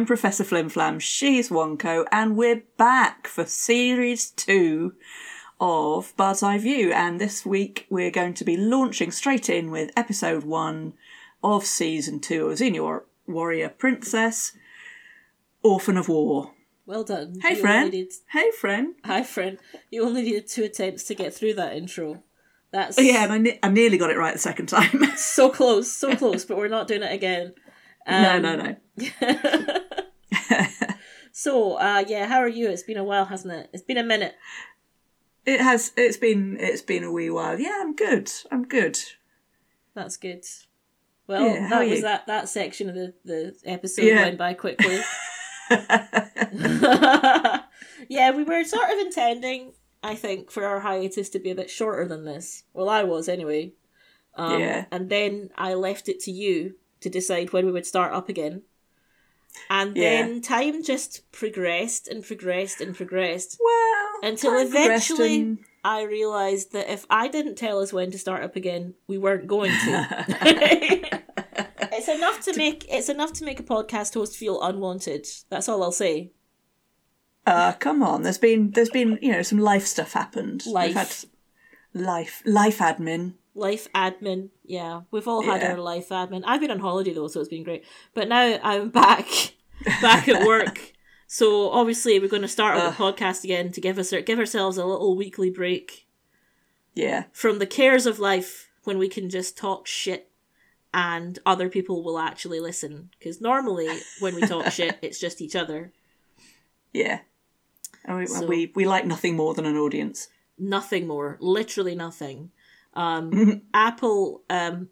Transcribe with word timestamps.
I'm 0.00 0.06
Professor 0.06 0.44
Flimflam, 0.44 0.98
she's 0.98 1.50
Wonko, 1.50 2.06
and 2.10 2.34
we're 2.34 2.62
back 2.78 3.26
for 3.26 3.44
series 3.44 4.30
two 4.30 4.94
of 5.60 6.16
Bird's 6.16 6.42
Eye 6.42 6.56
View. 6.56 6.90
And 6.90 7.20
this 7.20 7.44
week 7.44 7.86
we're 7.90 8.10
going 8.10 8.32
to 8.32 8.44
be 8.46 8.56
launching 8.56 9.10
straight 9.10 9.50
in 9.50 9.70
with 9.70 9.90
episode 9.98 10.42
one 10.42 10.94
of 11.44 11.66
season 11.66 12.18
two 12.18 12.46
of 12.46 12.58
Xena 12.58 13.02
Warrior 13.26 13.68
Princess, 13.68 14.52
Orphan 15.62 15.98
of 15.98 16.08
War. 16.08 16.52
Well 16.86 17.04
done. 17.04 17.38
Hey, 17.42 17.56
You 17.56 17.60
friend. 17.60 17.90
Needed... 17.90 18.14
Hey, 18.30 18.50
friend. 18.52 18.94
Hi, 19.04 19.22
friend. 19.22 19.58
You 19.90 20.06
only 20.06 20.22
needed 20.22 20.48
two 20.48 20.64
attempts 20.64 21.04
to 21.04 21.14
get 21.14 21.34
through 21.34 21.56
that 21.56 21.76
intro. 21.76 22.22
That's 22.72 22.98
yeah, 22.98 23.24
and 23.24 23.32
I, 23.34 23.38
ne- 23.38 23.58
I 23.62 23.68
nearly 23.68 23.98
got 23.98 24.08
it 24.08 24.16
right 24.16 24.32
the 24.32 24.40
second 24.40 24.70
time. 24.70 25.04
so 25.16 25.50
close, 25.50 25.92
so 25.92 26.16
close, 26.16 26.46
but 26.46 26.56
we're 26.56 26.68
not 26.68 26.88
doing 26.88 27.02
it 27.02 27.12
again. 27.12 27.52
No, 28.10 28.36
Um, 28.36 28.42
no, 28.42 28.56
no. 28.56 28.76
So, 31.32 31.74
uh, 31.74 32.04
yeah, 32.08 32.26
how 32.26 32.38
are 32.38 32.48
you? 32.48 32.68
It's 32.68 32.82
been 32.82 32.96
a 32.96 33.04
while, 33.04 33.24
hasn't 33.24 33.54
it? 33.54 33.70
It's 33.72 33.84
been 33.84 33.96
a 33.96 34.02
minute. 34.02 34.34
It 35.46 35.60
has. 35.60 35.92
It's 35.96 36.16
been. 36.16 36.56
It's 36.60 36.82
been 36.82 37.04
a 37.04 37.12
wee 37.12 37.30
while. 37.30 37.58
Yeah, 37.58 37.78
I'm 37.80 37.94
good. 37.94 38.30
I'm 38.50 38.64
good. 38.66 38.98
That's 39.94 40.16
good. 40.16 40.44
Well, 41.28 41.46
Yeah, 41.46 41.68
that 41.70 41.80
was 41.86 41.98
you? 41.98 42.02
that 42.02 42.26
that 42.26 42.48
section 42.48 42.88
of 42.88 42.94
the 42.96 43.14
the 43.24 43.54
episode 43.64 44.04
Yeah. 44.06 44.22
went 44.22 44.38
by 44.38 44.54
quickly. 44.54 44.98
yeah, 48.08 48.30
we 48.32 48.42
were 48.42 48.64
sort 48.64 48.90
of 48.90 48.98
intending, 48.98 49.72
I 50.02 50.14
think, 50.16 50.50
for 50.50 50.64
our 50.66 50.80
hiatus 50.80 51.28
to 51.30 51.38
be 51.38 51.50
a 51.50 51.54
bit 51.54 51.70
shorter 51.70 52.06
than 52.08 52.24
this. 52.24 52.64
Well, 52.74 52.88
I 52.88 53.04
was 53.04 53.28
anyway. 53.28 53.72
Um, 54.34 54.60
Yeah. 54.60 54.86
And 54.90 55.08
then 55.08 55.50
I 55.56 55.74
left 55.74 56.08
it 56.08 56.20
to 56.20 56.30
you 56.32 56.74
to 57.00 57.08
decide 57.10 57.52
when 57.52 57.66
we 57.66 57.72
would 57.72 57.86
start 57.86 58.12
up 58.12 58.28
again. 58.28 58.62
And 59.68 59.96
Yeah. 59.96 60.22
then 60.22 60.40
time 60.42 60.82
just 60.82 61.30
progressed 61.32 62.06
and 62.08 62.24
progressed 62.24 62.80
and 62.80 62.94
progressed 62.94 63.58
well, 63.62 64.30
until 64.30 64.58
eventually 64.58 65.40
and- 65.40 65.58
I 65.82 66.02
realised 66.02 66.72
that 66.72 66.92
if 66.92 67.06
I 67.10 67.26
didn't 67.28 67.56
tell 67.56 67.80
us 67.80 67.92
when 67.92 68.10
to 68.10 68.18
start 68.18 68.42
up 68.44 68.54
again, 68.54 68.94
we 69.06 69.16
weren't 69.18 69.46
going 69.46 69.70
to. 69.72 70.06
it's 71.92 72.08
enough 72.08 72.40
to 72.42 72.56
make 72.56 72.84
it's 72.88 73.08
enough 73.08 73.32
to 73.34 73.44
make 73.44 73.58
a 73.58 73.62
podcast 73.64 74.14
host 74.14 74.36
feel 74.36 74.60
unwanted. 74.62 75.26
That's 75.48 75.68
all 75.68 75.82
I'll 75.82 75.90
say. 75.92 76.32
Uh, 77.46 77.72
come 77.72 78.02
on. 78.02 78.22
There's 78.22 78.38
been 78.38 78.70
there's 78.72 78.90
been 78.90 79.18
you 79.22 79.32
know 79.32 79.42
some 79.42 79.58
life 79.58 79.86
stuff 79.86 80.12
happened. 80.12 80.66
Life. 80.66 80.88
We've 80.88 80.96
had 80.96 81.14
life 81.94 82.42
life 82.44 82.78
admin. 82.78 83.34
Life 83.54 83.88
admin, 83.94 84.50
yeah, 84.64 85.02
we've 85.10 85.26
all 85.26 85.42
had 85.42 85.60
Yeah. 85.60 85.72
our 85.72 85.78
life 85.78 86.10
admin. 86.10 86.42
I've 86.46 86.60
been 86.60 86.70
on 86.70 86.78
holiday 86.78 87.12
though, 87.12 87.28
so 87.28 87.40
it's 87.40 87.48
been 87.48 87.64
great. 87.64 87.84
But 88.14 88.28
now 88.28 88.58
I'm 88.62 88.90
back, 89.02 89.26
back 90.00 90.28
at 90.28 90.46
work. 90.46 90.92
So 91.26 91.70
obviously 91.70 92.18
we're 92.18 92.28
going 92.28 92.42
to 92.42 92.48
start 92.48 92.76
up 92.76 92.96
the 92.96 93.02
podcast 93.02 93.44
again 93.44 93.70
to 93.72 93.80
give 93.80 93.98
us 93.98 94.12
give 94.24 94.38
ourselves 94.38 94.76
a 94.78 94.84
little 94.84 95.16
weekly 95.16 95.50
break 95.50 96.06
Yeah, 96.94 97.24
from 97.32 97.58
the 97.58 97.66
cares 97.66 98.06
of 98.06 98.18
life 98.18 98.68
when 98.84 98.98
we 98.98 99.08
can 99.08 99.28
just 99.30 99.56
talk 99.58 99.86
shit 99.86 100.30
and 100.94 101.38
other 101.46 101.68
people 101.68 102.02
will 102.02 102.18
actually 102.18 102.58
listen. 102.60 103.10
Because 103.18 103.40
normally 103.40 103.88
when 104.20 104.34
we 104.34 104.42
talk 104.42 104.70
shit, 104.72 104.98
it's 105.02 105.20
just 105.20 105.40
each 105.40 105.54
other. 105.56 105.92
yeah. 106.92 107.20
And 108.04 108.18
we, 108.18 108.26
So- 108.26 108.46
we 108.46 108.72
we 108.74 108.86
like 108.86 109.06
nothing 109.06 109.36
more 109.36 109.54
than 109.54 109.66
an 109.66 109.76
audience. 109.76 110.28
Nothing 110.58 111.06
more, 111.06 111.36
literally 111.40 111.94
nothing. 111.94 112.50
Um, 112.94 113.62
Apple, 113.74 114.42
um, 114.50 114.88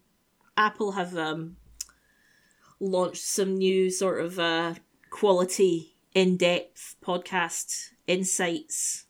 Apple 0.56 0.92
have 0.92 1.16
um, 1.16 1.56
launched 2.80 3.24
some 3.24 3.56
new 3.56 3.90
sort 3.90 4.20
of 4.24 4.38
uh, 4.38 4.74
quality, 5.10 5.96
in-depth 6.14 6.96
podcast 7.04 7.90
insights 8.06 9.04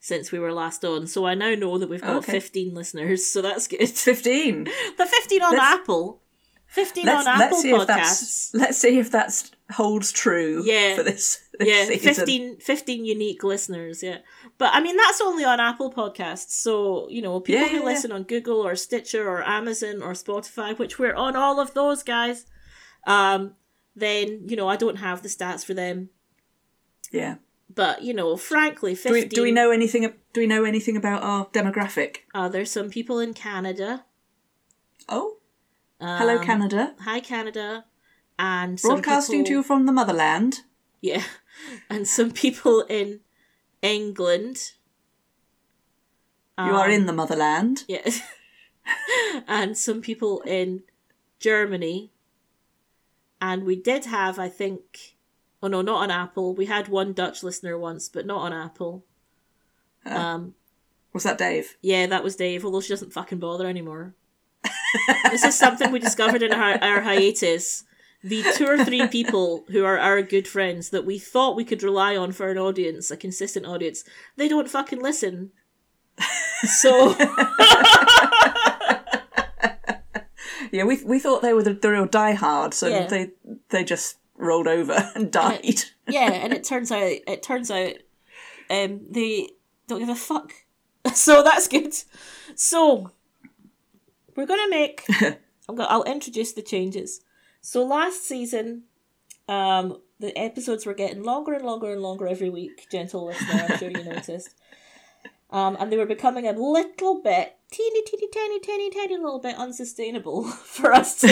since 0.00 0.30
we 0.32 0.38
were 0.38 0.52
last 0.52 0.84
on. 0.84 1.06
So 1.06 1.26
I 1.26 1.34
now 1.34 1.54
know 1.54 1.78
that 1.78 1.88
we've 1.88 2.00
got 2.00 2.16
Okay. 2.18 2.32
fifteen 2.32 2.74
listeners. 2.74 3.26
So 3.26 3.42
that's 3.42 3.66
good. 3.66 3.88
Fifteen. 3.88 4.64
The 4.98 5.06
15 5.06 5.42
on 5.42 5.52
Let's- 5.52 5.64
Apple. 5.80 6.22
15 6.68 7.06
Let's 7.06 7.26
on 7.26 7.38
let's 7.38 7.42
Apple 7.44 7.58
see 7.58 7.70
if 7.70 7.80
podcasts. 7.80 7.86
that's 7.88 8.54
let's 8.54 8.78
see 8.78 8.98
if 8.98 9.10
that 9.12 9.50
holds 9.72 10.10
true. 10.12 10.62
Yeah. 10.64 10.96
For 10.96 11.02
this 11.04 11.40
Yeah, 11.60 11.84
season. 11.86 12.14
15, 12.14 12.56
15 12.58 13.04
unique 13.04 13.42
listeners, 13.44 14.02
yeah. 14.02 14.18
But 14.58 14.70
I 14.74 14.80
mean, 14.80 14.96
that's 14.96 15.20
only 15.20 15.44
on 15.44 15.60
Apple 15.60 15.92
Podcasts. 15.92 16.50
So, 16.50 17.08
you 17.08 17.22
know, 17.22 17.40
people 17.40 17.62
Yeah, 17.62 17.68
who 17.68 17.78
yeah, 17.78 17.84
listen 17.84 18.12
on 18.12 18.24
Google 18.24 18.66
or 18.66 18.76
Stitcher 18.76 19.28
or 19.28 19.42
Amazon 19.46 20.02
or 20.02 20.12
Spotify, 20.12 20.78
which 20.78 20.98
we're 20.98 21.14
on 21.14 21.36
all 21.36 21.58
of 21.60 21.74
those, 21.74 22.02
guys, 22.02 22.46
um, 23.06 23.54
then, 23.94 24.48
you 24.48 24.56
know, 24.56 24.68
I 24.68 24.76
don't 24.76 24.96
have 24.96 25.22
the 25.22 25.28
stats 25.28 25.64
for 25.64 25.74
them. 25.74 26.10
Yeah. 27.10 27.36
But, 27.74 28.02
you 28.02 28.14
know, 28.14 28.36
frankly, 28.36 28.94
Do 28.94 29.12
we, 29.12 29.24
do 29.24 29.42
we 29.42 29.52
know 29.52 29.70
anything? 29.70 30.12
Do 30.32 30.40
we 30.40 30.46
know 30.46 30.64
anything 30.64 30.96
about 30.96 31.22
our 31.22 31.46
demographic? 31.46 32.18
Are 32.34 32.48
there 32.48 32.64
some 32.64 32.90
people 32.90 33.18
in 33.18 33.34
Canada. 33.34 34.04
Oh, 35.08 35.38
hello, 36.00 36.38
Um, 36.38 36.44
Canada. 36.44 36.94
Hi, 37.00 37.20
Canada. 37.20 37.84
And 38.38 38.80
Broadcasting 38.80 39.44
to 39.46 39.50
you 39.50 39.62
from 39.62 39.86
the 39.86 39.92
motherland. 39.92 40.60
Yeah. 41.00 41.22
And 41.90 42.06
some 42.06 42.30
people 42.32 42.82
in 42.82 43.20
England. 43.82 44.72
You 46.58 46.64
are 46.64 46.86
Um, 46.86 46.90
in 46.90 47.06
the 47.06 47.12
motherland. 47.12 47.84
Yeah. 47.88 48.08
and 49.48 49.76
some 49.76 50.00
people 50.00 50.40
in 50.42 50.82
Germany. 51.38 52.10
And 53.40 53.64
we 53.64 53.76
did 53.76 54.06
have, 54.06 54.38
I 54.38 54.48
think, 54.48 55.16
oh 55.62 55.68
no, 55.68 55.82
not 55.82 56.02
on 56.02 56.10
Apple. 56.10 56.54
We 56.54 56.66
had 56.66 56.88
one 56.88 57.12
Dutch 57.12 57.42
listener 57.42 57.76
once, 57.78 58.08
but 58.08 58.26
not 58.26 58.40
on 58.40 58.52
Apple. 58.52 59.04
Um, 60.06 60.54
Was 61.12 61.24
that 61.24 61.36
Dave? 61.38 61.76
yeah, 61.82 62.06
that 62.06 62.22
was 62.24 62.36
Dave, 62.36 62.64
although 62.64 62.80
she 62.80 62.90
doesn't 62.90 63.12
fucking 63.12 63.38
bother 63.40 63.66
anymore. 63.66 64.14
this 65.30 65.44
is 65.44 65.58
something 65.58 65.90
we 65.90 65.98
discovered 65.98 66.42
in 66.42 66.52
our, 66.52 66.78
our 66.82 67.00
hiatus. 67.02 67.84
The 68.22 68.42
two 68.56 68.66
or 68.66 68.82
three 68.84 69.06
people 69.08 69.64
who 69.70 69.84
are 69.84 69.98
our 69.98 70.20
good 70.22 70.48
friends 70.48 70.90
that 70.90 71.04
we 71.06 71.18
thought 71.18 71.54
we 71.56 71.64
could 71.64 71.82
rely 71.82 72.16
on 72.16 72.32
for 72.32 72.48
an 72.50 72.58
audience, 72.58 73.10
a 73.10 73.16
consistent 73.16 73.66
audience, 73.66 74.02
they 74.36 74.48
don't 74.48 74.68
fucking 74.70 75.00
listen. 75.02 75.52
So 76.80 77.14
Yeah, 80.72 80.84
we 80.84 81.02
we 81.04 81.18
thought 81.20 81.42
they 81.42 81.52
were 81.54 81.62
the, 81.62 81.74
the 81.74 81.90
real 81.90 82.06
diehards, 82.06 82.82
and 82.82 82.92
Yeah. 82.92 83.06
they 83.06 83.30
they 83.68 83.84
just 83.84 84.16
rolled 84.34 84.66
over 84.66 84.92
and 85.14 85.30
died. 85.30 85.82
yeah, 86.08 86.30
and 86.32 86.52
it 86.52 86.64
turns 86.64 86.90
out 86.90 87.12
it 87.26 87.42
turns 87.42 87.70
out 87.70 87.92
um 88.68 89.00
they 89.10 89.50
don't 89.88 90.00
give 90.00 90.08
a 90.08 90.14
fuck. 90.14 90.52
So 91.14 91.44
that's 91.44 91.68
good. 91.68 91.94
So 92.56 93.12
we're 94.34 94.46
gonna 94.46 94.68
make 94.68 95.04
I'm 95.68 95.76
gonna 95.76 95.88
I'll 95.88 96.02
introduce 96.02 96.52
the 96.52 96.62
changes. 96.62 97.20
So 97.66 97.84
last 97.84 98.24
season, 98.24 98.84
um 99.48 100.00
the 100.20 100.32
episodes 100.38 100.86
were 100.86 100.94
getting 100.94 101.24
longer 101.24 101.52
and 101.52 101.66
longer 101.66 101.90
and 101.92 102.00
longer 102.00 102.28
every 102.28 102.48
week, 102.48 102.86
gentle 102.92 103.26
listener, 103.26 103.66
I'm 103.68 103.76
sure 103.76 103.90
you 103.90 104.04
noticed. 104.14 104.54
Um, 105.50 105.76
and 105.80 105.90
they 105.90 105.96
were 105.96 106.06
becoming 106.06 106.46
a 106.46 106.52
little 106.52 107.20
bit 107.22 107.56
teeny 107.72 108.02
teeny 108.06 108.28
tiny 108.32 108.60
tiny 108.60 108.90
tiny 108.90 109.16
little 109.16 109.40
bit 109.40 109.56
unsustainable 109.56 110.44
for 110.76 110.92
us 110.92 111.18
to 111.22 111.26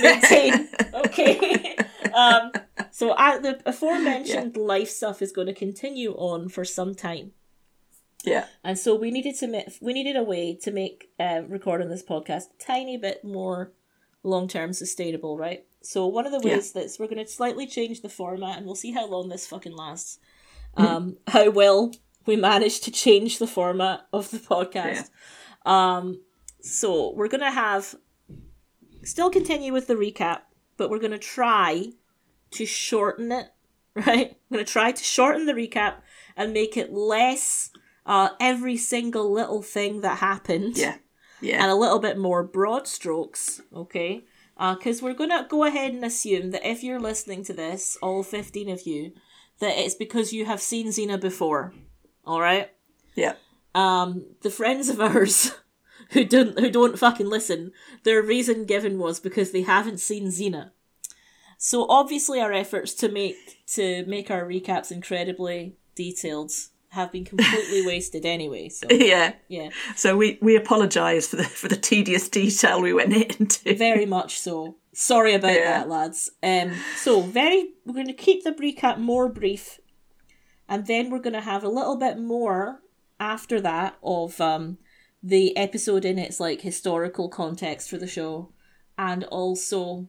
maintain. 0.00 0.68
Okay. 0.94 1.76
um 2.14 2.52
so 2.90 3.12
I, 3.12 3.38
the 3.38 3.60
aforementioned 3.66 4.56
life 4.56 4.88
stuff 4.88 5.20
is 5.20 5.30
going 5.30 5.46
to 5.46 5.52
continue 5.66 6.12
on 6.12 6.48
for 6.48 6.64
some 6.64 6.94
time, 6.94 7.32
yeah, 8.24 8.46
and 8.64 8.78
so 8.78 8.94
we 8.94 9.10
needed 9.10 9.34
to 9.40 9.46
make 9.46 9.68
we 9.82 9.92
needed 9.92 10.16
a 10.16 10.22
way 10.22 10.54
to 10.62 10.70
make 10.70 11.10
um, 11.20 11.48
recording 11.48 11.90
this 11.90 12.02
podcast 12.02 12.44
a 12.54 12.64
tiny 12.72 12.96
bit 12.96 13.22
more 13.22 13.72
long 14.26 14.48
term 14.48 14.72
sustainable, 14.72 15.38
right? 15.38 15.64
So 15.82 16.06
one 16.06 16.26
of 16.26 16.32
the 16.32 16.46
Yeah. 16.46 16.56
ways 16.56 16.72
that's 16.72 16.98
we're 16.98 17.06
going 17.06 17.24
to 17.24 17.30
slightly 17.30 17.66
change 17.66 18.02
the 18.02 18.08
format, 18.08 18.56
and 18.58 18.66
we'll 18.66 18.74
see 18.74 18.92
how 18.92 19.06
long 19.06 19.28
this 19.28 19.46
fucking 19.46 19.74
lasts. 19.76 20.18
Um, 20.76 21.16
how 21.28 21.48
well 21.50 21.92
we 22.26 22.36
manage 22.36 22.80
to 22.80 22.90
change 22.90 23.38
the 23.38 23.46
format 23.46 24.06
of 24.12 24.30
the 24.30 24.38
podcast. 24.38 25.08
Um, 25.64 26.20
so 26.60 27.12
we're 27.14 27.28
gonna 27.28 27.50
have 27.50 27.94
still 29.04 29.30
continue 29.30 29.72
with 29.72 29.86
the 29.86 29.94
recap, 29.94 30.40
but 30.76 30.90
we're 30.90 30.98
gonna 30.98 31.18
try 31.18 31.92
to 32.52 32.66
shorten 32.66 33.32
it. 33.32 33.46
Right, 34.06 34.36
we're 34.50 34.58
gonna 34.58 34.66
try 34.66 34.92
to 34.92 35.02
shorten 35.02 35.46
the 35.46 35.54
recap 35.54 35.94
and 36.36 36.52
make 36.52 36.76
it 36.76 36.92
less 36.92 37.70
uh, 38.04 38.28
every 38.38 38.76
single 38.76 39.32
little 39.32 39.62
thing 39.62 40.02
that 40.02 40.18
happened 40.18 40.76
yeah, 40.76 40.96
yeah. 41.40 41.62
and 41.62 41.70
a 41.70 41.76
little 41.76 41.98
bit 41.98 42.18
more 42.18 42.42
broad 42.42 42.86
strokes, 42.86 43.60
okay? 43.74 44.24
Because 44.58 45.02
we're 45.02 45.14
going 45.14 45.30
to 45.30 45.46
go 45.48 45.64
ahead 45.64 45.92
and 45.92 46.04
assume 46.04 46.50
that 46.50 46.68
if 46.68 46.82
you're 46.82 47.00
listening 47.00 47.44
to 47.44 47.52
this, 47.52 47.96
all 48.00 48.22
15 48.22 48.68
of 48.70 48.86
you, 48.86 49.12
that 49.60 49.78
it's 49.78 49.94
because 49.94 50.32
you 50.32 50.46
have 50.46 50.60
seen 50.60 50.88
Xena 50.88 51.20
before, 51.20 51.74
all 52.24 52.40
right? 52.40 52.70
yeah. 53.14 53.34
Um, 53.74 54.24
the 54.40 54.50
friends 54.50 54.88
of 54.88 55.00
ours 55.00 55.52
who 56.10 56.24
don't 56.24 56.58
who 56.58 56.70
don't 56.70 56.98
fucking 56.98 57.28
listen, 57.28 57.72
their 58.04 58.22
reason 58.22 58.64
given 58.64 58.98
was 58.98 59.20
because 59.20 59.50
they 59.50 59.62
haven't 59.62 60.00
seen 60.00 60.28
Xena. 60.28 60.70
So 61.58 61.86
obviously 61.88 62.40
our 62.40 62.52
efforts 62.52 62.94
to 62.94 63.10
make 63.10 63.36
to 63.74 64.04
make 64.06 64.30
our 64.30 64.44
recaps 64.44 64.90
incredibly 64.90 65.76
detailed 65.94 66.52
have 66.96 67.12
been 67.12 67.24
completely 67.24 67.86
wasted 67.90 68.24
anyway. 68.26 68.68
So 68.68 68.86
yeah. 68.90 69.34
yeah, 69.48 69.68
So 69.94 70.16
we 70.16 70.38
we 70.42 70.56
apologise 70.56 71.28
for 71.28 71.36
the 71.36 71.44
for 71.44 71.68
the 71.68 71.76
tedious 71.90 72.28
detail 72.28 72.80
we 72.82 72.92
went 72.92 73.12
into. 73.14 73.74
very 73.76 74.06
much 74.06 74.32
so. 74.40 74.76
Sorry 74.92 75.34
about 75.34 75.54
Yeah. 75.54 75.70
that, 75.78 75.88
lads. 75.88 76.30
Um, 76.42 76.72
so 77.04 77.20
very, 77.20 77.60
we're 77.84 77.92
going 78.00 78.06
to 78.16 78.24
keep 78.26 78.44
the 78.44 78.52
recap 78.52 78.98
more 78.98 79.28
brief, 79.28 79.78
and 80.68 80.86
then 80.86 81.10
we're 81.10 81.20
going 81.28 81.40
to 81.42 81.50
have 81.52 81.62
a 81.64 81.68
little 81.78 81.96
bit 81.96 82.18
more 82.18 82.80
after 83.20 83.60
that 83.60 83.96
of 84.02 84.40
um 84.40 84.78
the 85.22 85.56
episode 85.56 86.04
in 86.04 86.18
its 86.18 86.38
like 86.40 86.60
historical 86.62 87.28
context 87.28 87.90
for 87.90 87.98
the 87.98 88.06
show, 88.06 88.52
and 88.96 89.24
also 89.24 90.08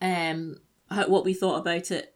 um 0.00 0.56
how, 0.90 1.08
what 1.08 1.24
we 1.24 1.34
thought 1.34 1.58
about 1.60 1.90
it 1.90 2.14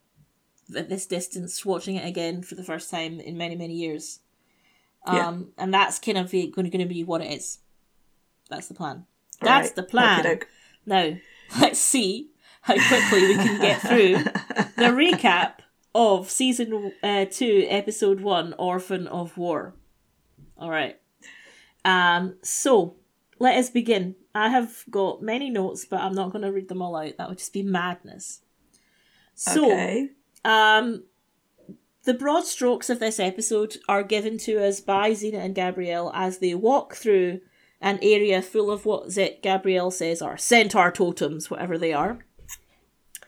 at 0.75 0.89
this 0.89 1.05
distance, 1.05 1.65
watching 1.65 1.95
it 1.95 2.07
again 2.07 2.41
for 2.41 2.55
the 2.55 2.63
first 2.63 2.89
time 2.91 3.19
in 3.19 3.37
many 3.37 3.55
many 3.55 3.73
years. 3.75 4.19
Um, 5.05 5.15
Yeah. 5.57 5.63
and 5.63 5.73
that's 5.73 5.99
kind 5.99 6.17
of 6.17 6.31
going 6.31 6.71
to 6.79 6.85
be 6.85 7.03
what 7.03 7.21
it 7.21 7.31
is. 7.31 7.59
That's 8.49 8.67
the 8.67 8.73
plan. 8.73 9.05
That's 9.41 9.67
Right. 9.69 9.75
the 9.75 9.83
plan. 9.83 10.19
Okey-doke. 10.21 10.47
Now, 10.85 11.17
let's 11.59 11.79
see 11.79 12.31
how 12.61 12.73
quickly 12.75 13.27
we 13.27 13.35
can 13.35 13.61
get 13.61 13.81
through 13.81 14.15
the 14.75 14.91
recap 14.91 15.59
of 15.95 16.29
season 16.29 16.91
uh, 17.03 17.25
two, 17.29 17.65
episode 17.69 18.19
one, 18.21 18.53
Orphan 18.57 19.07
of 19.07 19.37
War. 19.37 19.73
All 20.57 20.69
right. 20.69 20.99
Um. 21.85 22.35
So 22.43 22.95
let 23.39 23.57
us 23.57 23.69
begin. 23.69 24.15
I 24.35 24.49
have 24.49 24.83
got 24.89 25.21
many 25.21 25.49
notes, 25.49 25.85
but 25.85 25.99
I'm 26.01 26.13
not 26.13 26.31
going 26.31 26.43
to 26.43 26.51
read 26.51 26.67
them 26.67 26.81
all 26.81 26.95
out. 26.95 27.17
That 27.17 27.29
would 27.29 27.37
just 27.37 27.53
be 27.53 27.63
madness. 27.63 28.41
So, 29.35 29.65
okay. 29.71 30.09
Um, 30.47 31.03
the 32.05 32.13
broad 32.13 32.45
strokes 32.45 32.89
of 32.89 32.99
this 32.99 33.19
episode 33.19 33.77
are 33.89 34.01
given 34.01 34.37
to 34.39 34.65
us 34.65 34.79
by 34.79 35.11
Xena 35.11 35.43
and 35.43 35.53
Gabrielle 35.53 36.09
as 36.15 36.37
they 36.37 36.55
walk 36.55 36.95
through 36.95 37.41
an 37.81 37.99
area 38.01 38.41
full 38.41 38.71
of 38.71 38.85
what 38.85 39.11
Zit 39.11 39.43
Gabrielle 39.43 39.91
says 39.91 40.21
are 40.21 40.37
centaur 40.37 40.89
totems, 40.89 41.51
whatever 41.51 41.77
they 41.77 41.91
are. 41.91 42.25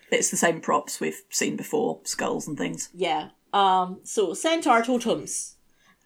It's 0.09 0.31
the 0.31 0.37
same 0.37 0.61
props 0.61 1.01
we've 1.01 1.21
seen 1.29 1.57
before, 1.57 1.99
skulls 2.03 2.47
and 2.47 2.57
things. 2.57 2.89
Yeah. 2.93 3.31
Um. 3.51 3.99
So 4.03 4.33
centaur 4.33 4.81
totems, 4.81 5.57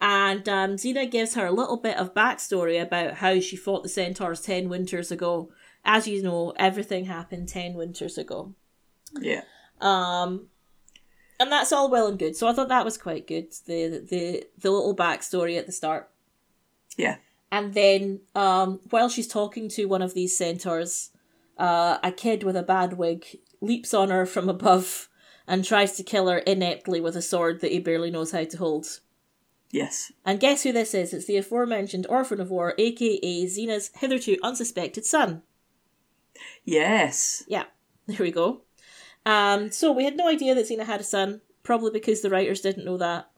and 0.01 0.50
um, 0.50 0.71
Xena 0.77 1.10
gives 1.10 1.36
her 1.36 1.45
a 1.45 1.51
little 1.51 1.77
bit 1.77 1.98
of 1.98 2.15
backstory 2.15 2.81
about 2.81 3.15
how 3.15 3.39
she 3.39 3.56
fought 3.56 3.83
the 3.83 3.89
centaurs 3.89 4.42
ten 4.42 4.68
winters 4.68 5.12
ago. 5.12 5.51
As 5.86 6.07
you 6.07 6.24
know, 6.24 6.54
everything 6.56 7.06
happened 7.06 7.50
ten 7.50 7.75
winters 7.75 8.18
ago. 8.18 8.56
Yeah. 9.19 9.44
Um, 9.80 10.48
and 11.39 11.51
that's 11.51 11.71
all 11.71 11.89
well 11.89 12.07
and 12.07 12.18
good. 12.19 12.35
So 12.35 12.47
I 12.47 12.53
thought 12.53 12.69
that 12.69 12.85
was 12.85 12.97
quite 12.97 13.27
good. 13.27 13.51
The 13.65 14.03
the 14.09 14.45
the 14.57 14.71
little 14.71 14.95
backstory 14.95 15.57
at 15.57 15.65
the 15.65 15.71
start, 15.71 16.09
Yeah. 16.97 17.18
and 17.51 17.74
then 17.74 18.21
um, 18.35 18.80
while 18.89 19.09
she's 19.09 19.27
talking 19.27 19.69
to 19.69 19.85
one 19.85 20.01
of 20.01 20.13
these 20.13 20.38
centaurs, 20.38 21.12
uh, 21.57 21.97
a 22.03 22.12
kid 22.12 22.44
with 22.44 22.56
a 22.56 22.63
bad 22.63 22.94
wig 22.94 23.25
leaps 23.62 23.94
on 23.94 24.09
her 24.09 24.25
from 24.25 24.50
above 24.50 25.09
and 25.47 25.63
tries 25.65 25.94
to 25.97 26.03
kill 26.03 26.27
her 26.30 26.39
ineptly 26.39 27.01
with 27.01 27.15
a 27.15 27.21
sword 27.21 27.62
that 27.62 27.71
he 27.71 27.79
barely 27.79 28.09
knows 28.12 28.31
how 28.31 28.44
to 28.44 28.57
hold. 28.57 29.00
Yes. 29.71 30.12
And 30.24 30.39
guess 30.39 30.63
who 30.63 30.71
this 30.71 30.94
is? 30.94 31.13
It's 31.13 31.25
the 31.25 31.38
aforementioned 31.38 32.06
Orphan 32.07 32.39
of 32.39 32.50
War, 32.51 32.75
aka 32.77 33.45
Xena's 33.45 33.89
hitherto 33.97 34.38
unsuspected 34.44 35.03
son. 35.06 35.41
Yes. 36.63 37.44
Yeah, 37.47 37.65
there 38.07 38.18
we 38.19 38.31
go. 38.31 38.62
Um, 39.25 39.71
so 39.71 39.91
we 39.91 40.05
had 40.05 40.17
no 40.17 40.27
idea 40.27 40.55
that 40.55 40.67
Xena 40.67 40.85
had 40.85 41.01
a 41.01 41.03
son, 41.03 41.41
probably 41.63 41.91
because 41.91 42.21
the 42.21 42.29
writers 42.29 42.61
didn't 42.61 42.85
know 42.85 42.97
that. 42.97 43.29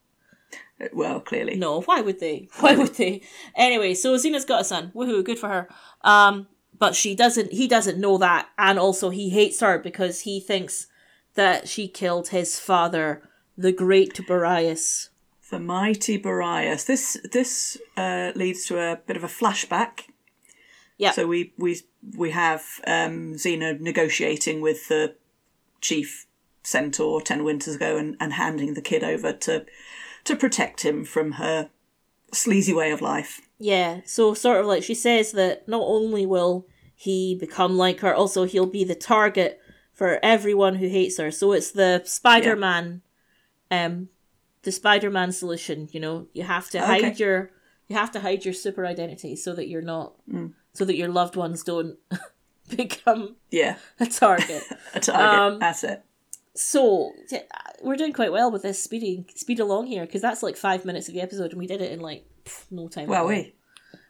Well, 0.92 1.20
clearly. 1.20 1.56
No, 1.56 1.80
why 1.82 2.00
would 2.00 2.20
they? 2.20 2.48
Why 2.60 2.76
would 2.76 2.94
they? 2.94 3.22
Anyway, 3.54 3.94
so 3.94 4.16
Xena's 4.16 4.44
got 4.44 4.60
a 4.60 4.64
son. 4.64 4.92
Woohoo, 4.94 5.24
good 5.24 5.38
for 5.38 5.48
her. 5.48 5.68
Um, 6.02 6.48
but 6.78 6.94
she 6.94 7.14
doesn't. 7.14 7.52
He 7.52 7.66
doesn't 7.66 7.98
know 7.98 8.18
that, 8.18 8.48
and 8.58 8.78
also 8.78 9.10
he 9.10 9.30
hates 9.30 9.60
her 9.60 9.78
because 9.78 10.20
he 10.20 10.40
thinks 10.40 10.88
that 11.34 11.68
she 11.68 11.88
killed 11.88 12.28
his 12.28 12.58
father, 12.58 13.22
the 13.56 13.72
great 13.72 14.26
Boreas. 14.26 15.10
The 15.50 15.60
mighty 15.60 16.16
Boreas. 16.18 16.84
This 16.84 17.16
this 17.32 17.78
uh, 17.96 18.32
leads 18.34 18.66
to 18.66 18.78
a 18.78 18.96
bit 18.96 19.16
of 19.16 19.24
a 19.24 19.28
flashback. 19.28 20.08
Yeah. 20.98 21.12
So 21.12 21.26
we 21.26 21.52
we 21.56 21.80
we 22.16 22.32
have 22.32 22.64
um, 22.86 23.34
Xena 23.34 23.80
negotiating 23.80 24.60
with 24.60 24.88
the 24.88 25.14
chief 25.88 26.26
centaur 26.62 27.20
ten 27.20 27.44
winters 27.44 27.76
ago 27.76 27.96
and, 27.96 28.16
and 28.20 28.32
handing 28.32 28.74
the 28.74 28.82
kid 28.90 29.04
over 29.04 29.32
to 29.32 29.64
to 30.24 30.34
protect 30.36 30.84
him 30.84 31.04
from 31.04 31.32
her 31.32 31.70
sleazy 32.32 32.72
way 32.72 32.90
of 32.90 33.00
life. 33.00 33.40
Yeah, 33.58 34.00
so 34.04 34.34
sort 34.34 34.60
of 34.60 34.66
like 34.66 34.82
she 34.82 34.94
says 34.94 35.32
that 35.32 35.68
not 35.68 35.82
only 35.82 36.26
will 36.26 36.66
he 36.94 37.34
become 37.34 37.76
like 37.76 38.00
her, 38.00 38.14
also 38.14 38.44
he'll 38.44 38.66
be 38.66 38.84
the 38.84 38.94
target 38.94 39.60
for 39.92 40.18
everyone 40.22 40.74
who 40.76 40.88
hates 40.88 41.16
her. 41.18 41.30
So 41.30 41.52
it's 41.52 41.70
the 41.70 42.02
Spider 42.04 42.56
Man, 42.56 43.02
um, 43.70 44.08
the 44.62 44.72
Spider 44.72 45.10
Man 45.10 45.32
solution. 45.32 45.88
You 45.92 46.00
know, 46.00 46.26
you 46.34 46.42
have 46.42 46.68
to 46.70 46.80
hide 46.84 47.04
Okay. 47.04 47.14
your 47.24 47.50
you 47.88 47.96
have 47.96 48.10
to 48.12 48.20
hide 48.20 48.44
your 48.44 48.54
super 48.54 48.84
identity 48.84 49.36
so 49.36 49.54
that 49.54 49.68
you're 49.68 49.82
not 49.82 50.14
so 50.74 50.84
that 50.84 50.96
your 50.96 51.08
loved 51.08 51.36
ones 51.36 51.62
don't 51.62 51.96
become 52.76 53.36
Yeah, 53.50 53.76
a 54.00 54.06
target. 54.06 54.62
a 54.94 55.00
target. 55.00 55.84
Um, 55.84 55.90
it. 55.90 56.02
so 56.54 57.12
yeah, 57.30 57.42
we're 57.82 57.96
doing 57.96 58.12
quite 58.12 58.32
well 58.32 58.50
with 58.50 58.62
this 58.62 58.82
speeding 58.82 59.26
speed 59.34 59.60
along 59.60 59.86
here 59.86 60.06
because 60.06 60.22
that's 60.22 60.42
like 60.42 60.56
five 60.56 60.84
minutes 60.84 61.08
of 61.08 61.14
the 61.14 61.20
episode 61.20 61.50
and 61.50 61.58
we 61.58 61.66
did 61.66 61.80
it 61.80 61.92
in 61.92 62.00
like 62.00 62.24
pff, 62.44 62.64
no 62.70 62.88
time. 62.88 63.08
Well, 63.08 63.26
we 63.26 63.54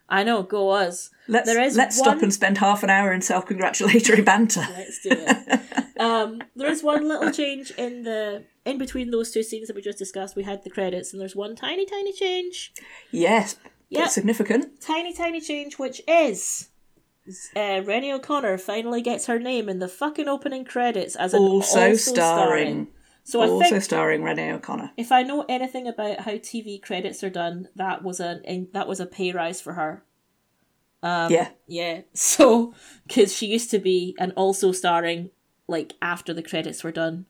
I 0.08 0.22
know, 0.22 0.44
go 0.44 0.70
us. 0.70 1.10
let's 1.26 1.48
There 1.52 1.60
is 1.60 1.76
let's 1.76 1.98
one- 1.98 2.04
stop 2.04 2.22
and 2.22 2.32
spend 2.32 2.58
half 2.58 2.84
an 2.84 2.90
hour 2.90 3.12
in 3.12 3.20
self 3.22 3.46
congratulatory 3.46 4.22
banter. 4.30 4.64
Let's 4.70 5.02
do 5.02 5.10
it. 5.12 6.00
um, 6.00 6.40
there 6.54 6.70
is 6.70 6.82
one 6.84 7.08
little 7.08 7.32
change 7.32 7.72
in 7.72 8.04
the 8.04 8.44
in 8.64 8.78
between 8.78 9.10
those 9.10 9.32
two 9.32 9.42
scenes 9.42 9.66
that 9.66 9.74
we 9.74 9.82
just 9.82 9.98
discussed. 9.98 10.36
We 10.36 10.44
had 10.44 10.62
the 10.62 10.70
credits, 10.70 11.12
and 11.12 11.20
there's 11.20 11.34
one 11.34 11.56
tiny, 11.56 11.86
tiny 11.86 12.12
change. 12.12 12.72
Yes, 13.10 13.56
it's 13.90 14.14
significant. 14.14 14.80
Tiny, 14.80 15.12
tiny 15.12 15.40
change, 15.40 15.76
which 15.76 16.00
is 16.06 16.68
uh, 17.56 17.82
Renee 17.84 18.12
O'Connor 18.12 18.58
finally 18.58 19.02
gets 19.02 19.26
her 19.26 19.38
name 19.38 19.68
in 19.68 19.78
the 19.78 19.88
fucking 19.88 20.28
opening 20.28 20.64
credits 20.64 21.16
as 21.16 21.34
an 21.34 21.40
Also, 21.40 21.80
also, 21.80 21.94
starring, 21.94 22.88
So 23.24 23.40
I 23.40 23.48
also 23.48 23.68
think 23.68 23.82
starring 23.82 24.22
Renee 24.22 24.52
O'Connor. 24.52 24.92
if 24.96 25.10
I 25.10 25.22
know 25.22 25.44
anything 25.48 25.86
about 25.86 26.20
how 26.20 26.32
TV 26.32 26.80
credits 26.80 27.24
are 27.24 27.30
done, 27.30 27.68
that 27.74 28.02
was 28.02 28.20
a 28.20 28.40
that 28.72 28.88
was 28.88 29.00
a 29.00 29.06
pay 29.06 29.32
rise 29.32 29.60
for 29.60 29.74
her. 29.74 30.04
Um, 31.02 31.32
yeah, 31.32 31.48
Yeah. 31.66 32.00
So, 32.14 32.74
because 33.06 33.32
she 33.32 33.46
used 33.46 33.70
to 33.70 33.78
be 33.78 34.16
an 34.18 34.32
also 34.32 34.72
starring 34.72 35.30
like 35.68 35.94
after 36.00 36.32
the 36.32 36.42
credits 36.42 36.82
were 36.82 36.92
done. 36.92 37.26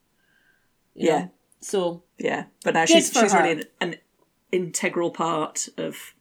Yeah. 0.94 1.18
know? 1.18 1.30
So 1.60 2.02
yeah, 2.18 2.44
but 2.64 2.74
now 2.74 2.84
she's 2.84 3.12
she's 3.12 3.32
her. 3.32 3.42
really 3.42 3.62
an, 3.62 3.64
an 3.80 3.96
integral 4.52 5.10
part 5.10 5.68
of 5.76 6.14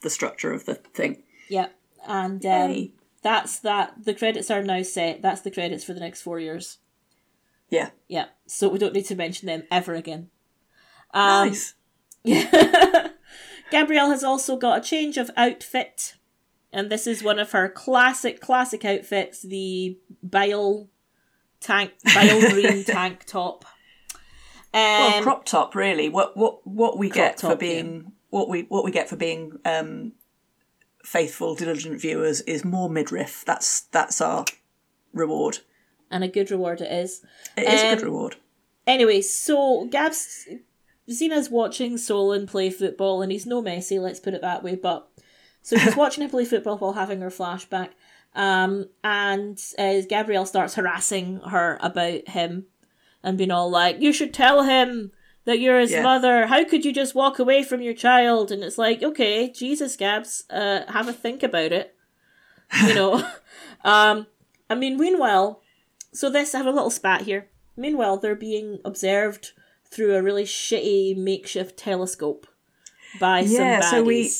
the 0.00 0.10
structure 0.10 0.52
of 0.52 0.64
the 0.64 0.74
thing. 0.74 1.22
yeah, 1.48 1.68
and 2.06 2.44
um. 2.44 2.92
That's 3.22 3.58
that. 3.60 4.04
The 4.04 4.14
credits 4.14 4.50
are 4.50 4.62
now 4.62 4.82
set. 4.82 5.22
That's 5.22 5.40
the 5.40 5.50
credits 5.50 5.84
for 5.84 5.94
the 5.94 6.00
next 6.00 6.22
four 6.22 6.40
years. 6.40 6.78
Yeah, 7.70 7.90
Yeah. 8.06 8.26
So 8.46 8.68
we 8.68 8.78
don't 8.78 8.92
need 8.92 9.06
to 9.06 9.16
mention 9.16 9.46
them 9.46 9.62
ever 9.70 9.94
again. 9.94 10.28
Um, 11.14 11.48
nice. 11.48 11.74
Gabrielle 13.70 14.10
has 14.10 14.22
also 14.22 14.58
got 14.58 14.78
a 14.78 14.82
change 14.82 15.16
of 15.16 15.30
outfit, 15.36 16.16
and 16.70 16.90
this 16.90 17.06
is 17.06 17.22
one 17.22 17.38
of 17.38 17.52
her 17.52 17.68
classic, 17.70 18.40
classic 18.40 18.84
outfits: 18.84 19.40
the 19.40 19.98
bile 20.22 20.90
tank, 21.60 21.92
bile 22.14 22.40
green 22.50 22.84
tank 22.84 23.24
top. 23.24 23.64
Um, 24.74 24.80
well, 24.82 25.22
crop 25.22 25.44
top, 25.46 25.74
really. 25.74 26.10
What 26.10 26.36
what 26.36 26.66
what 26.66 26.98
we 26.98 27.08
get 27.08 27.40
for 27.40 27.50
top, 27.50 27.58
being 27.58 28.12
what 28.28 28.48
we 28.48 28.62
what 28.62 28.84
we 28.84 28.90
get 28.90 29.08
for 29.08 29.16
being 29.16 29.58
um, 29.64 30.12
faithful, 31.02 31.54
diligent 31.54 32.00
viewers 32.00 32.40
is 32.42 32.64
more 32.64 32.88
midriff. 32.90 33.44
That's 33.44 33.82
that's 33.82 34.20
our 34.20 34.44
reward. 35.12 35.58
and 36.10 36.22
a 36.24 36.28
good 36.28 36.50
reward 36.50 36.80
it 36.80 36.92
is. 36.92 37.24
It 37.56 37.62
is 37.66 37.82
a 37.82 37.88
Um, 37.88 37.94
good 37.96 38.04
reward. 38.04 38.36
Anyway, 38.86 39.20
so 39.22 39.86
Gab's 39.86 40.46
Xena's 41.08 41.50
watching 41.50 41.96
Solon 41.98 42.46
play 42.46 42.70
football, 42.70 43.22
and 43.22 43.32
he's 43.32 43.46
no 43.46 43.62
Messi, 43.62 44.00
let's 44.00 44.20
put 44.20 44.34
it 44.34 44.40
that 44.42 44.62
way. 44.62 44.74
But 44.76 45.08
so 45.62 45.76
she's 45.76 45.96
watching 46.02 46.22
him 46.24 46.30
play 46.30 46.44
football 46.44 46.78
while 46.78 46.92
having 46.94 47.20
her 47.20 47.30
flashback, 47.30 47.90
um, 48.34 48.86
and 49.04 49.58
uh, 49.78 50.00
Gabrielle 50.08 50.46
starts 50.46 50.74
harassing 50.74 51.40
her 51.48 51.78
about 51.80 52.28
him, 52.28 52.66
and 53.22 53.38
being 53.38 53.50
all 53.50 53.70
like, 53.70 54.00
"You 54.00 54.12
should 54.12 54.34
tell 54.34 54.62
him." 54.64 55.12
That 55.44 55.58
you're 55.58 55.80
his 55.80 55.90
Yeah. 55.90 56.02
mother. 56.02 56.46
How 56.46 56.64
could 56.64 56.84
you 56.84 56.92
just 56.92 57.14
walk 57.14 57.38
away 57.38 57.62
from 57.64 57.82
your 57.82 57.94
child? 57.94 58.52
And 58.52 58.62
it's 58.62 58.78
like, 58.78 59.02
okay, 59.02 59.50
Jesus, 59.50 59.96
Gabs, 59.96 60.44
uh, 60.50 60.82
have 60.92 61.08
a 61.08 61.12
think 61.12 61.42
about 61.42 61.72
it. 61.72 61.96
You 62.86 62.94
know, 62.94 63.14
um, 63.84 64.26
I 64.70 64.74
mean, 64.76 64.96
meanwhile, 64.98 65.60
so 66.12 66.30
this 66.30 66.54
I 66.54 66.58
have 66.58 66.66
a 66.66 66.70
little 66.72 66.90
spat 66.90 67.22
here. 67.22 67.48
Meanwhile, 67.76 68.18
they're 68.18 68.34
being 68.36 68.78
observed 68.84 69.52
through 69.90 70.14
a 70.14 70.22
really 70.22 70.44
shitty 70.44 71.16
makeshift 71.16 71.76
telescope 71.76 72.46
by 73.18 73.44
Yeah, 73.44 73.80
some 73.80 73.88
baddies. 73.88 73.90
so 73.90 74.02
we 74.02 74.32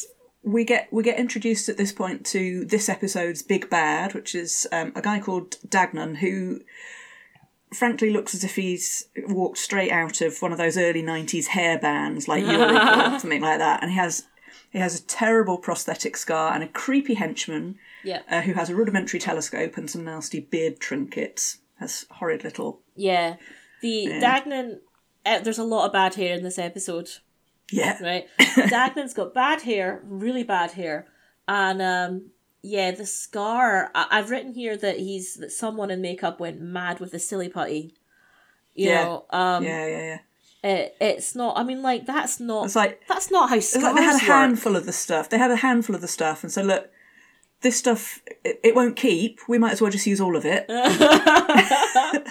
we 0.45 0.65
get 0.65 0.93
we 0.93 1.03
get 1.03 1.19
introduced 1.19 1.69
at 1.69 1.77
this 1.77 1.93
point 1.93 2.25
to 2.27 2.65
this 2.65 2.89
episode's 2.89 3.43
big 3.43 3.69
bad, 3.71 4.15
which 4.15 4.35
is 4.35 4.67
um, 4.73 4.93
a 4.95 5.03
guy 5.03 5.19
called 5.21 5.57
Dagnon 5.69 6.17
who 6.17 6.61
frankly 7.73 8.11
looks 8.11 8.35
as 8.35 8.45
if 8.45 8.57
he's 8.57 9.07
walked 9.29 9.59
straight 9.59 9.91
out 9.91 10.21
of 10.21 10.41
one 10.43 10.53
of 10.53 10.59
those 10.59 10.77
early 10.77 11.03
90s 11.03 11.47
hair 11.47 11.79
bands 11.79 12.29
like 12.29 12.45
or 12.45 13.19
something 13.19 13.41
like 13.41 13.59
that 13.59 13.83
and 13.83 13.91
he 13.91 13.97
has 13.97 14.25
he 14.71 14.79
has 14.79 14.99
a 14.99 15.03
terrible 15.03 15.59
prosthetic 15.59 16.17
scar 16.17 16.53
and 16.55 16.63
a 16.63 16.69
creepy 16.69 17.15
henchman 17.15 17.77
yeah, 18.05 18.23
uh, 18.31 18.41
who 18.41 18.53
has 18.55 18.69
a 18.69 18.75
rudimentary 18.75 19.21
telescope 19.21 19.77
and 19.77 19.91
some 19.91 20.05
nasty 20.05 20.41
beard 20.41 20.81
trinkets 20.81 21.59
has 21.79 22.07
horrid 22.11 22.45
little 22.45 22.83
yeah. 22.97 23.37
The 23.81 24.07
Dagnan. 24.07 24.81
Uh, 25.25 25.41
there's 25.41 25.59
a 25.59 25.65
lot 25.65 25.87
of 25.87 25.93
bad 25.93 26.15
hair 26.15 26.37
in 26.37 26.43
this 26.43 26.59
episode. 26.59 27.09
yeah 27.71 28.03
right? 28.03 28.27
Dagnan's 28.39 29.15
got 29.15 29.35
bad 29.35 29.63
hair, 29.63 30.03
really 30.05 30.43
bad 30.43 30.73
hair, 30.73 31.07
and 31.47 31.81
um, 31.81 32.31
yeah, 32.63 32.91
the 32.93 33.07
scar. 33.07 33.91
I- 33.95 34.07
I've 34.11 34.31
written 34.31 34.55
here 34.55 34.77
that 34.77 34.99
he's 34.99 35.35
that 35.35 35.53
someone 35.53 35.91
in 35.91 36.01
makeup 36.01 36.39
went 36.41 36.61
mad 36.61 37.01
with 37.01 37.11
the 37.13 37.19
silly 37.19 37.49
putty. 37.49 37.95
You 38.75 38.89
Yeah. 38.89 39.05
know, 39.05 39.25
um, 39.31 39.65
yeah 39.65 39.87
yeah 39.87 39.99
yeah 39.99 40.19
it, 40.65 40.97
it's 41.01 41.35
not. 41.35 41.59
I 41.59 41.65
mean, 41.65 41.83
like 41.83 42.07
that's 42.07 42.39
not. 42.41 42.65
it's 42.67 42.77
like 42.77 43.03
that's 43.09 43.31
not 43.31 43.51
how 43.51 43.59
scars 43.61 43.83
like 43.85 43.97
they 43.97 44.03
had 44.03 44.13
a 44.13 44.15
work. 44.15 44.23
handful 44.23 44.77
of 44.77 44.87
the 44.87 44.93
stuff. 44.93 45.29
They 45.29 45.39
had 45.39 45.51
a 45.51 45.57
handful 45.57 45.95
of 45.97 46.01
the 46.03 46.09
stuff, 46.09 46.43
and 46.45 46.53
so 46.53 46.63
look, 46.63 46.89
this 47.63 47.77
stuff 47.77 48.21
it, 48.45 48.61
it 48.63 48.75
won't 48.75 48.95
keep. 48.97 49.41
We 49.49 49.59
might 49.59 49.73
as 49.73 49.83
well 49.83 49.91
just 49.91 50.07
use 50.07 50.21
all 50.21 50.37
of 50.37 50.45
it. 50.47 50.67
I 50.71 52.23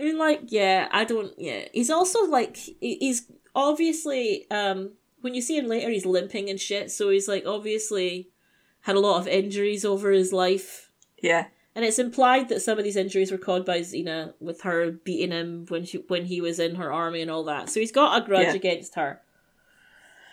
mean, 0.00 0.18
like, 0.18 0.42
yeah, 0.46 0.88
I 0.92 1.04
don't. 1.04 1.32
Yeah, 1.38 1.66
he's 1.72 1.90
also 1.90 2.24
like 2.26 2.56
he's 2.80 3.22
obviously 3.54 4.46
um 4.50 4.92
when 5.22 5.34
you 5.34 5.40
see 5.42 5.56
him 5.58 5.66
later, 5.66 5.90
he's 5.90 6.06
limping 6.06 6.48
and 6.50 6.60
shit. 6.60 6.90
So 6.90 7.10
he's 7.10 7.26
like 7.28 7.44
obviously 7.46 8.28
had 8.82 8.96
a 8.96 9.00
lot 9.00 9.18
of 9.20 9.28
injuries 9.28 9.84
over 9.84 10.10
his 10.10 10.32
life. 10.32 10.90
Yeah, 11.22 11.46
And 11.74 11.84
it's 11.84 11.98
implied 11.98 12.48
that 12.48 12.62
some 12.62 12.78
of 12.78 12.84
these 12.84 12.96
injuries 12.96 13.30
were 13.32 13.38
caused 13.38 13.64
by 13.66 13.80
Xena 13.80 14.34
with 14.40 14.62
her 14.62 14.90
beating 14.92 15.32
him 15.32 15.66
when 15.68 15.84
she 15.84 15.98
when 16.08 16.24
he 16.26 16.40
was 16.40 16.58
in 16.58 16.76
her 16.76 16.92
army 16.92 17.20
and 17.22 17.30
all 17.30 17.44
that. 17.44 17.68
So 17.70 17.80
he's 17.80 17.92
got 17.92 18.22
a 18.22 18.24
grudge 18.24 18.46
Yeah. 18.46 18.54
against 18.54 18.94
her. 18.94 19.20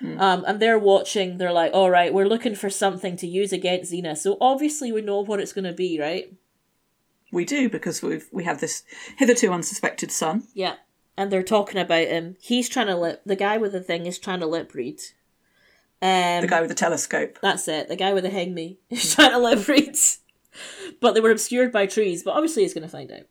Um, 0.01 0.43
and 0.45 0.59
they're 0.59 0.77
watching. 0.77 1.37
They're 1.37 1.53
like, 1.53 1.71
"All 1.73 1.89
right, 1.89 2.13
we're 2.13 2.27
looking 2.27 2.53
for 2.53 2.69
something 2.69 3.15
to 3.17 3.27
use 3.27 3.51
against 3.53 3.91
Xena." 3.91 4.15
So 4.17 4.37
obviously 4.41 4.91
we 4.91 5.01
know 5.01 5.21
what 5.21 5.39
it's 5.39 5.53
going 5.53 5.65
to 5.65 5.73
be, 5.73 5.99
right? 5.99 6.31
we 7.31 7.43
do 7.43 7.69
because 7.69 8.01
we've 8.01 8.27
we 8.31 8.43
have 8.45 8.61
this 8.61 8.83
hitherto 9.17 9.51
unsuspected 9.51 10.11
son. 10.11 10.43
Yeah. 10.53 10.75
And 11.17 11.31
they're 11.31 11.43
talking 11.43 11.79
about 11.81 12.07
him. 12.07 12.35
He's 12.39 12.69
trying 12.69 12.87
to 12.87 12.95
lip. 12.95 13.21
The 13.25 13.35
guy 13.35 13.57
with 13.57 13.71
the 13.71 13.81
thing 13.81 14.05
is 14.05 14.19
trying 14.19 14.41
to 14.41 14.45
lip 14.45 14.73
read. 14.73 15.01
Um, 16.01 16.41
The 16.41 16.47
guy 16.47 16.59
with 16.61 16.69
the 16.69 16.75
telescope. 16.75 17.39
That's 17.41 17.67
it. 17.67 17.87
The 17.87 17.95
guy 17.95 18.13
with 18.13 18.23
the 18.23 18.29
hang 18.29 18.53
me 18.53 18.77
is 18.89 19.15
trying 19.15 19.31
to 19.31 19.39
lip 19.39 19.67
read. 19.67 19.95
But 21.01 21.13
they 21.13 21.19
were 21.21 21.31
obscured 21.31 21.71
by 21.71 21.85
trees. 21.85 22.23
But 22.23 22.31
obviously 22.35 22.63
he's 22.63 22.73
going 22.73 22.83
to 22.83 22.89
find 22.89 23.11
out. 23.11 23.23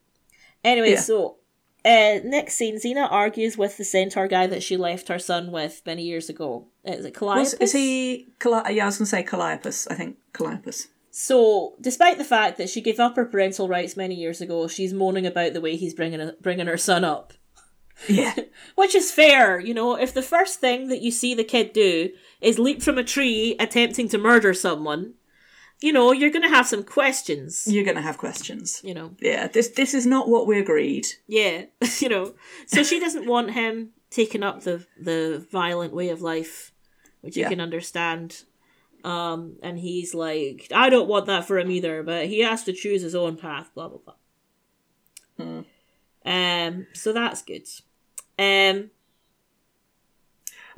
Anyway, 0.62 0.92
Yeah. 0.92 1.00
so 1.00 1.37
uh, 1.85 2.18
next 2.25 2.54
scene, 2.54 2.78
Xena 2.78 3.06
argues 3.11 3.56
with 3.59 3.76
the 3.76 3.85
centaur 3.85 4.26
guy 4.28 4.47
that 4.47 4.62
she 4.62 4.76
left 4.76 5.09
her 5.09 5.18
son 5.18 5.52
with 5.52 5.83
many 5.85 6.02
years 6.04 6.28
ago. 6.30 6.66
Is 6.85 7.04
it 7.04 7.14
Calliope? 7.14 7.40
Was, 7.40 7.54
is 7.54 7.73
he? 7.73 8.28
Calli- 8.40 8.75
yeah, 8.75 8.85
I 8.85 8.87
was 8.87 8.97
going 8.99 9.04
to 9.04 9.11
say 9.11 9.23
Calliope. 9.23 9.68
I 9.90 9.94
think 9.94 10.16
Calliope. 10.33 10.71
So, 11.11 11.75
despite 11.80 12.18
the 12.18 12.25
fact 12.25 12.59
that 12.59 12.68
she 12.71 12.80
gave 12.80 12.99
up 12.99 13.14
her 13.16 13.25
parental 13.25 13.68
rights 13.68 13.97
many 13.97 14.14
years 14.16 14.40
ago, 14.40 14.66
she's 14.66 14.92
moaning 14.92 15.26
about 15.26 15.52
the 15.52 15.61
way 15.61 15.76
he's 15.76 15.94
bringing 15.94 16.30
bringing 16.40 16.66
her 16.66 16.76
son 16.78 17.04
up. 17.04 17.33
Yeah, 18.09 18.35
Which 18.75 18.94
is 18.97 19.12
fair, 19.12 19.61
you 19.61 19.75
know, 19.75 19.94
if 19.97 20.12
the 20.12 20.23
first 20.23 20.59
thing 20.61 20.88
that 20.88 21.02
you 21.02 21.11
see 21.12 21.35
the 21.35 21.44
kid 21.44 21.73
do 21.73 22.11
is 22.45 22.59
leap 22.59 22.83
from 22.83 22.99
a 22.99 23.05
tree 23.05 23.57
attempting 23.59 24.09
to 24.11 24.19
murder 24.19 24.53
someone, 24.55 25.15
you 25.81 25.93
know, 25.93 26.13
you're 26.13 26.31
going 26.31 26.43
to 26.49 26.49
have 26.57 26.67
some 26.67 26.85
questions, 26.85 27.67
you're 27.67 27.85
going 27.85 27.97
to 27.97 28.03
have 28.03 28.19
questions. 28.19 28.81
you 28.85 28.95
know. 28.95 29.15
Yeah, 29.21 29.49
this 29.49 29.69
this 29.69 29.93
is 29.95 30.07
not 30.07 30.29
what 30.29 30.47
we 30.47 30.59
agreed. 30.59 31.07
Yeah, 31.27 31.65
you 32.01 32.09
know. 32.09 32.35
So 32.67 32.83
she 32.83 33.01
doesn't 33.01 33.27
want 33.27 33.51
him 33.53 33.91
taking 34.11 34.43
up 34.43 34.63
the 34.63 34.87
the 35.01 35.45
violent 35.51 35.93
way 35.93 36.11
of 36.11 36.23
life, 36.23 36.73
which 37.23 37.37
you 37.37 37.43
Yeah. 37.43 37.49
can 37.51 37.61
understand. 37.61 38.45
Um, 39.05 39.57
and 39.63 39.79
he's 39.79 40.15
like, 40.15 40.69
I 40.75 40.89
don't 40.89 41.09
want 41.09 41.27
that 41.27 41.47
for 41.47 41.59
him 41.59 41.71
either, 41.71 42.03
but 42.03 42.27
he 42.27 42.41
has 42.41 42.65
to 42.65 42.73
choose 42.73 43.03
his 43.03 43.15
own 43.15 43.37
path. 43.37 43.71
Blah 43.75 43.89
blah 43.89 43.99
blah. 44.05 44.15
Hmm. 45.37 45.61
Um, 46.25 46.87
so 46.95 47.13
that's 47.13 47.43
good. 47.43 47.67
Um, 48.39 48.91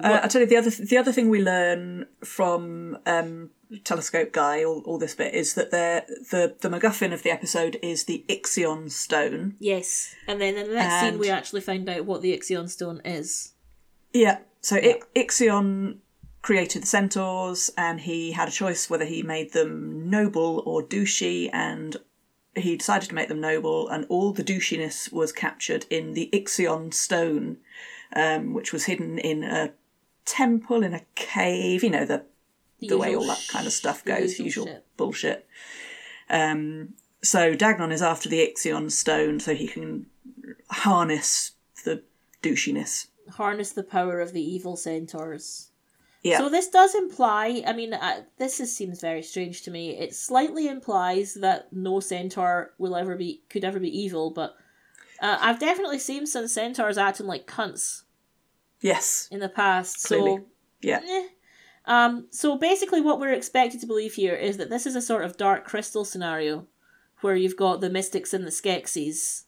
Uh, 0.02 0.20
I 0.22 0.28
tell 0.28 0.42
you 0.42 0.46
the 0.46 0.56
other 0.56 0.70
the 0.70 0.98
other 0.98 1.12
thing 1.12 1.28
we 1.30 1.42
learn 1.42 2.06
from 2.24 2.98
um, 3.06 3.50
telescope 3.84 4.32
guy 4.32 4.62
all, 4.62 4.82
all 4.84 4.98
this 4.98 5.14
bit 5.14 5.34
is 5.34 5.54
that 5.54 5.70
the 5.70 6.04
the 6.30 6.56
the 6.60 6.68
MacGuffin 6.68 7.12
of 7.12 7.22
the 7.22 7.30
episode 7.30 7.78
is 7.82 8.04
the 8.04 8.24
Ixion 8.28 8.90
stone. 8.90 9.56
yes, 9.58 10.14
and 10.28 10.40
then 10.40 10.56
in 10.56 10.68
the 10.68 10.74
next 10.74 11.00
scene 11.00 11.18
we 11.18 11.30
actually 11.30 11.62
find 11.62 11.88
out 11.88 12.04
what 12.04 12.22
the 12.22 12.36
Ixion 12.36 12.68
stone 12.68 13.00
is. 13.04 13.52
Yeah. 14.12 14.38
So 14.60 14.76
I 14.76 15.00
Ixion 15.14 15.98
created 16.42 16.82
the 16.82 16.86
centaurs, 16.86 17.70
and 17.76 18.00
he 18.00 18.32
had 18.32 18.48
a 18.48 18.52
choice 18.52 18.88
whether 18.88 19.04
he 19.04 19.22
made 19.22 19.52
them 19.52 20.08
noble 20.10 20.62
or 20.66 20.82
douchey, 20.82 21.50
and 21.52 21.96
he 22.54 22.76
decided 22.76 23.08
to 23.08 23.14
make 23.14 23.28
them 23.28 23.40
noble, 23.40 23.88
and 23.88 24.06
all 24.08 24.32
the 24.32 24.44
douchiness 24.44 25.12
was 25.12 25.32
captured 25.32 25.86
in 25.90 26.14
the 26.14 26.30
Ixion 26.32 26.92
stone, 26.92 27.58
um, 28.14 28.54
which 28.54 28.72
was 28.72 28.84
hidden 28.84 29.18
in 29.18 29.42
a 29.42 29.72
temple 30.26 30.82
in 30.82 30.92
a 30.92 31.02
cave. 31.14 31.82
You 31.82 31.90
know 31.90 32.04
the 32.04 32.24
the, 32.80 32.98
way 32.98 33.16
all 33.16 33.26
that 33.26 33.46
kind 33.48 33.66
of 33.66 33.72
stuff 33.72 34.04
goes, 34.04 34.38
usual 34.38 34.44
usual 34.44 34.66
shit. 34.66 34.86
bullshit. 34.96 35.46
Um, 36.28 36.94
so 37.22 37.54
Dagnon 37.54 37.92
is 37.92 38.02
after 38.02 38.28
the 38.28 38.40
Ixion 38.40 38.90
stone, 38.90 39.40
so 39.40 39.54
he 39.54 39.66
can 39.66 40.06
harness 40.68 41.52
the 41.84 42.02
douchiness. 42.42 43.06
Harness 43.30 43.72
the 43.72 43.82
power 43.82 44.20
of 44.20 44.32
the 44.32 44.42
evil 44.42 44.76
centaurs. 44.76 45.70
Yeah. 46.22 46.38
So 46.38 46.48
this 46.48 46.68
does 46.68 46.94
imply. 46.94 47.62
I 47.66 47.72
mean, 47.72 47.94
uh, 47.94 48.22
this 48.38 48.58
is, 48.60 48.74
seems 48.76 49.00
very 49.00 49.22
strange 49.22 49.62
to 49.62 49.70
me. 49.70 49.96
It 49.96 50.14
slightly 50.14 50.66
implies 50.66 51.34
that 51.34 51.72
no 51.72 52.00
centaur 52.00 52.74
will 52.78 52.96
ever 52.96 53.16
be 53.16 53.42
could 53.48 53.64
ever 53.64 53.78
be 53.78 53.96
evil, 53.96 54.30
but 54.30 54.56
uh, 55.20 55.38
I've 55.40 55.60
definitely 55.60 55.98
seen 55.98 56.26
some 56.26 56.48
centaurs 56.48 56.98
acting 56.98 57.26
like 57.26 57.46
cunts 57.46 58.02
yes. 58.80 59.28
in 59.30 59.40
the 59.40 59.48
past. 59.48 60.04
Clearly. 60.06 60.38
So 60.38 60.46
Yeah. 60.82 61.00
eh. 61.06 61.26
Um, 61.88 62.26
so 62.30 62.58
basically, 62.58 63.00
what 63.00 63.20
we're 63.20 63.32
expected 63.32 63.80
to 63.80 63.86
believe 63.86 64.14
here 64.14 64.34
is 64.34 64.56
that 64.56 64.70
this 64.70 64.86
is 64.86 64.96
a 64.96 65.00
sort 65.02 65.24
of 65.24 65.36
dark 65.36 65.64
crystal 65.64 66.04
scenario, 66.04 66.66
where 67.20 67.36
you've 67.36 67.56
got 67.56 67.80
the 67.80 67.88
mystics 67.90 68.34
and 68.34 68.44
the 68.44 68.50
Skeksis. 68.50 69.44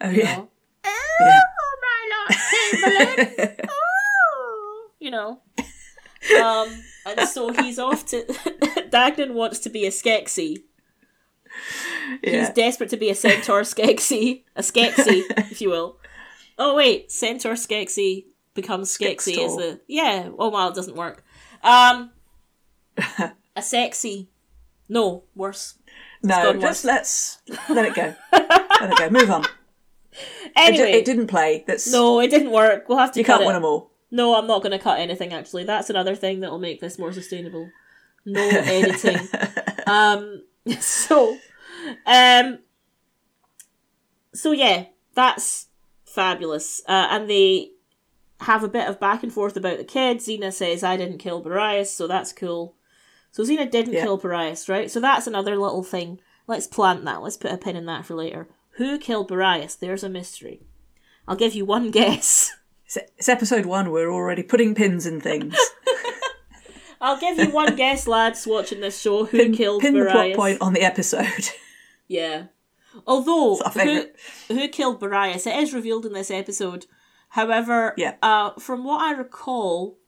Oh 0.00 0.10
You 0.10 0.22
yeah. 0.22 0.36
know? 0.36 0.48
Yeah. 1.20 1.40
Oh 1.60 1.76
my 1.82 2.10
lord, 2.12 3.16
Chamberlain! 3.16 3.56
oh, 3.70 4.88
you 4.98 5.10
know. 5.10 5.40
Um, 6.42 6.68
and 7.06 7.28
so 7.28 7.52
he's 7.52 7.78
off 7.78 8.04
to. 8.06 8.22
Dagnan 8.90 9.32
wants 9.34 9.60
to 9.60 9.70
be 9.70 9.86
a 9.86 9.90
Skeksis. 9.90 10.58
He's 12.22 12.32
yeah. 12.32 12.52
desperate 12.52 12.90
to 12.90 12.96
be 12.98 13.08
a 13.08 13.14
centaur 13.14 13.62
Skeksis, 13.62 14.42
a 14.56 14.60
Skeksis, 14.62 15.24
if 15.50 15.60
you 15.62 15.70
will. 15.70 15.98
Oh 16.58 16.74
wait, 16.74 17.10
centaur 17.12 17.52
Skeksis 17.52 18.24
becomes 18.54 18.96
Skeksis 18.96 19.38
as 19.44 19.56
the 19.56 19.80
yeah. 19.86 20.30
Oh 20.38 20.48
wow, 20.48 20.68
it 20.68 20.74
doesn't 20.74 20.96
work. 20.96 21.24
Um, 21.62 22.10
a 23.56 23.62
sexy. 23.62 24.30
No, 24.88 25.24
worse. 25.34 25.74
no, 26.22 26.52
just 26.52 26.62
worse. 26.62 26.84
let's 26.84 27.38
let 27.68 27.86
it 27.86 27.94
go. 27.94 28.14
let 28.32 28.90
it 28.92 28.98
go. 28.98 29.10
Move 29.10 29.30
on. 29.30 29.44
It, 29.44 29.50
Anyway, 30.56 30.92
it 30.92 31.04
didn't 31.04 31.26
play. 31.26 31.64
That's 31.66 31.90
no, 31.92 32.20
it 32.20 32.28
didn't 32.30 32.50
work. 32.50 32.88
We'll 32.88 32.98
have 32.98 33.12
to 33.12 33.18
you 33.20 33.24
cut 33.24 33.34
can't 33.34 33.42
it. 33.42 33.46
win 33.46 33.54
them 33.54 33.64
all. 33.64 33.90
No, 34.10 34.34
I'm 34.36 34.46
not 34.46 34.62
going 34.62 34.72
to 34.72 34.78
cut 34.78 34.98
anything. 34.98 35.32
Actually, 35.34 35.64
that's 35.64 35.90
another 35.90 36.14
thing 36.14 36.40
that 36.40 36.50
will 36.50 36.58
make 36.58 36.80
this 36.80 36.98
more 36.98 37.12
sustainable. 37.12 37.68
No 38.24 38.40
editing. 38.48 39.18
um. 39.86 40.42
So, 40.80 41.36
um. 42.06 42.60
So 44.32 44.52
yeah, 44.52 44.86
that's 45.14 45.65
fabulous. 46.16 46.82
Uh, 46.88 47.06
and 47.10 47.30
they 47.30 47.70
have 48.40 48.64
a 48.64 48.68
bit 48.68 48.88
of 48.88 48.98
back 48.98 49.22
and 49.22 49.32
forth 49.32 49.56
about 49.56 49.78
the 49.78 49.84
kid. 49.84 50.18
Xena 50.18 50.52
says, 50.52 50.82
"I 50.82 50.96
didn't 50.96 51.18
kill 51.18 51.40
Boreas," 51.40 51.92
so 51.92 52.06
that's 52.08 52.32
cool. 52.32 52.74
So 53.30 53.44
Xena 53.44 53.70
didn't 53.70 53.92
Yeah. 53.94 54.02
kill 54.02 54.16
Boreas, 54.16 54.68
right? 54.68 54.90
So 54.90 54.98
that's 54.98 55.26
another 55.28 55.56
little 55.56 55.82
thing. 55.84 56.20
Let's 56.48 56.66
plant 56.66 57.04
that. 57.04 57.22
Let's 57.22 57.36
put 57.36 57.52
a 57.52 57.56
pin 57.58 57.76
in 57.76 57.86
that 57.86 58.04
for 58.04 58.14
later. 58.14 58.48
Who 58.72 58.98
killed 58.98 59.28
Boreas? 59.28 59.74
There's 59.76 60.02
a 60.04 60.08
mystery. 60.08 60.60
I'll 61.28 61.36
give 61.36 61.54
you 61.54 61.64
one 61.64 61.90
guess. 61.98 62.52
It's, 63.18 63.28
episode 63.28 63.66
one. 63.66 63.90
We're 63.90 64.10
already 64.12 64.42
putting 64.42 64.74
pins 64.74 65.06
in 65.06 65.20
things. 65.20 65.56
I'll 67.00 67.20
give 67.20 67.38
you 67.38 67.50
one 67.50 67.76
guess, 67.82 68.06
lads, 68.06 68.46
watching 68.46 68.80
this 68.80 69.00
show. 69.00 69.24
Who 69.26 69.38
Pin, 69.38 69.54
killed 69.54 69.82
pin 69.82 69.94
the 69.94 70.06
plot 70.10 70.32
point 70.34 70.60
on 70.60 70.72
the 70.72 70.82
episode. 70.82 71.50
Yeah. 72.08 72.44
Although 73.06 73.56
who, 73.56 74.06
who 74.48 74.68
killed 74.68 75.00
Boreas, 75.00 75.46
it 75.46 75.56
is 75.56 75.74
revealed 75.74 76.06
in 76.06 76.12
this 76.12 76.30
episode. 76.30 76.86
However, 77.30 77.94
Yeah. 77.96 78.14
uh, 78.22 78.52
from 78.58 78.84
what 78.84 79.00
I 79.02 79.12
recall, 79.12 79.98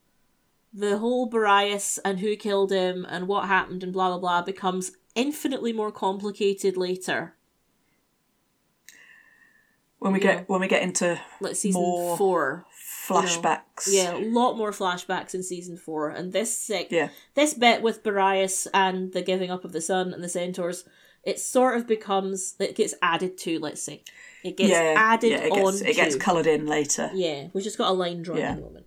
the 0.73 0.99
whole 0.99 1.27
Boreas 1.27 1.99
and 2.05 2.21
who 2.21 2.37
killed 2.37 2.71
him 2.71 3.05
and 3.09 3.27
what 3.27 3.49
happened 3.49 3.83
and 3.83 3.93
blah 3.93 4.09
blah 4.11 4.19
blah 4.19 4.43
becomes 4.43 4.93
infinitely 5.15 5.73
more 5.73 5.91
complicated 5.91 6.77
later. 6.77 7.35
When 9.99 10.13
we 10.13 10.21
get 10.21 10.49
when 10.49 10.61
we 10.61 10.69
get 10.69 10.83
into 10.83 11.21
Like 11.41 11.57
season 11.57 11.81
More 11.83 12.17
four. 12.17 12.67
flashbacks. 13.09 13.89
Yeah, 13.89 14.17
a 14.17 14.23
lot 14.31 14.57
more 14.57 14.71
flashbacks 14.71 15.35
in 15.35 15.43
season 15.43 15.77
four, 15.77 16.09
and 16.11 16.33
this 16.33 16.57
sec- 16.57 16.93
Yeah. 16.93 17.09
this 17.35 17.55
bit 17.55 17.83
with 17.83 18.05
Boreas 18.05 18.69
and 18.73 19.13
the 19.13 19.23
giving 19.23 19.51
up 19.51 19.65
of 19.65 19.73
the 19.73 19.81
son 19.81 20.13
and 20.13 20.23
the 20.23 20.29
centaurs, 20.29 20.85
it 21.29 21.39
sort 21.39 21.77
of 21.77 21.87
becomes 21.87 22.55
it 22.59 22.75
gets 22.75 22.95
added 23.03 23.37
to. 23.39 23.59
Let's 23.59 23.83
say 23.83 24.03
it 24.43 24.57
gets 24.57 24.71
yeah, 24.71 24.95
added 24.97 25.31
yeah, 25.33 25.39
it 25.47 25.53
on. 25.53 25.73
gets, 25.73 25.81
it 25.83 25.97
gets 25.97 26.17
coloured 26.17 26.47
in 26.47 26.67
later. 26.67 27.11
Yeah, 27.15 27.49
we 27.53 27.61
just 27.63 27.79
got 27.79 27.91
a 27.91 27.93
line 27.95 28.23
drawn 28.23 28.39
Yeah. 28.39 28.51
in 28.53 28.57
the 28.57 28.63
moment. 28.63 28.87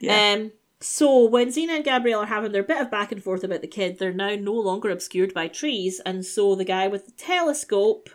Yeah. 0.00 0.32
Um. 0.34 0.52
So 0.80 1.24
when 1.26 1.48
Xena 1.48 1.76
and 1.76 1.84
Gabrielle 1.84 2.20
are 2.20 2.26
having 2.26 2.52
their 2.52 2.62
bit 2.62 2.80
of 2.80 2.90
back 2.90 3.10
and 3.10 3.22
forth 3.22 3.42
about 3.44 3.62
the 3.62 3.66
kid, 3.78 3.98
they're 3.98 4.12
now 4.12 4.34
no 4.34 4.52
longer 4.52 4.90
obscured 4.90 5.32
by 5.32 5.48
trees, 5.48 6.00
and 6.04 6.24
so 6.26 6.54
the 6.54 6.64
guy 6.64 6.88
with 6.88 7.06
the 7.06 7.12
telescope 7.12 8.10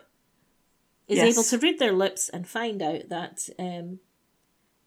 is 1.08 1.18
Yes. 1.18 1.34
able 1.34 1.42
to 1.42 1.58
read 1.58 1.78
their 1.80 1.92
lips 1.92 2.28
and 2.28 2.46
find 2.46 2.80
out 2.80 3.08
that 3.08 3.48
um, 3.58 3.98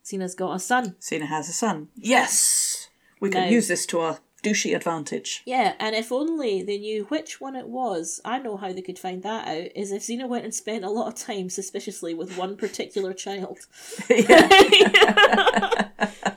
Xena's 0.02 0.34
got 0.34 0.54
a 0.54 0.58
son. 0.58 0.96
Xena 1.00 1.26
has 1.26 1.48
a 1.50 1.52
son. 1.52 1.88
Yes, 1.94 2.88
we 3.20 3.28
can 3.28 3.44
No. 3.44 3.50
use 3.50 3.68
this 3.68 3.84
to 3.86 4.00
our 4.00 4.18
douchey 4.44 4.76
advantage. 4.76 5.42
Yeah, 5.46 5.74
and 5.78 5.96
if 5.96 6.12
only 6.12 6.62
they 6.62 6.78
knew 6.78 7.04
which 7.04 7.40
one 7.40 7.56
it 7.56 7.68
was, 7.68 8.20
I 8.24 8.38
know 8.38 8.56
how 8.56 8.72
they 8.72 8.82
could 8.82 8.98
find 8.98 9.22
that 9.22 9.48
out, 9.48 9.70
is 9.74 9.90
if 9.90 10.02
Xena 10.02 10.28
went 10.28 10.44
and 10.44 10.54
spent 10.54 10.84
a 10.84 10.90
lot 10.90 11.08
of 11.08 11.14
time 11.14 11.48
suspiciously 11.50 12.14
with 12.14 12.36
one 12.36 12.56
particular 12.64 13.12
child. 13.12 13.58
Yeah, 14.08 15.88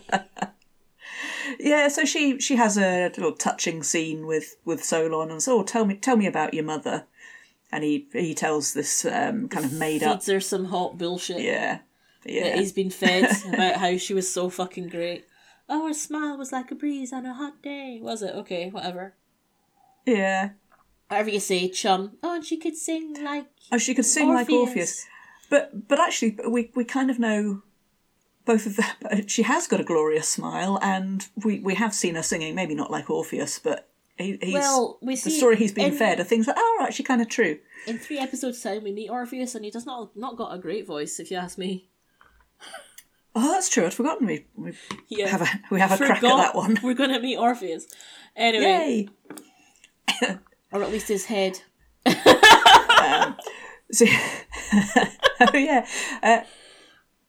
yeah, 1.60 1.88
so 1.88 2.06
she 2.06 2.40
she 2.40 2.56
has 2.56 2.78
a 2.78 3.12
little 3.16 3.34
touching 3.34 3.84
scene 3.84 4.26
with 4.26 4.58
with 4.66 4.84
Solon 4.84 5.32
and 5.32 5.42
so 5.42 5.60
oh, 5.60 5.64
tell 5.64 5.86
me 5.86 5.96
tell 5.96 6.18
me 6.18 6.28
about 6.28 6.54
your 6.54 6.64
mother, 6.64 7.06
and 7.72 7.84
he 7.84 8.08
he 8.14 8.34
tells 8.34 8.74
this 8.74 9.06
um, 9.06 9.48
kind 9.50 9.66
of 9.66 9.74
made 9.74 10.04
up 10.04 10.20
Feeds 10.20 10.28
her 10.28 10.40
some 10.40 10.66
hot 10.66 10.98
bullshit 10.98 11.42
yeah 11.42 11.80
that 12.24 12.32
yeah 12.32 12.56
he's 12.56 12.72
been 12.72 12.90
fed 12.90 13.30
about 13.54 13.76
how 13.76 13.98
she 13.98 14.14
was 14.14 14.32
so 14.32 14.50
fucking 14.50 14.90
great. 14.90 15.26
Oh, 15.70 15.88
her 15.88 15.94
smile 15.94 16.38
was 16.38 16.52
like 16.52 16.72
a 16.72 16.76
breeze 16.76 17.12
on 17.12 17.26
a 17.26 17.34
hot 17.34 17.62
day. 17.62 18.00
Was 18.02 18.22
it? 18.22 18.34
Okay, 18.36 18.70
whatever. 18.70 19.14
yeah. 20.06 20.52
Whatever 21.10 21.30
you 21.30 21.40
say, 21.40 21.70
chum. 21.70 22.18
Oh, 22.22 22.36
and 22.36 22.46
she 22.46 22.58
could 22.58 22.76
sing 22.76 23.16
like 23.24 23.46
Oh, 23.72 23.78
she 23.78 23.94
could 23.96 24.06
sing 24.06 24.34
like 24.34 24.50
Orpheus, 24.50 25.06
but 25.50 25.88
but 25.88 26.00
actually 26.00 26.38
we 26.50 26.70
we 26.76 26.84
kind 26.84 27.10
of 27.10 27.18
know 27.18 27.62
both 28.44 28.66
of 28.66 28.76
them. 28.78 29.28
She 29.28 29.44
has 29.44 29.68
got 29.68 29.80
a 29.80 29.86
glorious 29.86 30.28
smile, 30.28 30.78
and 30.82 31.26
we 31.46 31.60
we 31.60 31.76
have 31.76 31.94
seen 31.94 32.16
her 32.16 32.24
singing. 32.24 32.56
Maybe 32.56 32.76
not 32.76 32.92
like 32.92 33.10
Orpheus, 33.10 33.58
but 33.60 33.88
he, 34.18 34.38
he's 34.42 34.54
Well, 34.54 34.98
we 35.02 35.16
see 35.16 35.30
the 35.30 35.36
story 35.38 35.56
he's 35.56 35.72
been 35.74 35.92
in- 35.94 35.98
fed 35.98 36.20
are 36.20 36.26
things 36.26 36.46
that 36.48 36.58
are 36.58 36.84
actually 36.86 37.06
kind 37.06 37.22
of 37.22 37.30
true. 37.30 37.60
In 37.86 37.98
three 37.98 38.20
episodes' 38.20 38.62
time, 38.62 38.84
we 38.84 38.92
meet 38.92 39.10
Orpheus, 39.10 39.56
and 39.56 39.64
he 39.64 39.72
does 39.72 39.86
not 39.86 40.16
not 40.18 40.36
got 40.36 40.54
a 40.54 40.58
great 40.58 40.86
voice, 40.86 41.20
if 41.22 41.32
you 41.32 41.38
ask 41.38 41.58
me. 41.58 41.88
Oh, 43.40 43.52
that's 43.52 43.70
true. 43.70 43.86
I'd 43.86 43.94
forgotten 43.94 44.26
we 44.26 44.46
we 44.56 44.74
Yeah. 45.10 45.28
have 45.28 45.42
a 45.44 45.48
we 45.70 45.80
have 45.80 45.92
a 45.92 45.98
crack 46.04 46.24
at 46.24 46.38
that 46.38 46.56
one. 46.56 46.80
We're 46.82 46.96
gonna 46.96 47.20
meet 47.20 47.38
Orpheus. 47.38 47.86
Anyway, 48.36 49.10
Yay! 50.20 50.30
or 50.72 50.82
at 50.82 50.92
least 50.92 51.08
his 51.08 51.26
head. 51.26 51.60
So, 53.90 54.06
oh 54.74 55.56
yeah, 55.58 55.88
uh, 56.22 56.42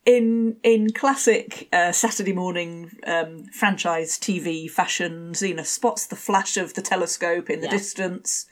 in 0.04 0.56
in 0.64 0.90
classic 0.92 1.68
uh, 1.72 1.92
Saturday 1.92 2.32
morning 2.32 2.90
um, 3.06 3.44
franchise 3.52 4.18
TV 4.18 4.68
fashion, 4.68 5.32
Xena 5.34 5.64
spots 5.64 6.06
the 6.06 6.16
flash 6.16 6.56
of 6.56 6.74
the 6.74 6.82
telescope 6.82 7.48
in 7.48 7.60
the 7.60 7.66
Yeah. 7.66 7.70
distance. 7.70 8.46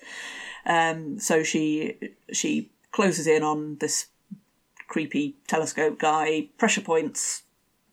Um, 0.66 1.18
so 1.18 1.42
she 1.42 1.96
she 2.32 2.70
closes 2.92 3.26
in 3.26 3.42
on 3.42 3.78
this 3.80 4.06
creepy 4.86 5.36
telescope 5.48 5.98
guy. 5.98 6.50
Pressure 6.58 6.82
points 6.82 7.42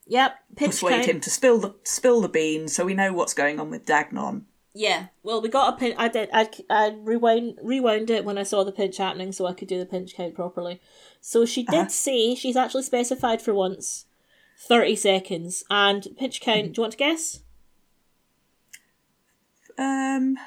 Yep, 0.07 0.35
pinch 0.57 0.71
persuade 0.71 0.95
count. 0.95 1.05
him 1.05 1.19
to 1.21 1.29
spill 1.29 1.59
the 1.59 1.75
spill 1.83 2.21
the 2.21 2.27
beans, 2.29 2.75
so 2.75 2.85
we 2.85 2.93
know 2.93 3.13
what's 3.13 3.33
going 3.33 3.59
on 3.59 3.69
with 3.69 3.85
Dagnon. 3.85 4.45
Yeah, 4.75 5.07
well, 5.21 5.39
we 5.41 5.49
got 5.49 5.73
a 5.73 5.77
pinch. 5.77 5.95
I 5.99 6.07
did. 6.07 6.29
I, 6.33 6.49
I 6.69 6.95
rewind 6.99 7.59
rewound 7.61 8.09
it 8.09 8.25
when 8.25 8.37
I 8.37 8.43
saw 8.43 8.63
the 8.63 8.71
pinch 8.71 8.97
happening, 8.97 9.31
so 9.31 9.45
I 9.45 9.53
could 9.53 9.67
do 9.67 9.77
the 9.79 9.85
pinch 9.85 10.15
count 10.15 10.33
properly. 10.35 10.81
So 11.21 11.45
she 11.45 11.63
did 11.63 11.75
Uh-huh. 11.75 11.87
say 11.89 12.35
she's 12.35 12.57
actually 12.57 12.83
specified 12.83 13.41
for 13.41 13.53
once, 13.53 14.05
thirty 14.57 14.95
seconds, 14.95 15.63
and 15.69 16.07
pinch 16.17 16.41
count. 16.41 16.73
Do 16.73 16.79
you 16.79 16.83
want 16.83 16.91
to 16.93 16.97
guess? 16.97 17.41
Um, 19.77 20.37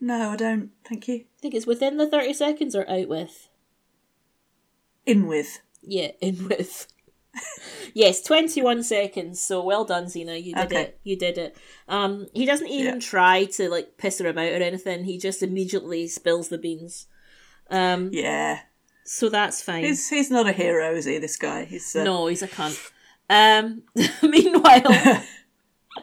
no, 0.00 0.30
I 0.30 0.36
don't. 0.36 0.70
Thank 0.88 1.06
you. 1.08 1.14
I 1.16 1.40
think 1.40 1.54
it's 1.54 1.66
within 1.66 1.96
the 1.98 2.08
thirty 2.08 2.32
seconds 2.34 2.74
or 2.74 2.88
out 2.90 3.08
with. 3.08 3.48
In 5.06 5.26
with. 5.26 5.60
Yeah, 5.82 6.12
in 6.20 6.48
with. 6.48 6.86
Yes, 7.94 8.20
twenty 8.22 8.60
one 8.62 8.82
seconds. 8.82 9.40
So 9.40 9.62
well 9.64 9.84
done, 9.84 10.04
Xena. 10.06 10.42
You 10.42 10.54
did 10.54 10.64
Okay. 10.66 10.80
it. 10.82 11.00
You 11.04 11.16
did 11.16 11.38
it. 11.38 11.56
Um, 11.88 12.26
he 12.34 12.44
doesn't 12.46 12.68
even 12.68 12.94
Yeah. 12.94 13.00
try 13.00 13.44
to 13.56 13.68
like 13.70 13.96
piss 13.98 14.18
her 14.18 14.26
about 14.28 14.52
or 14.52 14.62
anything. 14.62 15.04
He 15.04 15.18
just 15.18 15.42
immediately 15.42 16.06
spills 16.08 16.48
the 16.48 16.58
beans. 16.58 17.06
Um, 17.70 18.10
Yeah, 18.12 18.60
so 19.04 19.28
that's 19.30 19.62
fine. 19.62 19.84
he's 19.84 20.08
he's 20.10 20.30
not 20.30 20.46
a 20.46 20.52
hero, 20.52 20.94
is 20.94 21.06
he? 21.06 21.18
This 21.18 21.36
guy. 21.36 21.64
He's 21.64 21.94
uh, 21.96 22.04
No, 22.04 22.26
he's 22.26 22.42
a 22.42 22.48
cunt. 22.48 22.90
Um, 23.30 23.84
meanwhile, 24.22 25.22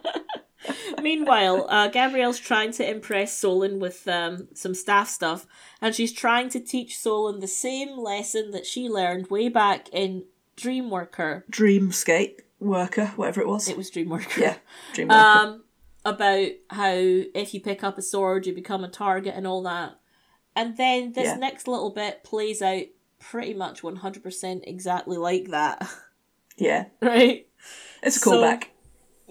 meanwhile, 1.02 1.68
uh, 1.70 1.88
Gabrielle's 1.90 2.40
trying 2.40 2.72
to 2.74 2.90
impress 2.90 3.38
Solon 3.38 3.80
with 3.80 4.08
um, 4.08 4.48
some 4.54 4.74
staff 4.74 5.10
stuff, 5.10 5.46
and 5.82 5.94
she's 5.96 6.12
trying 6.12 6.50
to 6.50 6.60
teach 6.60 6.98
Solon 6.98 7.40
the 7.40 7.48
same 7.48 7.98
lesson 7.98 8.52
that 8.52 8.66
she 8.66 8.90
learned 8.90 9.30
way 9.30 9.48
back 9.50 9.90
in 9.92 10.26
Dreamworker. 10.60 11.44
dreamscape 11.50 12.40
worker, 12.60 13.08
whatever 13.16 13.42
it 13.42 13.48
was. 13.48 13.68
It 13.70 13.78
was 13.78 13.90
Dreamworker. 13.92 14.38
yeah, 14.38 14.58
dream 14.94 15.08
worker. 15.10 15.20
Um, 15.22 15.64
about 16.06 16.50
how 16.70 16.90
if 16.94 17.54
you 17.54 17.62
pick 17.62 17.84
up 17.84 17.98
a 17.98 18.02
sword, 18.02 18.46
you 18.48 18.54
become 18.54 18.84
a 18.84 18.90
target 18.90 19.34
and 19.36 19.46
all 19.48 19.62
that. 19.64 20.00
And 20.56 20.76
then 20.78 21.14
this 21.14 21.26
Yeah. 21.26 21.36
next 21.36 21.68
little 21.68 21.90
bit 21.92 22.24
plays 22.24 22.62
out 22.62 22.84
pretty 23.20 23.54
much 23.54 23.82
100% 23.82 24.62
exactly 24.66 25.18
like 25.18 25.50
that. 25.50 25.88
yeah, 26.58 26.86
right? 27.02 27.48
it's 28.04 28.18
a 28.18 28.20
so- 28.20 28.32
callback. 28.32 28.66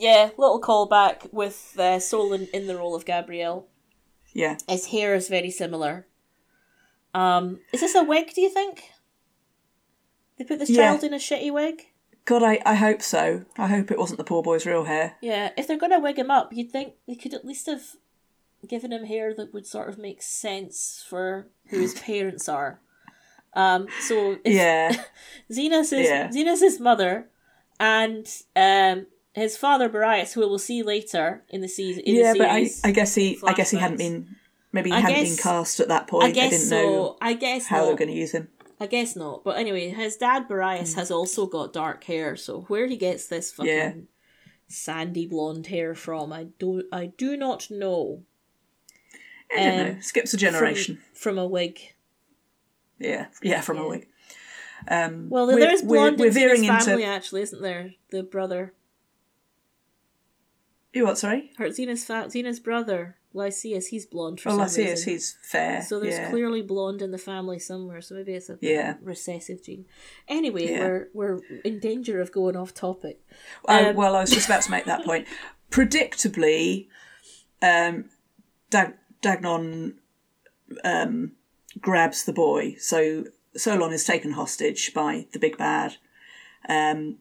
Yeah, 0.01 0.31
little 0.39 0.61
callback 0.61 1.33
with 1.33 1.75
uh, 1.77 1.99
Solon 1.99 2.47
in 2.55 2.69
the 2.69 2.77
role 2.77 2.95
of 2.95 3.05
Gabrielle. 3.05 3.67
yeah, 4.33 4.57
His 4.69 4.87
hair 4.87 5.15
is 5.17 5.27
very 5.29 5.51
similar. 5.51 6.07
Um, 7.15 7.59
is 7.73 7.81
this 7.81 7.97
a 7.97 8.05
wig? 8.05 8.33
Do 8.33 8.41
you 8.41 8.49
think 8.51 8.85
they 10.39 10.45
put 10.45 10.59
this 10.59 10.71
Yeah. 10.71 10.91
child 10.91 11.05
in 11.05 11.13
a 11.15 11.19
shitty 11.19 11.53
wig? 11.53 11.87
God, 12.25 12.43
I, 12.43 12.61
I 12.67 12.75
hope 12.75 13.01
so. 13.03 13.45
I 13.57 13.69
hope 13.69 13.91
it 13.91 13.99
wasn't 13.99 14.19
the 14.19 14.25
poor 14.25 14.43
boy's 14.43 14.67
real 14.67 14.85
hair. 14.85 15.17
Yeah, 15.23 15.51
if 15.57 15.67
they're 15.67 15.79
gonna 15.79 15.99
wig 16.01 16.19
him 16.19 16.31
up, 16.31 16.53
you'd 16.53 16.71
think 16.71 16.95
they 17.07 17.15
could 17.15 17.33
at 17.35 17.45
least 17.45 17.67
have 17.67 17.83
given 18.69 18.93
him 18.93 19.05
hair 19.07 19.33
that 19.35 19.55
would 19.55 19.67
sort 19.67 19.89
of 19.89 19.99
make 19.99 20.21
sense 20.23 21.05
for 21.09 21.49
who 21.69 21.79
his 21.81 21.95
parents 22.01 22.49
are. 22.49 22.81
Um, 23.55 23.89
so 24.03 24.37
it's 24.45 24.55
Yeah, 24.57 24.93
Xena's 25.51 25.91
his 25.91 26.07
Yeah. 26.09 26.29
Xena's 26.29 26.61
his 26.61 26.79
mother, 26.79 27.29
and 27.81 28.27
um, 28.55 29.07
his 29.33 29.57
father 29.57 29.89
Boreas, 29.89 30.35
who 30.35 30.41
we'll 30.41 30.59
see 30.59 30.83
later 30.83 31.45
in 31.49 31.61
the 31.63 31.69
season. 31.69 32.03
In 32.05 32.17
yeah, 32.17 32.33
the 32.35 32.39
but 32.41 32.49
I. 32.51 32.69
I 32.85 32.91
guess 32.91 33.15
he, 33.15 33.39
I 33.47 33.55
guess 33.55 33.71
he 33.71 33.79
hadn't 33.79 33.97
been, 33.99 34.37
maybe 34.73 34.91
he 34.91 34.97
I 34.97 35.01
hadn't 35.01 35.17
guess- 35.17 35.37
been 35.37 35.43
cast 35.43 35.81
at 35.81 35.89
that 35.89 36.07
point. 36.09 36.25
I 36.25 36.31
guess 36.33 36.51
didn't 36.51 36.67
so. 36.67 36.77
know 36.83 37.17
I 37.23 37.33
guess 37.33 37.67
how 37.67 37.79
they 37.79 37.85
not. 37.87 37.91
were 37.93 37.97
going 37.99 38.11
to 38.11 38.17
use 38.17 38.33
him. 38.33 38.49
I 38.81 38.87
guess 38.87 39.17
not. 39.17 39.43
But 39.45 39.57
anyway, 39.59 39.89
his 39.91 40.17
dad 40.17 40.47
Boreas 40.49 40.95
has 40.95 41.11
also 41.11 41.47
got 41.47 41.73
dark 41.73 42.05
hair, 42.05 42.37
so 42.37 42.63
where 42.69 42.87
he 42.87 42.97
gets 42.97 43.27
this 43.27 43.51
fucking 43.53 43.73
Yeah. 43.73 43.93
sandy 44.69 45.27
blonde 45.27 45.67
hair 45.67 45.95
from, 45.95 46.33
I 46.33 46.45
do 46.59 46.85
I 46.93 47.07
do 47.07 47.37
not 47.37 47.71
know. 47.71 48.23
I 49.51 49.57
don't 49.65 49.81
Um, 49.81 49.95
know. 49.95 50.01
Skips 50.01 50.35
a 50.35 50.37
generation. 50.37 51.01
From, 51.15 51.39
a 51.39 51.47
wig. 51.47 51.81
yeah, 52.99 53.27
yeah, 53.43 53.61
from 53.63 53.79
Yeah. 53.79 53.83
a 53.85 53.89
wig. 53.89 54.09
Um, 54.87 55.29
Well, 55.29 55.47
we're- 55.47 55.61
there 55.61 55.75
is 55.75 55.83
we're- 55.83 56.01
blonde 56.03 56.19
We're, 56.21 56.31
veering 56.31 56.63
Xena's 56.63 56.85
family, 56.85 57.05
actually, 57.05 57.43
isn't 57.43 57.63
there? 57.63 57.95
The 58.11 58.23
brother. 58.23 58.73
You 60.99 61.05
what? 61.05 61.17
Sorry. 61.17 61.53
Her 61.59 61.67
Xena's, 61.69 62.05
fa- 62.05 62.27
Xena's 62.29 62.59
brother, 62.59 63.17
Lyceus, 63.33 63.87
he's 63.87 64.05
blonde 64.05 64.41
for 64.41 64.49
Oh, 64.49 64.53
some 64.53 64.59
Lyceus, 64.63 64.89
reason. 65.07 65.13
he's 65.13 65.37
fair. 65.43 65.81
So 65.83 66.01
there's 66.01 66.15
yeah. 66.15 66.29
clearly 66.31 66.61
blonde 66.61 67.03
in 67.03 67.13
the 67.13 67.19
family 67.19 67.61
somewhere, 67.61 68.01
so 68.01 68.17
maybe 68.17 68.33
it's 68.35 68.49
a 68.51 68.59
Yeah. 68.61 68.95
recessive 69.01 69.63
gene. 69.63 69.85
Anyway, 70.27 70.69
Yeah. 70.73 70.81
we're 70.81 71.09
we're 71.15 71.41
in 71.65 71.79
danger 71.79 72.21
of 72.21 72.33
going 72.33 72.57
off 72.57 72.75
topic. 72.75 73.21
Oh, 73.69 73.91
Um, 73.91 73.95
well, 73.95 74.17
I 74.17 74.23
was 74.23 74.31
just 74.33 74.47
about 74.49 74.63
to 74.63 74.73
make 74.73 74.87
that 74.87 75.05
point. 75.05 75.29
Predictably, 75.71 76.89
um, 77.63 78.11
Dag- 78.71 78.97
Dagnon 79.23 80.01
um, 80.83 81.33
grabs 81.81 82.25
the 82.25 82.33
boy. 82.33 82.75
So 82.81 83.25
Solon 83.57 83.93
is 83.93 84.05
taken 84.05 84.33
hostage 84.33 84.93
by 84.95 85.27
the 85.33 85.39
big 85.39 85.57
bad. 85.57 85.97
Um, 86.69 87.19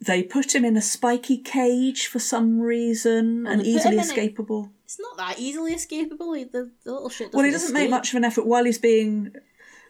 they 0.00 0.22
put 0.22 0.54
him 0.54 0.64
in 0.64 0.76
a 0.76 0.82
spiky 0.82 1.38
cage 1.38 2.06
for 2.06 2.18
some 2.18 2.60
reason 2.60 3.46
and 3.46 3.62
easily 3.66 3.94
him 3.96 4.00
in 4.00 4.10
it- 4.10 4.36
escapable. 4.36 4.70
It's 4.84 5.00
not 5.00 5.16
that 5.16 5.38
easily 5.38 5.74
escapable. 5.74 6.36
he- 6.36 6.44
The, 6.44 6.70
the 6.84 6.92
little 6.92 7.08
shit. 7.08 7.32
Well, 7.32 7.44
he 7.44 7.50
doesn't 7.50 7.68
doesn't 7.72 7.74
make 7.82 7.90
much 7.90 8.10
of 8.12 8.16
an 8.16 8.24
effort 8.24 8.46
while 8.46 8.64
he's 8.64 8.78
being. 8.78 9.34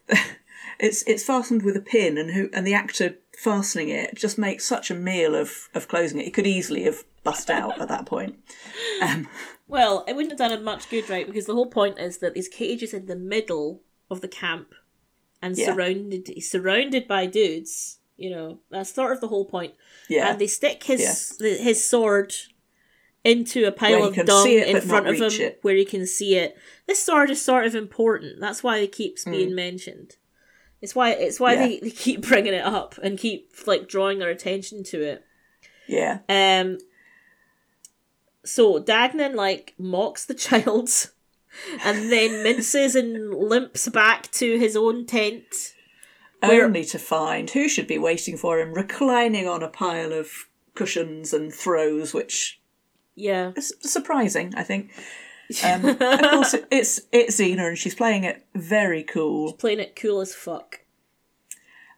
it's 0.79 1.03
it's 1.07 1.25
fastened 1.25 1.62
with 1.62 1.77
a 1.77 1.81
pin, 1.81 2.16
and 2.19 2.31
who 2.31 2.49
and 2.53 2.66
the 2.66 2.75
actor 2.75 3.16
fastening 3.38 3.90
it 3.90 4.14
just 4.14 4.38
makes 4.38 4.64
such 4.64 4.90
a 4.90 4.95
meal 4.95 5.35
of 5.35 5.69
of 5.75 5.88
closing 5.88 6.19
it. 6.19 6.25
He 6.25 6.31
could 6.31 6.47
easily 6.47 6.85
have 6.85 7.05
bust 7.25 7.51
out 7.51 7.81
at 7.81 7.88
that 7.88 8.07
point. 8.07 8.37
Um, 9.03 9.29
Well, 9.69 10.05
it 10.09 10.14
wouldn't 10.14 10.31
have 10.33 10.38
done 10.38 10.57
him 10.57 10.64
much 10.64 10.88
good, 10.88 11.11
right? 11.11 11.27
Because 11.27 11.45
the 11.47 11.53
whole 11.55 11.66
point 11.66 11.99
is 11.99 12.19
that 12.19 12.37
his 12.37 12.49
cage 12.49 12.83
is 12.83 12.95
in 12.95 13.07
the 13.07 13.16
middle 13.16 13.83
of 14.11 14.21
the 14.23 14.29
camp 14.29 14.69
and 15.42 15.57
Yeah. 15.59 15.66
surrounded 15.66 16.29
he's 16.29 16.51
surrounded 16.51 17.07
by 17.09 17.27
dudes. 17.27 17.99
You 18.16 18.31
know, 18.31 18.59
that's 18.70 18.94
sort 18.94 19.12
of 19.12 19.20
the 19.20 19.29
whole 19.29 19.44
point. 19.44 19.74
yeah, 20.09 20.31
And 20.31 20.38
they 20.40 20.46
stick 20.46 20.83
his 20.85 21.37
the, 21.38 21.50
his 21.57 21.85
sword 21.85 22.35
into 23.24 23.64
a 23.66 23.72
pile 23.72 24.05
of 24.05 24.14
dung 24.24 24.48
it, 24.48 24.68
in 24.68 24.81
front 24.81 25.07
of 25.09 25.16
him 25.16 25.31
it. 25.33 25.59
where 25.62 25.74
he 25.74 25.85
can 25.85 26.07
see 26.07 26.37
it. 26.37 26.57
This 26.87 27.02
sword 27.02 27.29
is 27.29 27.42
sort 27.42 27.66
of 27.66 27.74
important. 27.74 28.40
That's 28.40 28.62
why 28.62 28.79
it 28.79 28.92
keeps 28.92 29.24
being 29.24 29.50
Mm. 29.50 29.55
mentioned. 29.57 30.16
It's 30.81 30.94
why 30.94 31.11
it's 31.11 31.40
why 31.40 31.55
Yeah. 31.55 31.66
they, 31.66 31.81
they 31.81 31.90
keep 31.90 32.22
bringing 32.26 32.55
it 32.55 32.64
up 32.64 32.96
and 33.02 33.18
keep 33.18 33.50
like 33.66 33.88
drawing 33.88 34.18
their 34.20 34.31
attention 34.31 34.83
to 34.85 35.02
it. 35.02 35.24
yeah, 35.87 36.18
Um. 36.29 36.79
So 38.44 38.81
Dagnan 38.81 39.35
like 39.35 39.74
mocks 39.79 40.24
the 40.24 40.35
child, 40.46 40.88
and 41.85 42.11
then 42.12 42.42
minces 42.44 42.94
and 42.94 43.35
limps 43.35 43.88
back 43.88 44.31
to 44.33 44.59
his 44.59 44.76
own 44.76 45.05
tent. 45.07 45.74
Where- 46.40 46.64
only 46.64 46.85
to 46.87 46.99
find 46.99 47.49
who 47.51 47.68
should 47.68 47.87
be 47.87 47.99
waiting 47.99 48.37
for 48.37 48.59
him, 48.61 48.72
reclining 48.75 49.49
on 49.49 49.62
a 49.62 49.68
pile 49.68 50.12
of 50.12 50.31
cushions 50.75 51.33
and 51.33 51.53
throws, 51.53 52.12
which 52.14 52.61
Yeah, 53.14 53.53
is 53.57 53.72
surprising. 53.81 54.53
I 54.57 54.62
think. 54.62 54.90
Um, 55.64 55.85
of 55.85 55.99
course, 56.01 56.55
it, 56.55 56.66
it's 56.72 57.03
it's 57.12 57.38
Xena, 57.38 57.68
and 57.68 57.79
she's 57.79 57.94
playing 57.94 58.25
it 58.25 58.44
very 58.57 59.05
cool. 59.05 59.53
playing 59.53 59.79
it 59.79 59.94
cool 59.94 60.20
as 60.20 60.35
fuck. 60.35 60.81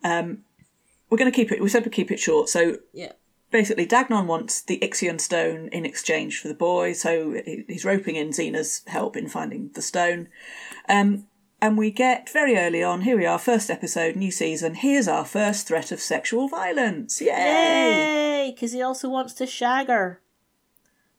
We're 0.05 1.17
going 1.17 1.31
to 1.31 1.35
keep 1.35 1.51
it. 1.51 1.63
We 1.63 1.69
said 1.71 1.85
we'd 1.85 1.93
keep 1.93 2.11
it 2.11 2.21
short, 2.21 2.51
so 2.51 2.77
Yeah, 2.93 3.13
basically 3.51 3.87
Dagnon 3.87 4.27
wants 4.27 4.61
the 4.61 4.79
Ixion 4.81 5.19
stone 5.21 5.69
in 5.73 5.87
exchange 5.87 6.41
for 6.41 6.49
the 6.49 6.55
boy, 6.55 6.93
so 6.93 7.41
he's 7.67 7.85
roping 7.87 8.17
in 8.17 8.29
Xena's 8.31 8.83
help 8.87 9.17
in 9.17 9.29
finding 9.29 9.71
the 9.75 9.81
stone. 9.81 10.29
Um, 10.89 11.27
and 11.61 11.77
we 11.77 11.91
get 11.91 12.29
very 12.31 12.57
early 12.57 12.83
on, 12.83 13.03
here 13.03 13.17
we 13.17 13.27
are, 13.27 13.39
first 13.39 13.71
episode, 13.71 14.17
new 14.17 14.31
season, 14.31 14.77
here's 14.77 15.09
our 15.09 15.25
first 15.25 15.67
threat 15.67 15.91
of 15.93 16.01
sexual 16.01 16.49
violence. 16.49 17.21
Yay! 17.21 17.27
yay! 17.29 18.53
Because 18.55 18.73
he 18.73 18.83
also 18.83 19.09
wants 19.09 19.35
to 19.35 19.47
shag 19.47 19.89
her. 19.89 20.21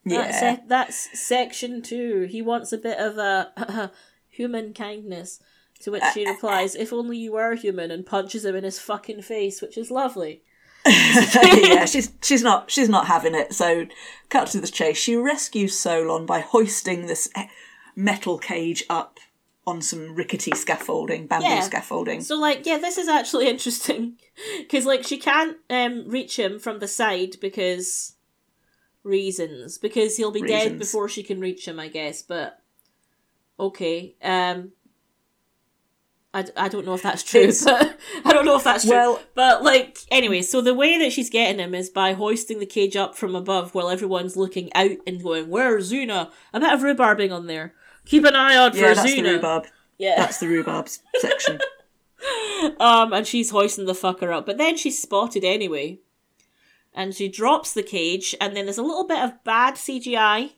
That's, 0.06 0.42
Yeah. 0.42 0.58
that's 0.68 1.20
section 1.20 1.82
two. 1.82 2.28
He 2.30 2.42
wants 2.42 2.72
a 2.72 2.78
bit 2.78 2.98
of 2.98 3.18
a 3.18 3.92
human 4.30 4.74
kindness. 4.74 5.40
To 5.84 5.92
which 5.92 6.04
she 6.14 6.28
replies, 6.28 6.76
"If 6.76 6.92
only 6.92 7.18
you 7.18 7.32
were 7.32 7.56
human," 7.56 7.90
and 7.90 8.06
punches 8.06 8.44
him 8.44 8.54
in 8.54 8.66
his 8.66 8.80
fucking 8.80 9.22
face, 9.22 9.62
which 9.62 9.78
is 9.78 9.90
lovely. 9.90 10.44
yeah, 10.86 11.86
she's 11.86 12.12
she's 12.22 12.44
not 12.44 12.70
she's 12.70 12.90
not 12.90 13.08
having 13.08 13.34
it. 13.34 13.54
So, 13.54 13.86
cut 14.30 14.50
to 14.50 14.60
the 14.60 14.68
chase. 14.68 14.98
She 14.98 15.16
rescues 15.16 15.80
Solon 15.80 16.26
by 16.26 16.42
hoisting 16.42 17.06
this 17.06 17.30
eh, 17.34 17.48
metal 17.96 18.38
cage 18.38 18.84
up 18.90 19.22
on 19.70 19.82
some 19.82 20.16
rickety 20.16 20.52
scaffolding, 20.56 21.28
bamboo 21.28 21.46
Yeah. 21.48 21.62
scaffolding. 21.62 22.22
So 22.22 22.36
like, 22.40 22.66
yeah, 22.66 22.78
this 22.78 22.98
is 22.98 23.08
actually 23.08 23.48
interesting 23.54 24.18
because 24.60 24.86
like 24.86 25.04
she 25.06 25.18
can't 25.18 25.58
um 25.70 26.08
reach 26.10 26.38
him 26.38 26.60
from 26.60 26.80
the 26.80 26.88
side 26.88 27.36
because 27.40 28.16
reasons 29.04 29.78
because 29.78 30.18
he'll 30.18 30.32
be 30.32 30.42
dead 30.42 30.78
before 30.80 31.08
she 31.08 31.24
can 31.24 31.40
reach 31.40 31.68
him, 31.68 31.80
I 31.80 31.88
guess. 31.88 32.22
But 32.22 32.60
okay, 33.60 34.16
um. 34.24 34.72
I 36.32 36.70
don't 36.70 36.86
know 36.86 36.94
if 36.94 37.02
that's 37.02 37.24
true, 37.24 37.52
but 37.66 37.98
I 38.24 38.34
don't 38.34 38.46
know 38.46 38.56
if 38.56 38.64
that's 38.64 38.84
true. 38.86 38.94
Well- 38.94 39.20
but 39.34 39.64
like 39.64 39.98
anyway, 40.12 40.44
so 40.44 40.62
the 40.62 40.76
way 40.76 40.96
that 41.00 41.12
she's 41.12 41.28
getting 41.32 41.58
him 41.60 41.74
is 41.74 41.90
by 41.90 42.14
hoisting 42.14 42.60
the 42.60 42.68
cage 42.68 42.96
up 42.96 43.18
from 43.18 43.36
above 43.36 43.74
while 43.74 43.90
everyone's 43.90 44.38
looking 44.38 44.72
out 44.76 44.92
and 45.08 45.24
going, 45.24 45.50
"Where's 45.50 45.92
Zuna?" 45.92 46.30
A 46.54 46.60
bit 46.60 46.72
of 46.72 46.82
rhubarbing 46.82 47.34
on 47.34 47.48
there. 47.48 47.74
Keep 48.10 48.26
an 48.26 48.36
eye 48.36 48.56
out 48.56 48.76
yeah, 48.76 48.90
for 48.90 48.96
that's 48.96 49.12
Zuna. 49.12 49.24
the 49.24 49.30
rhubarb. 49.34 49.68
Yeah. 49.98 50.16
That's 50.18 50.40
the 50.40 50.48
rhubarb 50.48 50.88
section. 51.20 51.60
Um, 52.82 53.14
and 53.14 53.26
she's 53.26 53.52
hoisting 53.52 53.86
the 53.86 53.94
fucker 53.94 54.34
up. 54.36 54.46
But 54.46 54.58
then 54.58 54.76
she's 54.76 55.02
spotted 55.02 55.46
anyway. 55.46 56.00
And 56.94 57.16
she 57.16 57.30
drops 57.30 57.72
the 57.74 57.82
cage, 57.84 58.36
and 58.42 58.54
then 58.58 58.66
there's 58.66 58.78
a 58.78 58.84
little 58.84 59.08
bit 59.08 59.20
of 59.24 59.42
bad 59.46 59.76
CGI. 59.76 60.52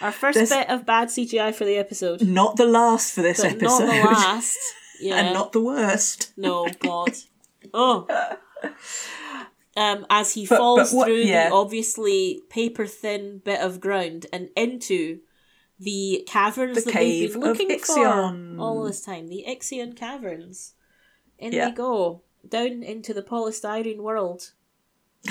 Our 0.00 0.10
first 0.12 0.36
There's- 0.36 0.48
bit 0.48 0.70
of 0.70 0.86
bad 0.86 1.08
CGI 1.08 1.54
for 1.54 1.66
the 1.66 1.76
episode. 1.76 2.22
Not 2.22 2.56
the 2.56 2.64
last 2.64 3.14
for 3.14 3.20
this 3.20 3.42
But 3.42 3.52
episode. 3.52 3.66
not 3.66 3.92
the 3.92 4.08
last. 4.10 4.58
Yeah. 5.00 5.16
and 5.16 5.34
not 5.34 5.52
the 5.52 5.60
worst. 5.60 6.32
No, 6.38 6.66
God. 6.78 7.10
Oh. 7.74 8.06
Um, 9.76 10.06
as 10.08 10.32
he 10.32 10.46
But- 10.46 10.56
falls 10.58 10.90
but 10.92 10.96
what- 10.96 11.06
through 11.08 11.16
yeah. 11.16 11.50
the 11.50 11.54
obviously 11.54 12.40
paper 12.48 12.86
thin 12.86 13.42
bit 13.44 13.60
of 13.60 13.80
ground 13.80 14.26
and 14.32 14.48
into 14.56 15.18
the 15.84 16.24
caverns 16.26 16.74
The 16.76 16.80
that 16.82 16.86
we've 16.86 16.94
cave 16.94 17.32
been 17.32 17.40
looking 17.42 17.68
Ixion. 17.70 18.56
for 18.56 18.60
all 18.62 18.82
this 18.84 19.00
time. 19.02 19.28
The 19.28 19.44
Ixion 19.48 19.94
caverns. 19.96 20.74
In 21.38 21.52
Yeah. 21.52 21.68
they 21.68 21.74
go. 21.74 22.22
Down 22.48 22.82
into 22.82 23.14
the 23.14 23.22
polystyrene 23.22 23.98
world 24.02 24.52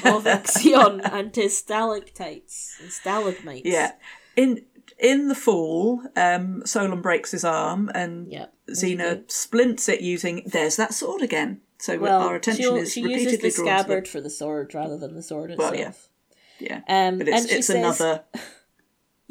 of 0.04 0.24
Ixion 0.26 1.02
and 1.12 1.36
his 1.36 1.58
stalactites 1.58 2.78
and 2.82 2.92
stalagmites. 2.92 3.66
Yeah. 3.66 3.94
In 4.36 4.66
in 5.00 5.28
the 5.28 5.36
fall, 5.36 6.02
um, 6.16 6.66
Solon 6.66 7.02
breaks 7.02 7.32
his 7.32 7.44
arm 7.44 7.90
and 7.96 8.32
Yeah. 8.32 8.48
as 8.70 8.84
you 8.84 8.98
do. 8.98 9.04
Xena 9.04 9.32
splints 9.32 9.88
it 9.90 10.02
using 10.02 10.44
there's 10.46 10.76
that 10.78 10.94
sword 10.94 11.22
again. 11.22 11.62
So 11.80 11.98
Well, 12.00 12.22
our 12.22 12.36
attention 12.36 12.78
is 12.78 12.94
she 12.94 13.02
uses 13.02 13.26
repeatedly 13.26 13.50
the 13.50 13.56
drawn 13.56 13.68
to 13.68 13.74
scabbard 13.84 14.08
for 14.08 14.22
the 14.22 14.30
sword 14.30 14.74
rather 14.74 14.98
than 14.98 15.16
the 15.16 15.24
sword 15.24 15.52
itself. 15.52 15.72
Well, 15.72 15.80
yeah. 15.80 16.82
yeah. 16.88 17.08
Um, 17.10 17.18
But 17.20 17.28
it's 17.28 17.46
it's 17.46 17.68
says, 17.68 17.76
another 17.76 18.24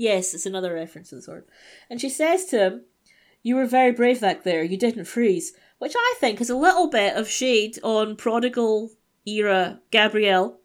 Yes, 0.02 0.34
it's 0.34 0.46
another 0.46 0.74
reference 0.74 1.10
to 1.10 1.14
the 1.14 1.22
sword. 1.22 1.44
And 1.88 2.00
she 2.00 2.08
says 2.08 2.44
to 2.46 2.58
him, 2.58 2.84
You 3.44 3.54
were 3.54 3.66
very 3.66 3.92
brave 3.92 4.20
back 4.20 4.42
there, 4.42 4.64
you 4.64 4.76
didn't 4.76 5.04
freeze. 5.04 5.52
Which 5.78 5.94
I 5.96 6.14
think 6.18 6.40
is 6.40 6.50
a 6.50 6.56
little 6.56 6.88
bit 6.88 7.16
of 7.16 7.28
shade 7.28 7.78
on 7.84 8.16
prodigal 8.16 8.90
era 9.24 9.80
Gabrielle. 9.92 10.58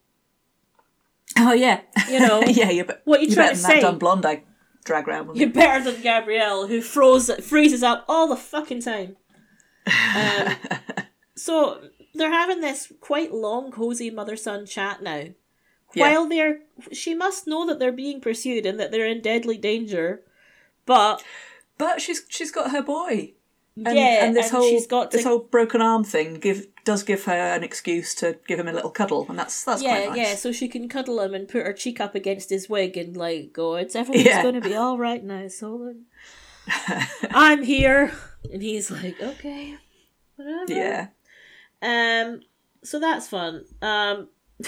Oh 1.37 1.53
yeah. 1.53 1.81
You 2.09 2.19
know, 2.19 2.41
yeah, 2.47 2.71
you're, 2.71 2.87
what 3.05 3.21
you 3.21 3.27
you're 3.27 3.35
trying 3.35 3.49
better 3.49 3.55
to 3.55 3.61
than 3.61 3.69
that 3.69 3.75
say? 3.75 3.81
dumb 3.81 3.99
blonde 3.99 4.25
I 4.25 4.41
drag 4.85 5.07
around 5.07 5.27
with 5.27 5.37
You're 5.37 5.51
better 5.51 5.91
than 5.91 6.01
Gabrielle, 6.01 6.65
who 6.65 6.81
froze 6.81 7.29
freezes 7.45 7.83
up 7.83 8.05
all 8.07 8.27
the 8.27 8.35
fucking 8.35 8.81
time. 8.81 9.17
Um, 9.87 10.55
so 11.35 11.79
they're 12.13 12.31
having 12.31 12.59
this 12.59 12.91
quite 12.99 13.33
long, 13.33 13.71
cozy 13.71 14.09
mother 14.09 14.35
son 14.35 14.65
chat 14.65 15.01
now. 15.01 15.27
Yeah. 15.93 16.11
While 16.11 16.27
they're, 16.29 16.59
she 16.91 17.15
must 17.15 17.47
know 17.47 17.65
that 17.65 17.79
they're 17.79 17.91
being 17.91 18.19
pursued 18.21 18.65
and 18.65 18.79
that 18.79 18.91
they're 18.91 19.07
in 19.07 19.21
deadly 19.21 19.57
danger, 19.57 20.21
but 20.85 21.23
But 21.77 22.01
she's 22.01 22.23
she's 22.29 22.51
got 22.51 22.71
her 22.71 22.81
boy. 22.83 23.33
And, 23.85 23.95
yeah, 23.95 24.25
and 24.25 24.35
this 24.35 24.47
and 24.47 24.57
whole 24.57 24.69
she's 24.69 24.87
got 24.87 25.11
to 25.11 25.17
this 25.17 25.25
whole 25.25 25.37
broken 25.39 25.81
arm 25.83 26.03
thing 26.03 26.39
give 26.39 26.65
does 26.83 27.03
give 27.03 27.23
her 27.25 27.33
an 27.33 27.63
excuse 27.63 28.15
to 28.15 28.39
give 28.47 28.59
him 28.59 28.67
a 28.67 28.73
little 28.73 28.89
cuddle, 28.89 29.27
and 29.29 29.37
that's 29.37 29.63
that's 29.63 29.83
yeah, 29.83 29.97
quite 29.97 30.09
nice. 30.09 30.17
yeah, 30.17 30.35
so 30.35 30.51
she 30.51 30.67
can 30.67 30.89
cuddle 30.89 31.21
him 31.21 31.35
and 31.35 31.47
put 31.47 31.63
her 31.63 31.73
cheek 31.73 32.01
up 32.01 32.15
against 32.15 32.49
his 32.49 32.67
wig 32.67 32.97
and 32.97 33.15
like 33.15 33.53
go, 33.53 33.75
"It's 33.75 33.95
everything's 33.95 34.25
Yeah. 34.25 34.41
going 34.41 34.55
to 34.55 34.61
be 34.61 34.73
all 34.75 34.97
right 34.97 35.23
now, 35.23 35.47
Solon. 35.47 36.05
I'm 37.29 37.61
here," 37.63 38.13
and 38.51 38.63
he's 38.63 38.89
like, 38.89 39.21
"Okay, 39.21 39.75
whatever." 40.37 40.73
yeah. 40.73 41.07
Um. 41.83 42.41
So 42.83 42.99
that's 42.99 43.27
fun. 43.27 43.65
Um. 43.81 44.29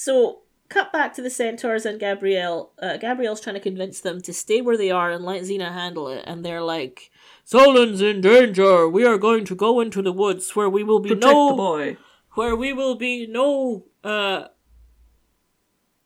so 0.00 0.40
cut 0.68 0.92
back 0.92 1.12
to 1.14 1.22
the 1.22 1.30
centaurs 1.30 1.84
and 1.86 1.98
Gabrielle. 1.98 2.72
Uh, 2.80 2.96
Gabrielle's 2.98 3.40
trying 3.40 3.54
to 3.54 3.60
convince 3.60 4.00
them 4.00 4.20
to 4.20 4.32
stay 4.32 4.60
where 4.60 4.76
they 4.76 4.90
are 4.90 5.10
and 5.10 5.24
let 5.24 5.42
Xena 5.42 5.72
handle 5.72 6.08
it, 6.08 6.22
and 6.26 6.44
they're 6.44 6.62
like, 6.62 7.10
"Solon's 7.44 8.00
in 8.00 8.20
danger. 8.20 8.88
We 8.88 9.04
are 9.04 9.18
going 9.18 9.44
to 9.46 9.54
go 9.54 9.80
into 9.80 10.00
the 10.02 10.12
woods 10.12 10.54
where 10.54 10.68
we 10.70 10.84
will 10.84 11.00
be 11.00 11.08
Protect 11.10 11.24
no 11.32 11.48
the 11.50 11.54
boy. 11.56 11.96
where 12.34 12.54
we 12.54 12.72
will 12.72 12.94
be 12.94 13.26
no 13.26 13.86
uh 14.04 14.44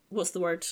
what's 0.08 0.30
the 0.30 0.40
word 0.40 0.66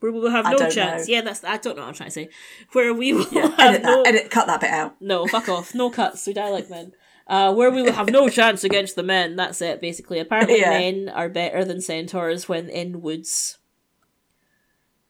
where 0.00 0.12
we 0.12 0.20
will 0.20 0.30
have 0.30 0.46
I 0.46 0.52
no 0.52 0.68
chance 0.70 1.08
know. 1.08 1.14
yeah 1.14 1.20
that's 1.20 1.42
i 1.44 1.56
don't 1.56 1.76
know 1.76 1.82
what 1.82 1.88
i'm 1.88 1.94
trying 1.94 2.08
to 2.08 2.12
say 2.12 2.28
where 2.72 2.92
we 2.94 3.12
will 3.12 3.26
Yeah, 3.32 3.48
have 3.48 3.58
edit 3.60 3.82
no 3.82 4.02
that. 4.02 4.06
Edit. 4.14 4.30
Cut 4.30 4.46
that 4.46 4.60
bit 4.60 4.70
out. 4.70 4.94
no 5.00 5.26
fuck 5.26 5.48
off 5.48 5.74
no 5.74 5.90
cuts 5.90 6.26
we 6.26 6.32
die 6.32 6.48
like 6.50 6.70
men 6.70 6.92
uh, 7.30 7.54
where 7.54 7.70
we 7.70 7.82
will 7.82 7.92
have 7.92 8.10
no 8.10 8.28
chance 8.28 8.64
against 8.64 8.96
the 8.96 9.02
men. 9.02 9.36
That's 9.36 9.62
it, 9.62 9.80
basically. 9.80 10.18
Apparently, 10.18 10.60
Yeah. 10.60 10.70
men 10.70 11.08
are 11.08 11.28
better 11.30 11.64
than 11.64 11.80
centaurs 11.80 12.48
when 12.48 12.68
in 12.68 13.00
woods. 13.00 13.56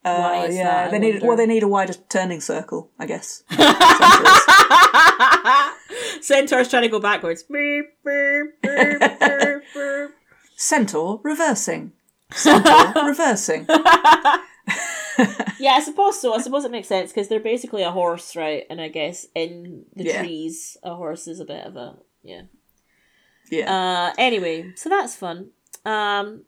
Uh, 0.05 0.47
yeah, 0.51 0.65
that, 0.65 0.89
I 0.89 0.91
they 0.93 0.99
need 0.99 1.13
wonder? 1.15 1.27
well, 1.27 1.37
they 1.37 1.47
need 1.47 1.63
a 1.63 1.69
wider 1.69 1.93
turning 2.09 2.41
circle, 2.41 2.91
I 2.99 3.07
guess. 3.07 3.43
Centaur's 6.23 6.69
trying 6.69 6.83
to 6.85 6.89
go 6.89 7.01
backwards. 7.01 7.45
Centaur 10.57 11.21
reversing. 11.23 11.93
Centaur 12.33 12.93
reversing. 13.07 13.67
yeah, 15.59 15.73
I 15.73 15.81
suppose 15.85 16.21
so. 16.21 16.35
I 16.35 16.41
suppose 16.41 16.65
it 16.65 16.71
makes 16.71 16.89
sense 16.89 17.13
because 17.13 17.29
they're 17.29 17.41
basically 17.41 17.83
a 17.83 17.91
horse, 17.91 18.37
right? 18.37 18.65
And 18.71 18.81
I 18.81 18.89
guess 18.89 19.27
in 19.35 19.85
the 19.95 20.05
Yeah. 20.05 20.23
trees, 20.23 20.77
a 20.83 20.95
horse 20.95 21.27
is 21.27 21.41
a 21.41 21.45
bit 21.45 21.67
of 21.67 21.77
a 21.77 21.97
yeah. 22.23 22.43
Yeah. 23.51 23.73
Uh, 23.73 24.15
anyway, 24.19 24.73
so 24.77 24.89
that's 24.89 25.17
fun. 25.17 25.51
Um, 25.85 26.45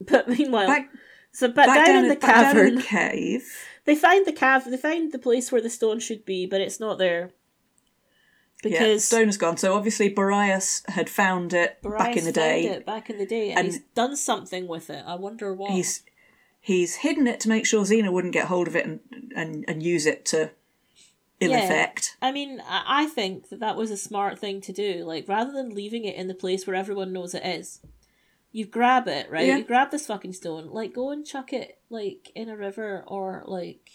but 0.00 0.28
meanwhile, 0.38 0.66
back 0.66 0.90
so 1.32 1.48
but 1.48 1.66
back 1.66 1.86
down, 1.86 1.86
down, 1.86 2.04
in 2.04 2.08
the 2.08 2.16
back 2.16 2.20
down 2.20 2.44
in 2.44 2.54
cavern, 2.54 2.74
the 2.76 2.82
cave. 2.82 3.66
they 3.84 3.94
find 3.94 4.26
the 4.26 4.32
cave. 4.32 4.64
They 4.70 4.76
find 4.76 5.12
the 5.12 5.18
place 5.18 5.50
where 5.50 5.62
the 5.62 5.70
stone 5.70 6.00
should 6.00 6.24
be, 6.24 6.46
but 6.46 6.60
it's 6.60 6.80
not 6.80 6.98
there 6.98 7.32
yeah, 8.70 8.78
because 8.80 9.04
stone 9.04 9.28
is 9.28 9.36
gone. 9.36 9.56
So 9.56 9.74
obviously 9.74 10.08
Boreas 10.08 10.82
had 10.88 11.08
found 11.08 11.52
it 11.52 11.82
back 11.82 12.16
in 12.16 12.24
the 12.24 12.32
found 12.32 12.34
day. 12.34 12.66
it 12.66 12.86
back 12.86 13.10
in 13.10 13.18
the 13.18 13.26
day, 13.26 13.50
and, 13.50 13.58
and 13.58 13.66
he's 13.68 13.80
done 13.94 14.16
something 14.16 14.66
with 14.66 14.90
it. 14.90 15.04
I 15.06 15.14
wonder 15.16 15.52
what. 15.52 15.70
He's 15.70 16.02
he's 16.60 16.96
hidden 16.96 17.26
it 17.26 17.40
to 17.40 17.48
make 17.48 17.66
sure 17.66 17.84
Xena 17.84 18.12
wouldn't 18.12 18.32
get 18.32 18.46
hold 18.46 18.68
of 18.68 18.76
it 18.76 18.86
and 18.86 19.00
and, 19.34 19.64
and 19.68 19.82
use 19.82 20.06
it 20.06 20.24
to 20.26 20.50
ill 21.44 21.50
Yeah. 21.52 21.64
effect. 21.64 22.16
I 22.22 22.32
mean, 22.32 22.60
I 22.68 23.06
think 23.06 23.48
that 23.50 23.60
that 23.60 23.76
was 23.76 23.90
a 23.90 23.96
smart 23.96 24.38
thing 24.38 24.60
to 24.62 24.72
do. 24.72 25.04
Like, 25.04 25.28
rather 25.28 25.52
than 25.52 25.74
leaving 25.74 26.04
it 26.04 26.16
in 26.16 26.28
the 26.28 26.34
place 26.34 26.66
where 26.66 26.76
everyone 26.76 27.12
knows 27.12 27.34
it 27.34 27.44
is, 27.44 27.80
you 28.52 28.64
grab 28.66 29.08
it, 29.08 29.30
right? 29.30 29.46
Yeah. 29.46 29.56
You 29.58 29.64
grab 29.64 29.90
this 29.90 30.06
fucking 30.06 30.32
stone, 30.34 30.68
like, 30.70 30.92
go 30.92 31.10
and 31.10 31.26
chuck 31.26 31.52
it, 31.52 31.78
like, 31.90 32.30
in 32.34 32.48
a 32.48 32.56
river 32.56 33.02
or, 33.06 33.42
like, 33.46 33.90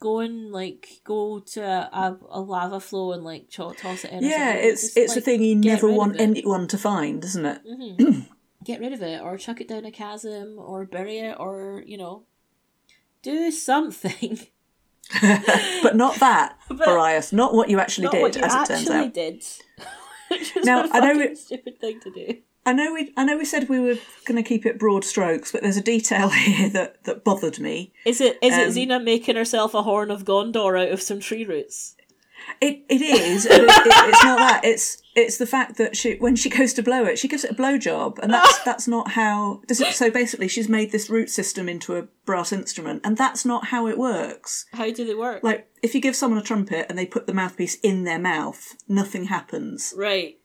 go 0.00 0.20
and, 0.20 0.50
like, 0.52 1.00
go 1.04 1.38
to 1.40 1.60
a, 1.62 2.18
a 2.30 2.40
lava 2.40 2.80
flow 2.80 3.12
and, 3.12 3.24
like, 3.24 3.48
cho- 3.48 3.72
toss 3.72 4.04
it 4.04 4.12
in. 4.12 4.22
Yeah, 4.24 4.54
it's 4.54 4.82
Just, 4.82 4.96
it's 4.96 5.16
a 5.16 5.20
thing 5.20 5.42
you 5.42 5.54
never 5.56 5.90
want 5.90 6.20
anyone 6.20 6.66
to 6.68 6.78
find, 6.78 7.24
isn't 7.24 7.46
it? 7.46 7.60
Mhm. 7.66 8.26
Get 8.64 8.80
rid 8.80 8.92
of 8.92 9.02
it, 9.02 9.22
or 9.22 9.38
chuck 9.38 9.60
it 9.60 9.68
down 9.68 9.84
a 9.84 9.90
chasm, 9.92 10.58
or 10.58 10.84
bury 10.84 11.18
it, 11.18 11.36
or, 11.38 11.82
you 11.86 11.96
know, 11.96 12.24
do 13.22 13.50
something. 13.50 14.40
But 15.82 15.96
not 15.96 16.16
that, 16.16 16.56
But- 16.68 16.78
Boreas. 16.84 17.32
Not 17.32 17.54
what 17.54 17.68
you 17.70 17.78
actually 17.78 18.08
did, 18.08 18.22
what 18.22 18.36
you 18.36 18.42
as 18.42 18.52
it 18.54 18.56
turns 18.66 18.70
actually 18.90 18.96
out. 19.06 19.14
did. 19.14 19.44
Which 20.30 20.54
was 20.54 20.64
Now, 20.66 20.84
a 20.84 20.88
I 20.92 21.00
know 21.12 21.20
it- 21.20 21.38
stupid 21.38 21.80
thing 21.80 22.00
to 22.00 22.10
do. 22.10 22.36
I 22.66 22.74
know 22.74 22.92
we 22.92 23.12
I 23.16 23.24
know 23.24 23.38
we 23.38 23.46
said 23.46 23.70
we 23.70 23.80
were 23.80 23.96
going 24.26 24.36
to 24.36 24.46
keep 24.46 24.66
it 24.66 24.78
broad 24.78 25.02
strokes, 25.02 25.50
but 25.52 25.62
there's 25.62 25.78
a 25.78 25.82
detail 25.82 26.28
here 26.28 26.68
that 26.70 27.02
that 27.04 27.24
bothered 27.24 27.58
me. 27.58 27.94
Is 28.04 28.20
it 28.20 28.38
is 28.42 28.52
Um, 28.52 28.60
it 28.60 28.68
Xena 28.88 29.02
making 29.02 29.36
herself 29.36 29.72
a 29.72 29.82
horn 29.82 30.10
of 30.10 30.24
Gondor 30.26 30.78
out 30.78 30.92
of 30.92 31.00
some 31.00 31.18
tree 31.20 31.44
roots? 31.46 31.94
It 32.60 32.84
it 32.88 33.02
is. 33.02 33.46
it, 33.46 33.52
it, 33.52 33.64
it's 33.64 34.24
not 34.24 34.38
that. 34.38 34.60
It's 34.64 35.02
it's 35.14 35.38
the 35.38 35.46
fact 35.46 35.76
that 35.78 35.96
she 35.96 36.16
when 36.16 36.36
she 36.36 36.48
goes 36.48 36.72
to 36.74 36.82
blow 36.82 37.04
it, 37.04 37.18
she 37.18 37.28
gives 37.28 37.44
it 37.44 37.52
a 37.52 37.54
blowjob, 37.54 38.18
and 38.20 38.32
that's 38.32 38.58
ah. 38.58 38.62
that's 38.64 38.88
not 38.88 39.12
how. 39.12 39.62
Does 39.66 39.80
it, 39.80 39.94
so 39.94 40.10
basically, 40.10 40.48
she's 40.48 40.68
made 40.68 40.92
this 40.92 41.10
root 41.10 41.30
system 41.30 41.68
into 41.68 41.96
a 41.96 42.02
brass 42.24 42.52
instrument, 42.52 43.02
and 43.04 43.16
that's 43.16 43.44
not 43.44 43.66
how 43.66 43.86
it 43.86 43.98
works. 43.98 44.66
How 44.72 44.90
do 44.90 45.04
they 45.04 45.14
work? 45.14 45.42
Like 45.42 45.68
if 45.82 45.94
you 45.94 46.00
give 46.00 46.16
someone 46.16 46.38
a 46.38 46.42
trumpet 46.42 46.86
and 46.88 46.98
they 46.98 47.06
put 47.06 47.26
the 47.26 47.34
mouthpiece 47.34 47.76
in 47.82 48.04
their 48.04 48.18
mouth, 48.18 48.76
nothing 48.88 49.24
happens. 49.24 49.94
right. 49.96 50.38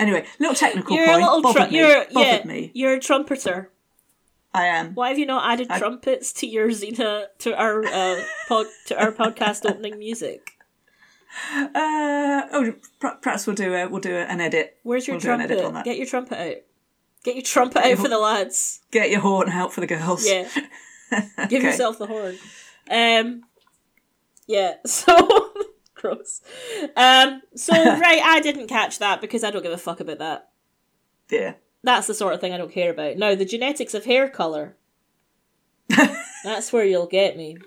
Anyway, 0.00 0.26
little 0.40 0.56
technical 0.56 0.96
You're 0.96 1.04
a 1.04 1.08
point 1.08 1.22
little 1.22 1.42
bothered 1.42 1.62
tru- 1.68 1.70
me. 1.70 1.78
you're 1.78 2.04
bothered 2.12 2.40
yeah, 2.40 2.44
me. 2.44 2.70
you're 2.74 2.94
a 2.94 3.00
trumpeter. 3.00 3.70
I 4.54 4.66
am. 4.66 4.94
Why 4.94 5.08
have 5.08 5.18
you 5.18 5.26
not 5.26 5.50
added 5.52 5.68
trumpets 5.68 6.32
to 6.34 6.46
your 6.46 6.68
Xena 6.68 7.26
to 7.40 7.54
our 7.60 7.84
uh, 7.84 8.22
pod 8.48 8.66
to 8.86 8.98
our 8.98 9.10
podcast 9.20 9.68
opening 9.68 9.98
music? 9.98 10.52
Uh, 11.52 12.42
oh, 12.52 12.74
perhaps 13.20 13.46
we'll 13.46 13.56
do 13.56 13.74
a 13.74 13.88
we'll 13.88 14.00
do 14.00 14.14
an 14.14 14.40
edit. 14.40 14.78
Where's 14.84 15.08
your 15.08 15.16
We'll 15.16 15.20
do 15.22 15.30
edit 15.42 15.50
on 15.58 15.58
trumpet? 15.58 15.74
that. 15.74 15.84
Get 15.84 15.96
your 15.96 16.06
trumpet 16.06 16.38
out. 16.38 16.56
Get 17.24 17.34
your 17.34 17.42
trumpet 17.42 17.84
out 17.84 17.98
for 17.98 18.08
the 18.08 18.18
lads. 18.18 18.80
Get 18.92 19.10
your 19.10 19.20
horn 19.20 19.48
out 19.48 19.72
for 19.72 19.80
the 19.80 19.86
girls. 19.88 20.24
Yeah. 20.26 20.48
Give 21.48 21.60
Okay. 21.60 21.62
yourself 21.62 21.98
the 21.98 22.06
horn. 22.06 22.36
Um 22.90 23.42
Yeah, 24.46 24.74
so 24.86 25.52
gross. 25.94 26.40
Um 26.96 27.42
so 27.56 27.72
right, 27.74 28.20
I 28.22 28.40
didn't 28.40 28.68
catch 28.68 29.00
that 29.00 29.20
because 29.20 29.42
I 29.42 29.50
don't 29.50 29.62
give 29.62 29.72
a 29.72 29.78
fuck 29.78 29.98
about 30.00 30.18
that. 30.18 30.50
Yeah. 31.30 31.54
That's 31.84 32.06
the 32.06 32.14
sort 32.14 32.34
of 32.34 32.40
thing 32.40 32.52
I 32.52 32.56
don't 32.56 32.72
care 32.72 32.90
about. 32.90 33.16
Now 33.18 33.34
the 33.34 33.44
genetics 33.44 33.94
of 33.94 34.06
hair 34.06 34.28
colour. 34.28 34.76
that's 36.44 36.72
where 36.72 36.84
you'll 36.84 37.06
get 37.06 37.36
me. 37.36 37.58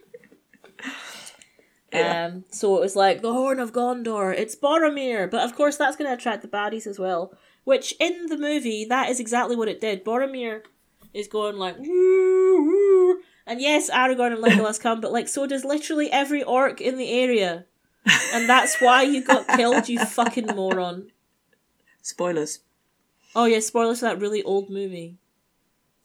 Yeah. 1.94 2.26
Um 2.26 2.44
so 2.50 2.76
it 2.78 2.82
was 2.82 2.96
like 2.96 3.22
the 3.22 3.32
Horn 3.32 3.60
of 3.60 3.72
Gondor, 3.72 4.36
it's 4.36 4.56
Boromir, 4.56 5.30
but 5.30 5.44
of 5.44 5.56
course 5.56 5.78
that's 5.78 5.96
gonna 5.96 6.14
attract 6.14 6.42
the 6.42 6.48
baddies 6.48 6.88
as 6.88 7.00
well. 7.00 7.34
Which 7.64 7.94
in 8.00 8.26
the 8.26 8.38
movie 8.38 8.86
that 8.86 9.10
is 9.10 9.20
exactly 9.20 9.56
what 9.56 9.70
it 9.70 9.80
did. 9.80 10.04
Boromir 10.04 10.64
is 11.14 11.28
going 11.28 11.58
like 11.58 11.78
"Woo, 11.78 12.66
woo." 12.66 13.22
and 13.46 13.62
yes, 13.62 13.90
Aragorn 13.90 14.34
and 14.34 14.44
Legolas 14.44 14.82
come, 14.82 15.00
but 15.00 15.14
like 15.14 15.28
so 15.28 15.46
does 15.46 15.64
literally 15.64 16.12
every 16.12 16.44
orc 16.44 16.82
in 16.82 16.98
the 16.98 17.12
area. 17.12 17.66
And 18.34 18.48
that's 18.48 18.80
why 18.80 19.04
you 19.04 19.24
got 19.24 19.48
killed, 19.48 19.90
you 19.90 20.00
fucking 20.00 20.48
moron. 20.56 21.12
Spoilers. 22.02 22.60
Oh 23.38 23.46
yeah, 23.46 23.60
spoilers 23.60 24.00
for 24.00 24.06
that 24.08 24.20
really 24.20 24.42
old 24.42 24.68
movie. 24.70 25.20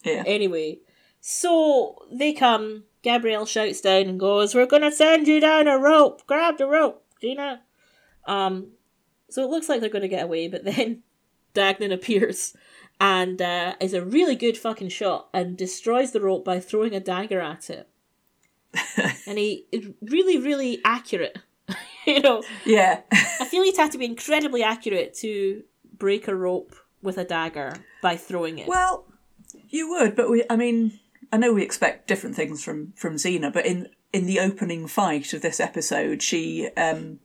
Yeah. 0.05 0.23
Anyway, 0.27 0.81
so 1.21 1.97
they 2.13 2.35
come. 2.35 2.85
Gabrielle 3.01 3.47
shouts 3.47 3.81
down 3.81 4.03
and 4.03 4.21
goes, 4.21 4.55
"We're 4.55 4.67
gonna 4.67 4.93
send 4.93 5.27
you 5.27 5.41
down 5.41 5.67
a 5.67 5.79
rope. 5.79 6.27
Grab 6.27 6.59
the 6.59 6.67
rope, 6.67 7.03
Gina." 7.23 7.63
Um, 8.27 8.73
so 9.31 9.43
it 9.43 9.49
looks 9.51 9.69
like 9.71 9.81
they're 9.81 9.89
gonna 9.89 10.09
get 10.09 10.25
away, 10.25 10.47
but 10.47 10.65
then 10.67 11.03
Dagnan 11.55 11.91
appears 11.91 12.55
and 13.01 13.41
uh, 13.41 13.77
is 13.81 13.95
a 13.95 14.05
really 14.05 14.37
good 14.37 14.59
fucking 14.59 14.91
shot 14.91 15.31
and 15.33 15.57
destroys 15.57 16.13
the 16.13 16.21
rope 16.21 16.45
by 16.45 16.61
throwing 16.61 16.95
a 16.95 17.01
dagger 17.01 17.41
at 17.41 17.71
it. 17.71 17.89
and 19.27 19.39
he 19.39 19.67
is 19.73 19.89
really, 20.03 20.39
really 20.39 20.81
accurate. 20.85 21.39
you 22.07 22.21
know, 22.21 22.43
Yeah. 22.67 23.01
I 23.41 23.47
feel 23.47 23.65
he'd 23.65 23.77
have 23.79 23.91
to 23.91 23.99
be 23.99 24.05
incredibly 24.05 24.63
accurate 24.63 25.15
to 25.15 25.63
break 25.97 26.29
a 26.29 26.35
rope 26.35 26.75
with 27.03 27.19
a 27.19 27.25
dagger 27.25 27.75
by 28.03 28.17
throwing 28.17 28.59
it. 28.59 28.69
well, 28.69 29.07
you 29.69 29.89
would, 29.91 30.15
but 30.17 30.31
we. 30.31 30.45
I 30.49 30.57
mean, 30.57 30.99
I 31.33 31.37
know 31.37 31.53
we 31.53 31.63
expect 31.63 32.09
different 32.09 32.37
things 32.37 32.63
from 32.65 32.93
from 32.97 33.17
Xena, 33.17 33.53
but 33.53 33.67
in 33.67 33.89
in 34.13 34.27
the 34.27 34.41
opening 34.41 34.87
fight 34.87 35.33
of 35.33 35.43
this 35.43 35.61
episode, 35.61 36.23
she 36.23 36.69
um 36.77 37.19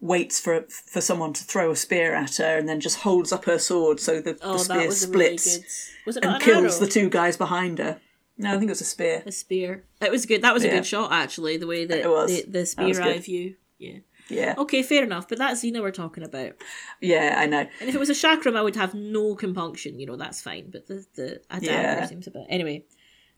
waits 0.00 0.38
for 0.38 0.62
for 0.68 1.00
someone 1.00 1.32
to 1.32 1.42
throw 1.44 1.70
a 1.72 1.76
spear 1.76 2.14
at 2.14 2.36
her 2.36 2.56
and 2.56 2.68
then 2.68 2.78
just 2.80 2.98
holds 3.00 3.32
up 3.32 3.44
her 3.46 3.58
sword 3.58 3.98
so 3.98 4.20
the, 4.20 4.38
Oh, 4.42 4.52
the 4.52 4.58
spear 4.60 4.86
was 4.86 5.08
really 5.08 5.36
splits. 5.38 5.90
Was 6.06 6.16
it 6.16 6.24
and 6.24 6.34
an 6.36 6.40
kills 6.40 6.78
the 6.78 6.86
two 6.86 7.08
guys 7.10 7.36
behind 7.36 7.78
her. 7.78 8.00
No, 8.40 8.50
I 8.50 8.58
think 8.58 8.66
it 8.66 8.70
was 8.70 8.80
a 8.80 8.84
spear. 8.84 9.24
A 9.26 9.32
spear. 9.32 9.82
It 10.00 10.12
was 10.12 10.24
good. 10.24 10.42
That 10.42 10.54
was 10.54 10.62
a 10.62 10.68
Yeah. 10.68 10.74
good 10.76 10.86
shot, 10.86 11.10
actually. 11.10 11.56
The 11.56 11.66
way 11.66 11.84
that 11.84 11.98
It 11.98 12.08
was. 12.08 12.30
the, 12.44 12.48
the 12.48 12.66
spear 12.66 13.02
eye 13.02 13.18
view. 13.18 13.56
Yeah. 13.78 13.98
Yeah, 14.30 14.54
Okay, 14.58 14.82
fair 14.82 15.02
enough. 15.04 15.28
But 15.28 15.38
that's 15.38 15.62
Xena 15.64 15.80
we're 15.80 15.90
talking 15.90 16.22
about. 16.24 16.52
yeah, 17.00 17.36
I 17.38 17.46
know. 17.46 17.66
And 17.80 17.88
if 17.88 17.94
it 17.94 17.98
was 17.98 18.10
a 18.10 18.12
chakram, 18.14 18.56
I 18.56 18.62
would 18.62 18.76
have 18.76 18.92
no 18.94 19.34
compunction. 19.34 19.98
You 19.98 20.06
know, 20.06 20.16
that's 20.16 20.42
fine. 20.42 20.70
But 20.70 20.86
the 20.86 21.06
the 21.14 21.40
a 21.50 21.60
dagger 21.60 21.70
Yeah. 22.00 22.06
seems 22.06 22.26
a 22.26 22.30
bit. 22.30 22.44
Anyway, 22.48 22.84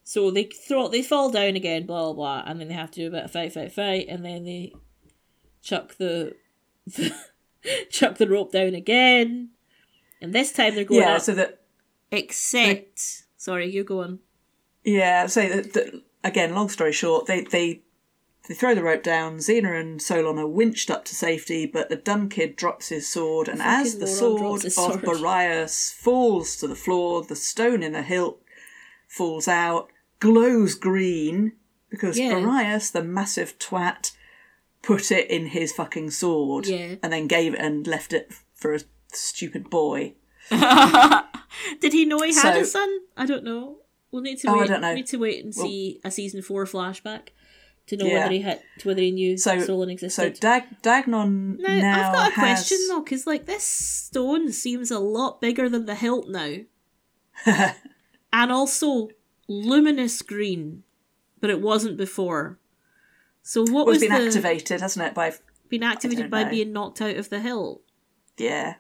so 0.05 0.31
they 0.31 0.45
throw 0.45 0.89
they 0.89 1.03
fall 1.03 1.31
down 1.31 1.55
again, 1.57 1.87
blah 1.87 2.05
blah 2.07 2.13
blah, 2.15 2.43
and 2.51 2.61
then 2.61 2.69
they 2.69 2.75
have 2.75 2.91
to 2.93 3.01
do 3.01 3.07
a 3.09 3.11
bit 3.11 3.25
of 3.25 3.31
fight, 3.31 3.53
fight, 3.53 3.73
fight, 3.73 4.07
and 4.09 4.25
then 4.25 4.45
they 4.45 4.73
chuck 5.63 5.97
the, 5.99 6.35
chuck 7.91 8.17
the 8.19 8.29
rope 8.29 8.53
down 8.53 8.75
again, 8.75 9.51
and 10.21 10.33
this 10.33 10.53
time 10.53 10.75
they're 10.75 10.85
going 10.85 11.03
Yeah, 11.03 11.17
up. 11.17 11.23
so 11.23 11.35
that 11.35 11.59
Except, 12.13 13.25
sorry, 13.37 13.71
you 13.71 13.85
go 13.85 14.03
on. 14.03 14.19
Yeah, 14.85 15.27
so 15.27 15.43
that, 15.49 15.73
that, 15.75 16.03
again, 16.25 16.55
long 16.55 16.69
story 16.69 16.93
short, 16.93 17.27
they, 17.27 17.43
they 17.45 17.83
they 18.49 18.55
throw 18.55 18.75
the 18.75 18.83
rope 18.83 19.03
down. 19.03 19.37
Xena 19.39 19.79
and 19.81 20.01
Solon 20.03 20.39
are 20.39 20.47
winched 20.47 20.91
up 20.91 21.05
to 21.07 21.15
safety, 21.15 21.67
but 21.67 21.89
the 21.89 21.97
dumb 21.97 22.29
kid 22.29 22.57
drops 22.57 22.89
his 22.89 23.07
sword, 23.09 23.49
and 23.49 23.61
as 23.63 23.99
the 23.99 24.07
moron 24.07 24.59
sword 24.61 24.65
of 24.65 24.73
sword. 24.73 25.03
Boreas 25.03 25.93
falls 25.93 26.57
to 26.57 26.67
the 26.67 26.75
floor, 26.75 27.23
the 27.23 27.37
stone 27.37 27.83
in 27.83 27.93
the 27.93 28.03
hilt 28.03 28.41
falls 29.09 29.47
out, 29.49 29.91
glows 30.21 30.75
green 30.75 31.53
because 31.91 32.19
Yeah. 32.19 32.39
Boreas, 32.41 32.91
the 32.91 33.03
massive 33.03 33.59
twat, 33.59 34.13
put 34.83 35.11
it 35.11 35.29
in 35.31 35.47
his 35.47 35.73
fucking 35.73 36.11
sword, 36.11 36.67
Yeah. 36.67 36.97
and 37.03 37.13
then 37.13 37.27
gave 37.27 37.55
it 37.55 37.61
and 37.61 37.87
left 37.87 38.13
it 38.13 38.33
for 38.55 38.73
a 38.75 38.81
stupid 39.13 39.69
boy. 39.71 40.15
Did 41.81 41.93
he 41.93 42.05
know 42.05 42.19
he 42.23 42.35
had 42.35 42.57
a 42.57 42.65
son? 42.65 42.89
I 43.17 43.27
don't 43.27 43.45
know. 43.45 43.79
We'll 44.11 44.23
need 44.23 44.39
to 44.41 44.49
Oh, 44.51 44.55
I 44.55 44.59
wait. 44.61 44.69
don't 44.69 44.81
know. 44.81 44.89
We 44.91 44.95
Need 44.97 45.07
to 45.09 45.17
wait 45.19 45.45
and 45.45 45.55
Well- 45.57 45.67
see 45.67 46.01
a 46.05 46.11
season 46.11 46.43
four 46.43 46.65
flashback 46.65 47.29
to 47.91 47.97
know 47.97 48.07
Yeah. 48.07 48.21
whether 48.23 48.33
he 48.33 48.41
had 48.41 48.63
to 48.79 48.89
whether 48.89 49.01
he 49.03 49.11
knew 49.11 49.37
So, 49.37 49.61
Solon 49.61 49.89
so 49.89 49.93
existed. 49.93 50.41
Dag- 50.41 50.81
Dagnon 50.83 51.59
now, 51.61 51.79
now 51.79 52.09
I've 52.09 52.15
got 52.15 52.29
a 52.29 52.35
has... 52.35 52.59
question 52.59 52.79
though, 52.89 53.03
because 53.03 53.27
like 53.27 53.47
this 53.47 53.63
stone 53.65 54.51
seems 54.53 54.91
a 54.91 54.99
lot 54.99 55.41
bigger 55.41 55.69
than 55.69 55.87
the 55.87 55.95
hilt 55.95 56.29
now, 56.29 56.57
and 58.33 58.53
also 58.53 59.09
luminous 59.49 60.23
green, 60.23 60.83
but 61.41 61.51
it 61.51 61.61
wasn't 61.61 61.97
before. 61.97 62.59
So 63.43 63.63
what 63.63 63.73
Well, 63.73 63.87
was 63.87 64.03
it's 64.03 64.11
been 64.11 64.21
the 64.21 64.27
activated, 64.29 64.81
hasn't 64.81 65.07
it, 65.07 65.15
by 65.15 65.33
been 65.69 65.83
activated 65.83 66.31
by 66.31 66.45
know. 66.45 66.51
being 66.51 66.73
knocked 66.73 67.01
out 67.01 67.17
of 67.17 67.31
the 67.31 67.41
hill. 67.41 67.83
Yeah. 68.37 68.75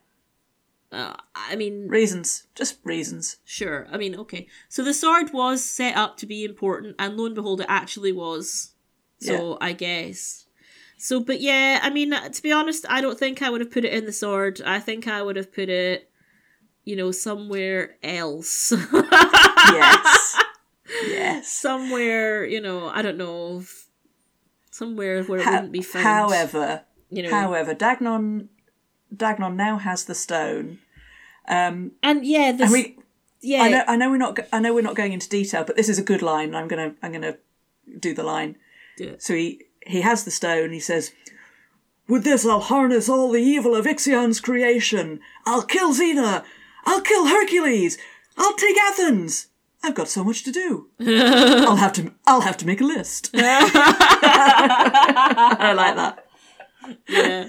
Uh, 0.92 1.14
I 1.36 1.54
mean, 1.54 1.86
Reasons. 1.86 2.48
Just 2.56 2.78
reasons. 2.82 3.36
sure. 3.44 3.86
I 3.92 3.96
mean, 3.96 4.16
okay. 4.16 4.48
So 4.68 4.82
the 4.82 4.92
sword 4.92 5.32
was 5.32 5.62
set 5.64 5.96
up 5.96 6.16
to 6.18 6.26
be 6.26 6.44
important, 6.44 6.96
and 6.98 7.16
lo 7.16 7.26
and 7.26 7.34
behold, 7.34 7.60
it 7.60 7.66
actually 7.68 8.10
was. 8.12 8.69
So 9.20 9.58
I 9.60 9.72
guess. 9.72 10.46
So, 10.96 11.20
but 11.20 11.40
yeah, 11.40 11.80
I 11.82 11.88
mean, 11.88 12.12
uh, 12.12 12.28
to 12.28 12.42
be 12.42 12.52
honest, 12.52 12.84
I 12.88 13.00
don't 13.00 13.18
think 13.18 13.40
I 13.40 13.48
would 13.48 13.62
have 13.62 13.70
put 13.70 13.86
it 13.86 13.92
in 13.92 14.04
the 14.04 14.12
sword. 14.12 14.60
I 14.64 14.80
think 14.80 15.08
I 15.08 15.22
would 15.22 15.36
have 15.36 15.50
put 15.50 15.70
it, 15.70 16.10
you 16.84 16.94
know, 16.94 17.10
somewhere 17.10 17.96
else. 18.02 18.72
Yes. 19.72 20.36
yes. 21.06 21.52
somewhere, 21.52 22.44
you 22.44 22.60
know, 22.60 22.88
I 22.88 23.02
don't 23.02 23.18
know, 23.18 23.62
somewhere 24.70 25.22
where 25.24 25.38
it 25.38 25.46
wouldn't 25.46 25.70
be 25.70 25.82
found. 25.82 26.04
However, 26.04 26.82
you 27.10 27.22
know, 27.22 27.30
however, 27.30 27.74
Dagnon 27.74 28.48
Dagnon 29.14 29.56
now 29.56 29.78
has 29.78 30.04
the 30.06 30.14
stone. 30.14 30.78
Um, 31.48 31.92
and 32.02 32.24
yeah, 32.24 32.52
this, 32.52 32.62
and 32.62 32.72
we 32.72 32.98
yeah, 33.42 33.62
I 33.62 33.68
know 33.68 33.84
I 33.86 33.96
know 33.96 34.10
we're 34.10 34.16
not 34.16 34.38
I 34.52 34.60
know 34.60 34.74
we're 34.74 34.82
not 34.82 34.96
going 34.96 35.12
into 35.12 35.28
detail, 35.28 35.64
but 35.64 35.76
this 35.76 35.88
is 35.88 35.98
a 35.98 36.02
good 36.02 36.22
line. 36.22 36.54
I'm 36.54 36.68
gonna 36.68 36.94
I'm 37.02 37.12
gonna 37.12 37.36
do 37.98 38.14
the 38.14 38.22
line. 38.22 38.56
Do 39.00 39.08
it. 39.08 39.22
So 39.22 39.32
he 39.34 39.62
he 39.86 40.02
has 40.02 40.24
the 40.24 40.30
stone. 40.30 40.72
He 40.72 40.80
says, 40.80 41.12
"With 42.06 42.22
this, 42.22 42.44
I'll 42.44 42.60
harness 42.60 43.08
all 43.08 43.30
the 43.32 43.40
evil 43.40 43.74
of 43.74 43.86
Ixion's 43.86 44.40
creation. 44.40 45.20
I'll 45.46 45.62
kill 45.62 45.94
Xena. 45.94 46.44
I'll 46.84 47.00
kill 47.00 47.28
Hercules. 47.28 47.96
I'll 48.36 48.52
take 48.56 48.76
Athens. 48.76 49.46
I've 49.82 49.94
got 49.94 50.08
so 50.08 50.22
much 50.22 50.42
to 50.42 50.52
do. 50.52 50.90
I'll 51.00 51.76
have 51.76 51.94
to 51.94 52.12
I'll 52.26 52.42
have 52.42 52.58
to 52.58 52.66
make 52.66 52.82
a 52.82 52.84
list." 52.84 53.30
I 53.34 53.42
like 55.74 55.96
that. 55.96 56.26
yeah, 57.08 57.48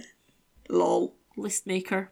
Lol. 0.70 1.16
list 1.36 1.68
maker. 1.68 2.12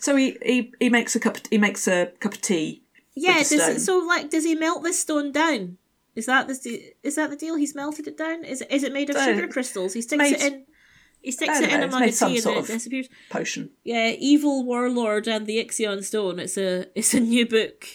So 0.00 0.16
he, 0.16 0.36
he, 0.44 0.72
he 0.80 0.88
makes 0.88 1.14
a 1.14 1.20
cup 1.20 1.38
he 1.50 1.58
makes 1.58 1.86
a 1.86 2.06
cup 2.18 2.32
of 2.34 2.40
tea. 2.40 2.82
Yeah, 3.14 3.38
does 3.38 3.52
it, 3.52 3.80
so 3.80 3.98
like, 3.98 4.28
does 4.28 4.42
he 4.44 4.56
melt 4.56 4.82
this 4.82 4.98
stone 4.98 5.30
down? 5.30 5.78
Is 6.14 6.26
that 6.26 6.48
the 6.48 6.94
is 7.02 7.14
that 7.16 7.30
the 7.30 7.36
deal? 7.36 7.54
He's 7.56 7.74
melted 7.74 8.06
it 8.08 8.16
down. 8.18 8.44
Is 8.44 8.60
it 8.62 8.70
is 8.70 8.82
it 8.82 8.92
made 8.92 9.10
of 9.10 9.16
sugar 9.16 9.46
crystals? 9.48 9.94
He 9.94 10.02
sticks 10.02 10.22
made- 10.22 10.34
it 10.34 10.52
in. 10.52 10.66
He 11.22 11.32
sticks 11.32 11.58
it 11.58 11.62
don't 11.68 11.70
in 11.74 11.80
know, 11.80 11.86
a 11.86 11.90
mug 12.00 12.08
of 12.08 12.18
tea 12.18 12.38
and 12.38 12.46
it 12.56 12.66
disappears. 12.66 13.08
Potion. 13.28 13.70
Yeah, 13.84 14.14
evil 14.18 14.64
warlord 14.64 15.28
and 15.28 15.46
the 15.46 15.62
Ixion 15.62 16.02
stone. 16.02 16.38
It's 16.38 16.56
a 16.56 16.86
it's 16.94 17.12
a 17.14 17.20
new 17.20 17.46
book. 17.46 17.86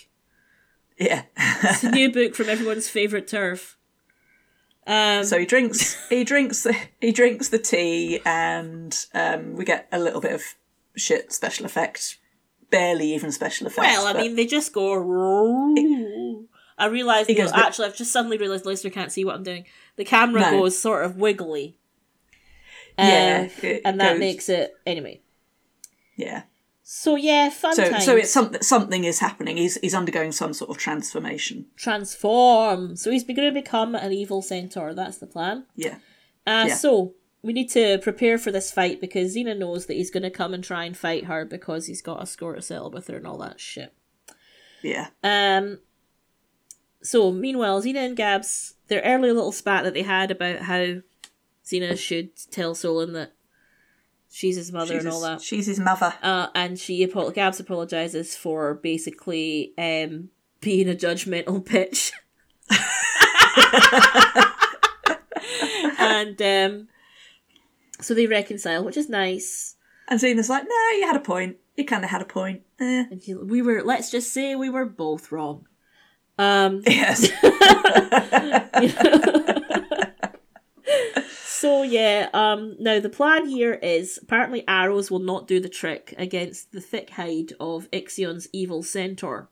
Yeah. 0.99 1.23
It's 1.63 1.83
a 1.83 1.91
new 1.91 2.11
book 2.11 2.35
from 2.35 2.49
everyone's 2.49 2.87
favorite 2.87 3.27
turf. 3.27 3.77
Um, 4.87 5.23
so 5.25 5.39
he 5.39 5.45
drinks 5.47 5.97
he 6.09 6.23
drinks 6.23 6.61
the 6.63 6.77
he 7.01 7.11
drinks 7.11 7.49
the 7.49 7.57
tea 7.57 8.21
and 8.25 8.95
um, 9.13 9.55
we 9.55 9.65
get 9.65 9.87
a 9.91 9.97
little 9.99 10.21
bit 10.21 10.33
of 10.33 10.43
shit 10.95 11.33
special 11.33 11.65
effect. 11.65 12.17
Barely 12.69 13.13
even 13.13 13.31
special 13.31 13.67
effects. 13.67 13.87
well, 13.87 14.07
I 14.07 14.13
mean, 14.21 14.35
they 14.35 14.45
just 14.45 14.71
go. 14.73 14.93
I 16.77 16.87
realised. 16.87 17.29
He 17.29 17.35
goes, 17.35 17.51
no, 17.51 17.57
actually, 17.57 17.87
I've 17.87 17.95
just 17.95 18.11
suddenly 18.11 18.37
realised 18.37 18.63
the 18.65 18.69
listener 18.69 18.89
can't 18.91 19.11
see 19.11 19.23
what 19.25 19.35
I'm 19.35 19.43
doing. 19.43 19.65
The 19.95 20.05
camera 20.05 20.41
No. 20.41 20.51
goes 20.59 20.77
sort 20.77 21.05
of 21.05 21.15
wiggly. 21.17 21.77
Yeah, 22.97 23.49
Uh, 23.63 23.67
and 23.85 23.99
that 23.99 24.13
goes- 24.13 24.19
makes 24.19 24.49
it 24.49 24.73
anyway. 24.85 25.21
yeah. 26.15 26.43
So 26.87 27.15
yeah, 27.15 27.49
fun 27.49 27.73
So 27.75 27.89
times. 27.89 28.05
so 28.05 28.15
it's 28.15 28.29
something 28.31 28.61
something 28.61 29.05
is 29.05 29.17
happening. 29.19 29.57
He's 29.57 29.75
he's 29.77 29.95
undergoing 29.95 30.31
some 30.31 30.53
sort 30.53 30.69
of 30.69 30.77
transformation. 30.77 31.65
transform. 31.75 32.95
So 32.95 33.09
he's 33.09 33.23
going 33.23 33.37
to 33.37 33.51
become 33.51 33.95
an 33.95 34.11
evil 34.13 34.41
centaur. 34.43 34.93
That's 34.93 35.17
the 35.17 35.25
plan. 35.25 35.65
Yeah. 35.75 35.95
Uh, 36.45 36.65
Yeah. 36.67 36.75
So 36.75 37.15
we 37.41 37.53
need 37.53 37.69
to 37.71 37.97
prepare 37.99 38.37
for 38.37 38.51
this 38.51 38.71
fight 38.71 39.01
because 39.01 39.35
Xena 39.35 39.57
knows 39.57 39.87
that 39.87 39.95
he's 39.95 40.11
going 40.11 40.23
to 40.23 40.29
come 40.29 40.53
and 40.53 40.63
try 40.63 40.85
and 40.85 40.95
fight 40.95 41.25
her 41.25 41.43
because 41.43 41.87
he's 41.87 42.03
got 42.03 42.21
a 42.21 42.25
score 42.27 42.53
to 42.55 42.61
settle 42.61 42.91
with 42.91 43.07
her 43.07 43.17
and 43.17 43.25
all 43.25 43.39
that 43.39 43.59
shit. 43.59 43.91
Yeah. 44.83 45.07
Um. 45.23 45.79
So 47.05 47.31
meanwhile, 47.31 47.81
Xena 47.81 48.05
and 48.05 48.17
Gabs, 48.17 48.73
their 48.87 49.01
early 49.01 49.31
little 49.31 49.51
spat 49.51 49.83
that 49.83 49.93
they 49.93 50.01
had 50.01 50.31
about 50.31 50.59
how 50.59 51.01
Xena 51.63 51.97
should 51.97 52.31
tell 52.51 52.73
Solon 52.73 53.13
that 53.13 53.33
she's 54.29 54.55
his 54.55 54.71
mother 54.71 54.95
She's 54.95 55.05
and 55.05 55.13
all 55.13 55.21
his, 55.21 55.29
that. 55.29 55.41
she's 55.41 55.65
his 55.67 55.79
mother. 55.79 56.15
Uh, 56.23 56.47
and 56.55 56.79
she 56.79 57.05
Gabs 57.05 57.59
apologizes 57.59 58.35
for 58.35 58.73
basically 58.73 59.73
um 59.77 60.29
being 60.61 60.89
a 60.89 60.95
judgmental 60.95 61.63
bitch. 61.63 62.11
and 65.99 66.41
um, 66.41 66.87
so 68.01 68.15
they 68.15 68.25
reconcile, 68.25 68.83
which 68.83 68.97
is 68.97 69.09
nice. 69.09 69.75
And 70.07 70.19
Xena's 70.19 70.49
like, 70.49 70.63
no, 70.63 70.97
you 70.97 71.07
had 71.07 71.15
a 71.15 71.19
point. 71.19 71.57
You 71.75 71.85
kind 71.85 72.03
of 72.03 72.09
had 72.09 72.21
a 72.21 72.25
point. 72.25 72.63
Eh. 72.79 73.05
And 73.11 73.21
she, 73.21 73.35
we 73.35 73.61
were, 73.61 73.83
let's 73.83 74.09
just 74.09 74.33
say, 74.33 74.55
we 74.55 74.69
were 74.69 74.85
both 74.85 75.31
wrong. 75.31 75.67
Um, 76.37 76.81
Yes. 76.85 77.31
so 81.45 81.83
yeah, 81.83 82.29
um, 82.33 82.75
now 82.79 82.99
the 82.99 83.09
plan 83.09 83.47
here 83.47 83.73
is 83.73 84.19
apparently 84.21 84.63
arrows 84.67 85.09
will 85.09 85.19
not 85.19 85.47
do 85.47 85.59
the 85.59 85.69
trick 85.69 86.13
against 86.17 86.71
the 86.71 86.81
thick 86.81 87.11
hide 87.11 87.53
of 87.59 87.89
Ixion's 87.91 88.47
evil 88.53 88.83
centaur. 88.83 89.49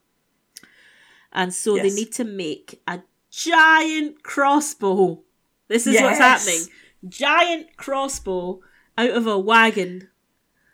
And 1.32 1.54
so 1.54 1.76
they 1.78 1.90
need 1.90 2.12
to 2.14 2.24
make 2.24 2.82
a 2.88 3.02
giant 3.32 4.22
crossbow. 4.22 5.24
This 5.68 5.88
is 5.88 6.00
what's 6.02 6.20
happening. 6.20 6.60
Giant 7.08 7.76
crossbow 7.78 8.60
out 8.98 9.10
of 9.10 9.26
a 9.26 9.40
wagon. 9.40 10.10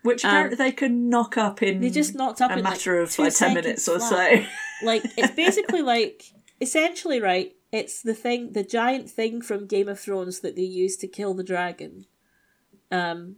Which 0.02 0.24
apparently 0.24 0.56
they 0.56 0.72
can 0.72 1.10
knock 1.10 1.36
up 1.36 1.62
in 1.62 1.76
Um, 1.76 1.80
They 1.82 1.90
just 1.90 2.14
knocked 2.14 2.40
up 2.40 2.50
a 2.50 2.54
in 2.58 2.64
like 2.64 2.72
matter 2.74 3.00
of 3.00 3.10
like 3.18 3.28
10 3.28 3.30
seconds 3.32 3.54
minutes 3.54 3.88
or 3.88 4.00
so. 4.00 4.16
like 4.82 5.02
it's 5.16 5.34
basically 5.34 5.82
like 5.82 6.24
essentially 6.60 7.20
right 7.20 7.54
it's 7.72 8.02
the 8.02 8.14
thing 8.14 8.52
the 8.52 8.62
giant 8.64 9.08
thing 9.08 9.40
from 9.40 9.66
game 9.66 9.88
of 9.88 9.98
thrones 10.00 10.40
that 10.40 10.56
they 10.56 10.62
use 10.62 10.96
to 10.96 11.06
kill 11.06 11.34
the 11.34 11.44
dragon 11.44 12.06
um 12.90 13.36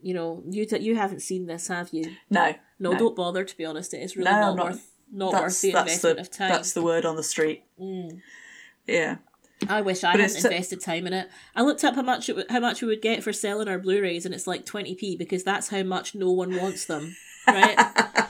you 0.00 0.14
know 0.14 0.42
you 0.48 0.66
d- 0.66 0.78
you 0.78 0.96
haven't 0.96 1.20
seen 1.20 1.46
this 1.46 1.68
have 1.68 1.90
you 1.92 2.04
No. 2.30 2.54
no, 2.78 2.92
No. 2.92 2.98
don't 2.98 3.16
bother 3.16 3.44
to 3.44 3.56
be 3.56 3.64
honest 3.64 3.92
it 3.94 3.98
is 4.02 4.16
really 4.16 4.30
No, 4.30 4.40
not, 4.40 4.56
not- 4.56 4.66
worth 4.66 4.90
not 5.12 5.32
worth 5.34 5.60
the 5.60 5.72
that's, 5.72 5.92
investment 5.94 6.16
the, 6.16 6.20
of 6.22 6.30
time 6.30 6.48
that's 6.50 6.72
the 6.72 6.82
word 6.82 7.04
on 7.04 7.14
the 7.16 7.22
street. 7.22 7.62
Mm. 7.80 8.20
Yeah. 8.88 9.16
i 9.68 9.80
wish 9.80 10.02
i 10.04 10.12
But 10.12 10.20
hadn't 10.22 10.44
invested 10.44 10.80
time 10.80 11.06
in 11.06 11.12
it 11.12 11.28
i 11.54 11.62
looked 11.62 11.84
up 11.84 11.94
how 11.94 12.02
much 12.02 12.28
it, 12.28 12.32
w- 12.32 12.46
how 12.50 12.60
much 12.60 12.82
we 12.82 12.88
would 12.88 13.02
get 13.02 13.22
for 13.22 13.32
selling 13.32 13.68
our 13.68 13.78
blu-rays 13.78 14.26
and 14.26 14.34
it's 14.34 14.46
like 14.48 14.66
20p 14.66 15.16
because 15.18 15.44
that's 15.44 15.68
how 15.68 15.82
much 15.82 16.14
no 16.14 16.30
one 16.32 16.56
wants 16.56 16.86
them 16.86 17.14
right 17.46 17.78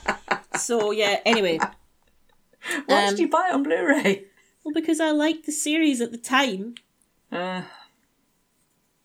so 0.59 0.91
yeah 0.91 1.21
anyway 1.25 1.59
Why 2.87 3.05
Um, 3.05 3.11
did 3.11 3.19
you 3.21 3.29
buy 3.29 3.49
it 3.49 3.55
on 3.55 3.63
Blu 3.63 3.87
ray? 3.87 4.25
well 4.65 4.75
because 4.75 4.99
i 5.01 5.11
liked 5.13 5.47
the 5.47 5.53
series 5.53 6.01
at 6.01 6.11
the 6.13 6.19
time 6.19 6.75
Uh, 7.31 7.63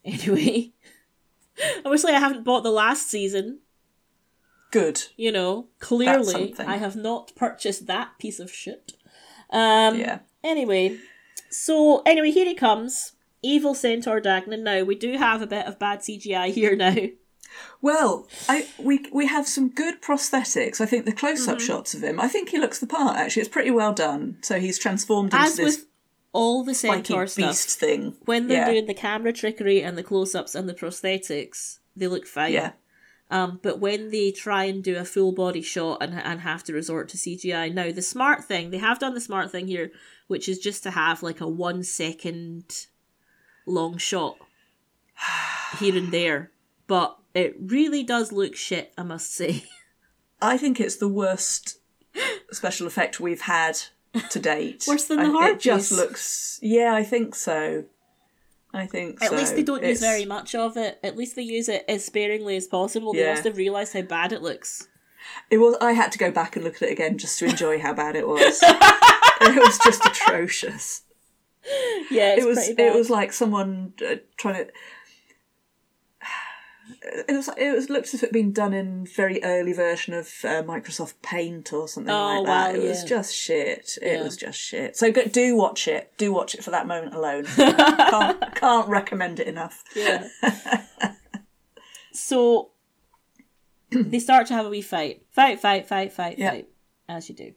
Anyway, 0.03 0.71
obviously, 1.85 2.11
I 2.13 2.19
haven't 2.19 2.43
bought 2.43 2.63
the 2.63 2.71
last 2.71 3.07
season. 3.09 3.59
good. 4.71 5.03
You 5.15 5.31
know, 5.31 5.67
clearly. 5.79 6.55
I 6.57 6.77
have 6.77 6.95
not 6.95 7.33
purchased 7.35 7.85
that 7.87 8.17
piece 8.17 8.39
of 8.39 8.51
shit. 8.51 8.93
Um, 9.51 9.99
Yeah. 9.99 10.19
Anyway, 10.43 10.97
so 11.51 12.01
anyway, 12.03 12.31
here 12.31 12.45
he 12.47 12.55
comes, 12.55 13.11
evil 13.43 13.75
centaur 13.75 14.19
Dagnan. 14.19 14.63
Now 14.63 14.81
we 14.83 14.95
do 14.95 15.17
have 15.19 15.43
a 15.43 15.47
bit 15.47 15.67
of 15.67 15.77
bad 15.77 15.99
CGI 15.99 16.51
here 16.53 16.75
now. 16.75 16.95
Well, 17.81 18.27
I 18.47 18.67
we 18.79 19.05
we 19.11 19.27
have 19.27 19.47
some 19.47 19.69
good 19.69 20.01
prosthetics. 20.01 20.79
I 20.81 20.85
think 20.85 21.05
the 21.05 21.11
close 21.11 21.41
Mm-hmm. 21.41 21.51
up 21.51 21.59
shots 21.59 21.93
of 21.93 22.03
him. 22.03 22.19
I 22.19 22.27
think 22.27 22.49
he 22.49 22.57
looks 22.59 22.79
the 22.79 22.87
part. 22.87 23.17
Actually, 23.17 23.41
it's 23.41 23.49
pretty 23.49 23.71
well 23.71 23.93
done. 23.93 24.37
So 24.41 24.59
he's 24.59 24.77
transformed 24.79 25.33
into 25.33 25.43
As 25.45 25.55
this 25.55 25.77
with 25.77 25.85
all 26.33 26.63
the 26.63 26.73
centaur 26.73 27.27
stuff, 27.27 27.49
beast 27.49 27.79
thing. 27.79 28.15
when 28.25 28.47
they're 28.47 28.59
yeah. 28.65 28.71
doing 28.71 28.85
the 28.85 28.93
camera 28.93 29.33
trickery 29.33 29.81
and 29.81 29.97
the 29.97 30.03
close-ups 30.03 30.55
and 30.55 30.69
the 30.69 30.73
prosthetics, 30.73 31.79
they 31.95 32.07
look 32.07 32.25
fine. 32.25 32.53
yeah, 32.53 32.71
Um, 33.29 33.59
but 33.61 33.79
when 33.79 34.11
they 34.11 34.31
try 34.31 34.63
and 34.65 34.81
do 34.81 34.95
a 34.97 35.03
full 35.03 35.33
body 35.33 35.61
shot 35.61 35.97
and, 36.01 36.13
and 36.13 36.39
have 36.41 36.63
to 36.65 36.73
resort 36.73 37.09
to 37.09 37.17
CGI, 37.17 37.73
now 37.73 37.91
the 37.91 38.01
smart 38.01 38.45
thing, 38.45 38.69
they 38.69 38.77
have 38.77 38.97
done 38.99 39.13
the 39.13 39.19
smart 39.19 39.51
thing 39.51 39.67
here, 39.67 39.91
which 40.27 40.47
is 40.47 40.57
just 40.59 40.83
to 40.83 40.91
have 40.91 41.21
like 41.21 41.41
a 41.41 41.47
one 41.49 41.83
second 41.83 42.87
long 43.65 43.97
shot 43.97 44.37
here 45.79 45.97
and 45.97 46.13
there. 46.13 46.51
But 46.87 47.17
it 47.33 47.55
really 47.59 48.03
does 48.03 48.31
look 48.31 48.55
shit, 48.55 48.93
I 48.97 49.03
must 49.03 49.33
say. 49.33 49.65
I 50.41 50.57
think 50.57 50.79
it's 50.79 50.95
the 50.97 51.07
worst 51.07 51.77
special 52.51 52.87
effect 52.87 53.19
we've 53.19 53.41
had 53.41 53.79
to 54.31 54.39
date. 54.53 54.85
Worse 54.87 55.05
than 55.05 55.17
the 55.19 55.37
I- 55.39 55.49
It 55.51 55.59
just 55.59 55.91
looks. 55.91 56.59
Yeah, 56.61 56.93
I 56.93 57.03
think 57.03 57.35
so. 57.35 57.85
I 58.73 58.85
think 58.85 59.21
At 59.21 59.29
so. 59.31 59.35
least 59.35 59.55
they 59.55 59.63
don't 59.63 59.83
use 59.83 59.99
very 59.99 60.25
much 60.25 60.55
of 60.55 60.77
it. 60.77 60.97
At 61.03 61.17
least 61.17 61.35
they 61.35 61.41
use 61.41 61.67
it 61.67 61.83
as 61.89 62.05
sparingly 62.05 62.55
as 62.55 62.67
possible. 62.67 63.11
They 63.13 63.19
Yeah. 63.19 63.31
must 63.31 63.43
have 63.43 63.57
realised 63.57 63.93
how 63.93 64.01
bad 64.01 64.31
it 64.31 64.41
looks. 64.41 64.87
It 65.49 65.57
was. 65.57 65.75
I 65.81 65.91
had 65.91 66.11
to 66.13 66.17
go 66.17 66.31
back 66.31 66.55
and 66.55 66.63
look 66.65 66.75
at 66.77 66.83
it 66.83 66.91
again 66.93 67.17
just 67.17 67.37
to 67.39 67.45
enjoy 67.45 67.79
how 67.79 67.93
bad 67.93 68.15
it 68.15 68.27
was. 68.27 68.59
it 68.63 69.55
was 69.63 69.77
just 69.83 70.05
atrocious. 70.05 71.03
Yeah, 72.09 72.33
it's 72.35 72.43
it 72.43 72.47
was 72.47 72.69
it 72.69 72.95
was 72.95 73.09
like 73.09 73.31
someone 73.33 73.93
uh, 74.09 74.15
trying 74.37 74.65
to 74.65 74.71
It 77.01 77.31
was. 77.35 77.49
It 77.57 77.71
was 77.73 77.89
looked 77.89 78.07
as 78.07 78.15
if 78.15 78.23
it'd 78.23 78.33
been 78.33 78.51
done 78.53 78.73
in 78.73 79.05
very 79.05 79.43
early 79.43 79.73
version 79.73 80.13
of 80.13 80.27
uh, 80.43 80.63
Microsoft 80.63 81.13
Paint 81.21 81.71
or 81.73 81.87
something 81.87 82.13
Oh, 82.13 82.41
like 82.41 82.45
that. 82.45 82.73
wow, 82.73 82.75
it 82.79 82.87
was 82.87 83.01
yeah. 83.03 83.07
just 83.09 83.35
shit. 83.35 83.97
It 84.01 84.13
Yeah. 84.17 84.23
was 84.23 84.37
just 84.37 84.59
shit. 84.59 84.95
So 84.97 85.11
go, 85.11 85.23
do 85.25 85.55
watch 85.55 85.87
it. 85.87 86.13
Do 86.17 86.31
watch 86.33 86.55
it 86.55 86.63
for 86.63 86.71
that 86.71 86.87
moment 86.87 87.13
alone. 87.15 87.45
can't, 87.55 88.55
can't 88.55 88.87
recommend 88.89 89.39
it 89.39 89.47
enough. 89.47 89.83
Yeah. 89.95 90.27
so 92.13 92.71
they 93.91 94.19
start 94.19 94.47
to 94.47 94.53
have 94.53 94.65
a 94.65 94.69
wee 94.69 94.81
fight. 94.81 95.23
Fight, 95.31 95.59
fight, 95.59 95.87
fight, 95.87 96.13
fight, 96.13 96.37
Yeah. 96.37 96.51
fight. 96.51 96.67
As 97.09 97.27
you 97.29 97.35
do. 97.35 97.53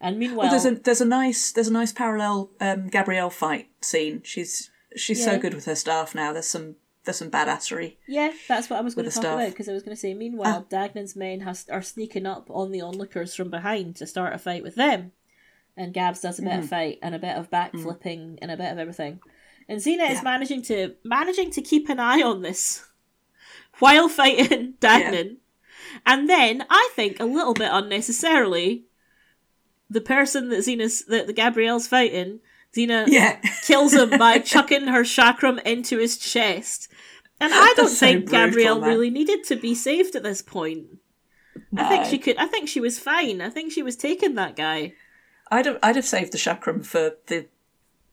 And 0.00 0.18
meanwhile 0.18 0.48
Well, 0.48 0.50
there's 0.50 0.64
a 0.66 0.74
there's 0.80 1.00
a 1.00 1.04
nice 1.06 1.52
there's 1.52 1.68
a 1.68 1.72
nice 1.72 1.92
parallel 1.92 2.50
um, 2.60 2.88
Gabrielle 2.88 3.30
fight 3.30 3.68
scene. 3.80 4.20
She's 4.24 4.70
she's 4.96 5.20
Yeah. 5.20 5.32
so 5.32 5.38
good 5.38 5.54
with 5.54 5.64
her 5.64 5.74
staff 5.74 6.14
now. 6.14 6.32
There's 6.32 6.46
some 6.48 6.76
there's 7.04 7.16
some 7.18 7.30
badassery. 7.30 7.96
Yeah, 8.08 8.32
that's 8.48 8.70
what 8.70 8.78
I 8.78 8.82
was 8.82 8.94
going 8.94 9.04
to 9.08 9.10
talk 9.14 9.22
staff. 9.22 9.34
about 9.34 9.50
because 9.50 9.68
I 9.68 9.72
was 9.72 9.82
going 9.82 9.94
to 9.96 10.00
say. 10.00 10.14
Meanwhile, 10.14 10.66
Dagnan's 10.70 11.14
men 11.16 11.40
has, 11.40 11.66
are 11.70 11.82
sneaking 11.82 12.26
up 12.26 12.48
on 12.50 12.70
the 12.72 12.80
onlookers 12.80 13.34
from 13.34 13.50
behind 13.50 13.96
to 13.96 14.06
start 14.06 14.34
a 14.34 14.38
fight 14.38 14.62
with 14.62 14.74
them, 14.74 15.12
and 15.76 15.92
Gabs 15.94 16.20
does 16.20 16.38
a 16.38 16.42
bit 16.42 16.52
Mm-hmm. 16.52 16.62
of 16.62 16.68
fight 16.68 16.98
and 17.02 17.14
a 17.14 17.18
bit 17.18 17.36
of 17.36 17.50
backflipping 17.50 18.38
and 18.40 18.50
a 18.50 18.56
bit 18.56 18.72
of 18.72 18.78
everything, 18.78 19.20
and 19.68 19.80
Xena 19.80 19.98
Yeah. 19.98 20.12
is 20.12 20.22
managing 20.22 20.62
to 20.62 20.94
managing 21.04 21.50
to 21.52 21.62
keep 21.62 21.88
an 21.88 22.00
eye 22.00 22.22
on 22.22 22.42
this 22.42 22.84
while 23.78 24.08
fighting 24.08 24.74
Dagnan, 24.80 25.36
and 26.06 26.28
then 26.28 26.64
I 26.70 26.90
think 26.94 27.20
a 27.20 27.24
little 27.24 27.54
bit 27.54 27.68
unnecessarily, 27.70 28.84
the 29.90 30.00
person 30.00 30.48
that 30.48 30.60
Xena's 30.60 31.04
that 31.06 31.26
the 31.26 31.32
Gabrielle's 31.34 31.86
fighting, 31.86 32.40
Xena 32.76 33.06
Yeah, 33.08 33.38
kills 33.62 33.92
him 33.92 34.10
by 34.18 34.38
chucking 34.52 34.86
her 34.88 35.02
chakram 35.02 35.62
into 35.62 35.98
his 35.98 36.16
chest. 36.18 36.88
And 37.40 37.52
I 37.52 37.74
don't 37.76 37.86
That's 37.86 37.98
so 37.98 38.06
think 38.06 38.26
brutal, 38.26 38.46
Gabrielle 38.46 38.80
man. 38.80 38.88
really 38.90 39.10
needed 39.10 39.44
to 39.44 39.56
be 39.56 39.74
saved 39.74 40.14
at 40.16 40.22
this 40.22 40.40
point. 40.42 40.86
I 41.76 41.88
think 41.88 42.04
she 42.06 42.18
could. 42.18 42.36
I 42.36 42.46
think 42.46 42.68
she 42.68 42.80
was 42.80 42.98
fine. 42.98 43.40
I 43.40 43.50
think 43.50 43.72
she 43.72 43.82
was 43.82 43.96
taking 43.96 44.34
that 44.36 44.56
guy. 44.56 44.94
I'd 45.50 45.66
have, 45.66 45.78
I'd 45.82 45.96
have 45.96 46.04
saved 46.06 46.32
the 46.32 46.38
chakram 46.38 46.84
for 46.86 47.16
the 47.26 47.46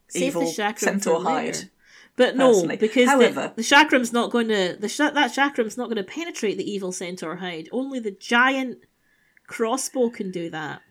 Save 0.09 0.22
evil 0.24 0.41
the 0.41 0.47
chakram 0.47 0.80
centaur 0.80 1.24
hide. 1.24 1.70
But 2.18 2.36
no, 2.36 2.49
personally. 2.49 2.76
because 2.78 3.07
However- 3.07 3.53
the, 3.55 3.62
the 3.62 3.68
chakram's 3.68 4.12
not 4.12 4.32
going 4.32 4.49
to 4.49 4.76
the 4.80 4.89
sh- 4.89 4.97
that 4.97 5.16
chakram's 5.34 5.78
not 5.78 5.86
going 5.86 5.95
to 5.97 6.03
penetrate 6.03 6.57
the 6.57 6.70
evil 6.70 6.91
centaur 6.91 7.38
hide. 7.38 7.70
Only 7.72 7.99
the 7.99 8.12
giant 8.12 8.80
crossbow 9.47 10.09
can 10.09 10.32
do 10.32 10.49
that. 10.49 10.82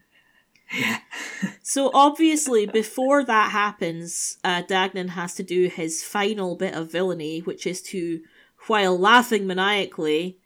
Yeah. 0.73 0.99
So 1.63 1.91
obviously, 1.95 2.67
before 2.67 3.25
that 3.25 3.51
happens, 3.51 4.39
uh, 4.45 4.63
Dagnan 4.63 5.11
has 5.11 5.35
to 5.35 5.43
do 5.43 5.69
his 5.69 6.03
final 6.03 6.57
bit 6.57 6.75
of 6.75 6.91
villainy, 6.91 7.41
which 7.41 7.67
is 7.67 7.81
to, 7.83 8.21
while 8.67 8.99
laughing 8.99 9.47
maniacally, 9.47 10.39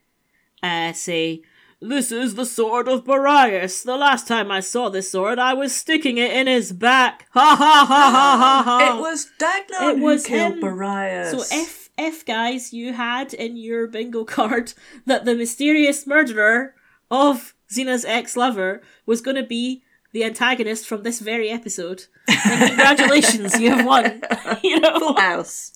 uh, 0.61 0.93
say, 0.93 1.41
"This 1.79 2.11
is 2.11 2.35
the 2.35 2.45
sword 2.45 2.87
of 2.87 3.05
Boreas. 3.05 3.83
The 3.83 3.97
last 3.97 4.27
time 4.27 4.51
I 4.51 4.59
saw 4.59 4.89
this 4.89 5.11
sword, 5.11 5.39
I 5.39 5.53
was 5.53 5.75
sticking 5.75 6.17
it 6.17 6.31
in 6.31 6.47
his 6.47 6.71
back. 6.71 7.27
Ha 7.31 7.55
ha 7.55 7.85
ha 7.87 8.07
ha 8.07 8.37
ha 8.37 8.63
ha." 8.63 8.97
It 8.97 9.01
was 9.01 9.27
Dagnar 9.37 9.91
It 9.91 9.99
was 9.99 10.25
killed 10.25 10.53
him. 10.53 10.59
Boreas. 10.59 11.31
So 11.31 11.55
if 11.55 11.89
if 11.97 12.25
guys 12.25 12.73
you 12.73 12.93
had 12.93 13.33
in 13.33 13.57
your 13.57 13.87
bingo 13.87 14.25
card 14.25 14.73
that 15.05 15.25
the 15.25 15.35
mysterious 15.35 16.05
murderer 16.05 16.75
of 17.09 17.53
Xena's 17.71 18.05
ex-lover 18.05 18.81
was 19.05 19.21
going 19.21 19.37
to 19.37 19.43
be 19.43 19.83
the 20.15 20.23
antagonist 20.23 20.87
from 20.87 21.03
this 21.03 21.19
very 21.19 21.49
episode, 21.49 22.05
then 22.27 22.67
congratulations, 22.69 23.59
you 23.59 23.69
have 23.69 23.85
won. 23.85 24.21
you 24.63 24.79
know, 24.79 24.97
Full 24.97 25.17
House. 25.17 25.73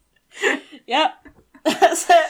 yep, 0.86 1.12
that's 1.64 2.08
it. 2.08 2.26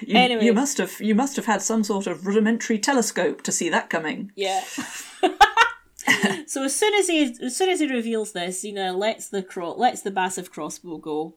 You, 0.00 0.16
Anyway. 0.16 0.44
you 0.46 0.54
must 0.54 0.78
have 0.78 0.98
you 1.00 1.14
must 1.14 1.36
have 1.36 1.44
had 1.44 1.60
some 1.62 1.84
sort 1.84 2.06
of 2.06 2.26
rudimentary 2.26 2.78
telescope 2.78 3.42
to 3.42 3.52
see 3.52 3.68
that 3.68 3.90
coming. 3.90 4.32
Yeah. 4.34 4.62
so 6.46 6.64
as 6.64 6.74
soon 6.74 6.94
as 6.94 7.06
he 7.06 7.36
as 7.42 7.54
soon 7.54 7.68
as 7.68 7.80
he 7.80 7.86
reveals 7.86 8.32
this, 8.32 8.64
Xena 8.64 8.96
lets 8.96 9.28
the 9.28 9.42
cro- 9.42 9.74
lets 9.76 10.00
the 10.02 10.10
massive 10.10 10.50
crossbow 10.50 10.96
go. 10.98 11.34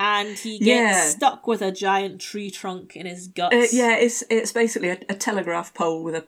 And 0.00 0.36
he 0.36 0.58
gets 0.58 0.66
Yeah. 0.68 1.02
stuck 1.10 1.46
with 1.46 1.62
a 1.62 1.70
giant 1.70 2.20
tree 2.20 2.50
trunk 2.50 2.96
in 2.96 3.06
his 3.06 3.28
guts. 3.28 3.54
Uh, 3.54 3.66
yeah, 3.70 3.96
it's 3.96 4.24
it's 4.30 4.50
basically 4.50 4.88
a, 4.88 4.98
a 5.08 5.14
telegraph 5.14 5.72
pole 5.74 6.02
with 6.02 6.14
a 6.16 6.24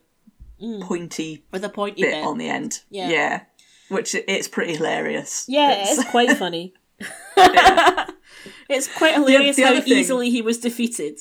Mm. 0.65 0.83
pointy 0.83 1.45
With 1.53 1.65
a 1.65 1.69
pointy 1.69 2.03
bit 2.03 2.13
bit. 2.13 2.25
on 2.25 2.39
the 2.39 2.49
end. 2.49 2.81
Yeah. 2.91 3.43
which 3.89 4.15
it's 4.15 4.49
pretty 4.49 4.75
hilarious. 4.77 5.45
Yeah, 5.47 5.73
It's- 5.73 5.99
it's 5.99 6.11
quite 6.11 6.37
funny. 6.45 6.73
it's 8.69 8.89
quite 8.97 9.15
hilarious 9.15 9.57
the 9.57 9.63
how 9.63 9.71
other 9.73 9.81
thing- 9.83 9.93
easily 9.99 10.31
he 10.31 10.43
was 10.43 10.59
defeated. 10.59 11.19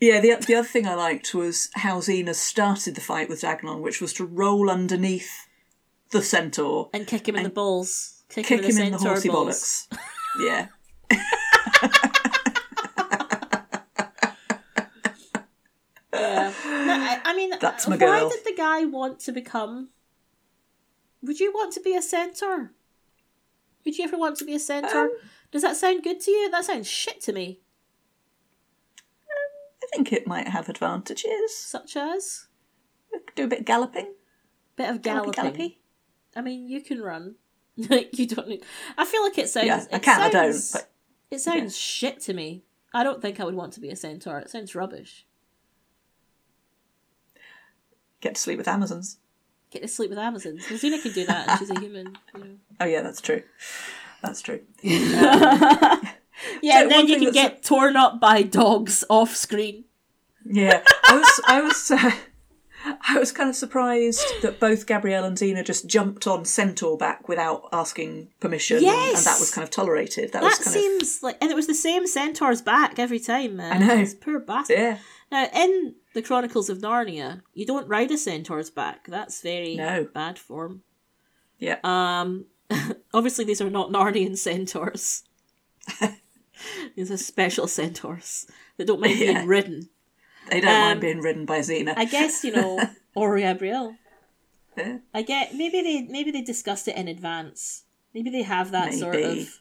Yeah, 0.00 0.20
the 0.20 0.36
the 0.46 0.54
other 0.54 0.68
thing 0.68 0.86
I 0.86 0.94
liked 0.94 1.34
was 1.34 1.68
how 1.74 1.98
Xena 2.00 2.34
started 2.34 2.94
the 2.94 3.00
fight 3.02 3.28
with 3.28 3.42
Dagnon, 3.42 3.82
which 3.82 4.00
was 4.00 4.12
to 4.14 4.24
roll 4.24 4.70
underneath 4.70 5.46
the 6.10 6.22
centaur, 6.22 6.88
And 6.94 7.06
kick 7.06 7.28
him 7.28 7.36
in 7.36 7.42
the 7.42 7.50
balls. 7.50 8.22
Kick, 8.30 8.46
kick 8.46 8.60
him 8.64 8.70
him 8.70 8.78
in 8.78 8.86
in 8.86 8.92
the 8.92 8.98
the 8.98 9.04
horsey 9.08 9.28
balls. 9.28 9.88
bollocks. 9.90 9.98
Yeah, 10.40 10.68
Yeah. 16.20 16.52
No, 16.64 16.92
I, 16.94 17.20
I 17.24 17.36
mean, 17.36 17.50
That's 17.60 17.88
my 17.88 17.96
why 17.96 18.20
did 18.28 18.44
the 18.44 18.54
guy 18.56 18.84
want 18.84 19.20
to 19.20 19.32
become. 19.32 19.90
Would 21.22 21.40
you 21.40 21.52
want 21.52 21.72
to 21.74 21.80
be 21.80 21.94
a 21.94 22.02
centaur? 22.02 22.72
Would 23.84 23.98
you 23.98 24.04
ever 24.04 24.16
want 24.18 24.36
to 24.38 24.44
be 24.44 24.54
a 24.54 24.58
centaur? 24.58 25.04
Um, 25.06 25.10
Does 25.50 25.62
that 25.62 25.76
sound 25.76 26.02
good 26.02 26.20
to 26.20 26.30
you? 26.30 26.50
That 26.50 26.64
sounds 26.64 26.88
shit 26.88 27.20
to 27.22 27.32
me. 27.32 27.60
I 29.82 29.86
think 29.96 30.12
it 30.12 30.26
might 30.26 30.48
have 30.48 30.68
advantages. 30.68 31.56
Such 31.56 31.96
as 31.96 32.46
Do 33.34 33.44
a 33.44 33.48
bit 33.48 33.60
of 33.60 33.64
galloping. 33.64 34.14
bit 34.76 34.88
of 34.90 35.02
galloping. 35.02 35.32
gallopy. 35.32 35.80
I 36.36 36.42
mean, 36.42 36.68
you 36.68 36.80
can 36.82 37.00
run. 37.00 37.36
You 37.76 38.26
don't 38.26 38.48
need. 38.48 38.62
I 38.98 39.04
feel 39.06 39.22
like 39.22 39.38
it 39.38 39.48
sounds. 39.48 39.66
Yeah, 39.66 39.84
I 39.92 39.98
can. 39.98 40.20
I 40.20 40.28
don't. 40.30 40.54
But 40.72 40.90
It 41.30 41.40
sounds 41.40 41.76
shit 41.76 42.20
to 42.22 42.34
me. 42.34 42.64
I 42.92 43.02
don't 43.02 43.22
think 43.22 43.40
I 43.40 43.44
would 43.44 43.54
want 43.54 43.72
to 43.74 43.80
be 43.80 43.88
a 43.88 43.96
centaur. 43.96 44.38
It 44.38 44.50
sounds 44.50 44.74
rubbish. 44.74 45.26
Get 48.20 48.34
to 48.36 48.40
sleep 48.40 48.58
with 48.58 48.68
Amazons. 48.68 49.18
Get 49.70 49.82
to 49.82 49.88
sleep 49.88 50.10
with 50.10 50.18
Amazons. 50.18 50.66
Xena 50.66 51.00
can 51.00 51.12
do 51.12 51.26
that, 51.26 51.48
and 51.48 51.58
she's 51.58 51.70
a 51.70 51.78
human. 51.78 52.16
You 52.34 52.40
know. 52.40 52.50
Oh 52.80 52.86
yeah, 52.86 53.02
that's 53.02 53.20
true. 53.20 53.42
That's 54.22 54.40
true. 54.42 54.60
Yeah, 56.62 56.78
So 56.78 56.82
and 56.82 56.90
then 56.90 57.06
you 57.06 57.18
can 57.18 57.32
get 57.32 57.62
torn 57.62 57.96
up 57.96 58.18
by 58.18 58.40
dogs 58.42 59.04
off 59.10 59.36
screen. 59.36 59.84
Yeah, 60.46 60.82
I 61.04 61.14
was, 61.16 61.40
I 61.46 61.60
was, 61.60 61.90
uh, 61.90 62.10
I 62.84 63.18
was 63.18 63.30
kind 63.32 63.50
of 63.50 63.56
surprised 63.56 64.24
that 64.42 64.58
both 64.60 64.86
Gabrielle 64.86 65.24
and 65.24 65.36
Xena 65.36 65.64
just 65.64 65.86
jumped 65.86 66.26
on 66.26 66.44
Centaur 66.44 66.96
back 66.96 67.28
without 67.28 67.68
asking 67.72 68.28
permission, 68.40 68.78
and- 68.78 68.86
and, 68.86 69.16
that 69.16 69.38
was 69.40 69.50
kind 69.52 69.62
of 69.64 69.70
tolerated. 69.70 70.32
That, 70.32 70.40
That 70.42 70.44
was 70.44 70.58
kind 70.58 70.70
seems 70.74 71.22
like, 71.22 71.36
and 71.42 71.50
it 71.50 71.54
was 71.54 71.66
the 71.66 71.74
same 71.74 72.06
centaur's 72.06 72.62
back 72.62 72.98
every 72.98 73.18
time, 73.20 73.56
man. 73.56 73.82
I 73.82 73.86
know. 73.86 73.96
This 73.98 74.14
poor 74.14 74.38
bastard. 74.40 74.78
yeah, 74.78 74.98
Now, 75.30 75.48
in 75.54 75.94
the 76.14 76.22
Chronicles 76.22 76.70
of 76.70 76.78
Narnia, 76.78 77.42
you 77.54 77.66
don't 77.66 77.86
ride 77.88 78.10
a 78.12 78.16
centaur's 78.18 78.70
back. 78.70 79.06
That's 79.08 79.42
very 79.42 79.76
No. 79.76 80.04
bad 80.12 80.38
form. 80.38 80.82
yeah. 81.58 81.78
Um, 81.84 82.46
obviously, 83.12 83.44
these 83.44 83.60
are 83.60 83.68
not 83.70 83.90
Narnian 83.90 84.38
centaurs. 84.38 85.24
these 86.96 87.10
are 87.10 87.16
special 87.16 87.66
centaurs 87.66 88.46
that 88.76 88.86
don't 88.86 89.00
mind 89.00 89.18
Yeah. 89.18 89.34
being 89.34 89.46
ridden. 89.46 89.88
They 90.50 90.60
don't 90.60 90.74
um, 90.74 90.80
mind 90.80 91.00
being 91.00 91.20
ridden 91.20 91.46
by 91.46 91.60
Xena. 91.60 91.94
I 91.96 92.04
guess 92.04 92.44
you 92.44 92.52
know, 92.52 92.80
or 93.14 93.38
Gabrielle. 93.38 93.96
Yeah. 94.76 94.98
I 95.12 95.22
get 95.22 95.54
maybe 95.54 95.82
they 95.82 96.02
maybe 96.02 96.30
they 96.30 96.42
discussed 96.42 96.88
it 96.88 96.96
in 96.96 97.08
advance. 97.08 97.84
Maybe 98.14 98.30
they 98.30 98.42
have 98.42 98.72
that 98.72 98.94
sort 98.94 99.16
of. 99.16 99.60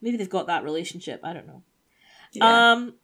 Maybe 0.00 0.16
they've 0.16 0.28
got 0.28 0.46
that 0.46 0.64
relationship. 0.64 1.20
I 1.22 1.32
don't 1.32 1.46
know. 1.46 1.62
Yeah. 2.32 2.72
Um. 2.72 2.94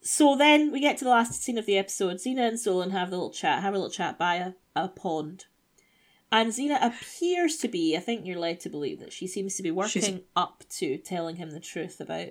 So 0.00 0.36
then 0.36 0.70
we 0.70 0.80
get 0.80 0.98
to 0.98 1.04
the 1.04 1.10
last 1.10 1.42
scene 1.42 1.58
of 1.58 1.66
the 1.66 1.76
episode. 1.76 2.16
Xena 2.16 2.48
and 2.48 2.60
Solon 2.60 2.90
have 2.90 3.10
the 3.10 3.16
little 3.16 3.32
chat, 3.32 3.62
have 3.62 3.74
a 3.74 3.76
little 3.76 3.90
chat 3.90 4.16
by 4.18 4.36
a, 4.36 4.52
a 4.76 4.88
pond. 4.88 5.46
And 6.30 6.52
Xena 6.52 6.84
appears 6.84 7.56
to 7.58 7.68
be, 7.68 7.96
I 7.96 8.00
think 8.00 8.26
you're 8.26 8.38
led 8.38 8.60
to 8.60 8.68
believe 8.68 9.00
that 9.00 9.12
she 9.12 9.26
seems 9.26 9.56
to 9.56 9.62
be 9.62 9.70
working 9.70 10.02
She's- 10.02 10.20
up 10.34 10.64
to 10.78 10.96
telling 10.98 11.36
him 11.36 11.50
the 11.50 11.60
truth 11.60 12.00
about 12.00 12.30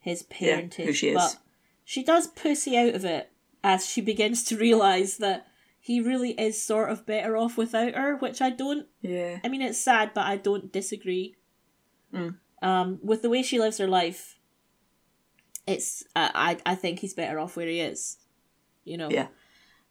his 0.00 0.22
parentage. 0.24 0.78
Yeah, 0.78 0.86
who 0.86 0.92
she 0.92 1.08
is. 1.10 1.14
But 1.14 1.36
she 1.88 2.02
does 2.02 2.26
pussy 2.26 2.76
out 2.76 2.94
of 2.96 3.04
it 3.04 3.30
as 3.62 3.86
she 3.86 4.00
begins 4.00 4.42
to 4.42 4.56
realise 4.58 5.16
that 5.18 5.46
he 5.78 6.00
really 6.00 6.32
is 6.32 6.60
sort 6.60 6.90
of 6.90 7.06
better 7.06 7.36
off 7.36 7.56
without 7.56 7.94
her, 7.94 8.16
which 8.16 8.42
I 8.42 8.50
don't 8.50 8.88
yeah. 9.00 9.38
I 9.44 9.48
mean, 9.48 9.62
it's 9.62 9.78
sad, 9.78 10.10
but 10.12 10.26
I 10.26 10.36
don't 10.36 10.72
disagree. 10.72 11.36
Mm. 12.12 12.38
Um, 12.60 12.98
with 13.02 13.22
the 13.22 13.30
way 13.30 13.42
she 13.44 13.60
lives 13.60 13.78
her 13.78 13.86
life, 13.86 14.36
it's 15.64 16.02
uh, 16.16 16.30
I 16.34 16.58
I 16.66 16.74
think 16.74 16.98
he's 16.98 17.14
better 17.14 17.38
off 17.38 17.56
where 17.56 17.68
he 17.68 17.78
is. 17.78 18.18
You 18.84 18.96
know, 18.96 19.08
Yeah. 19.08 19.28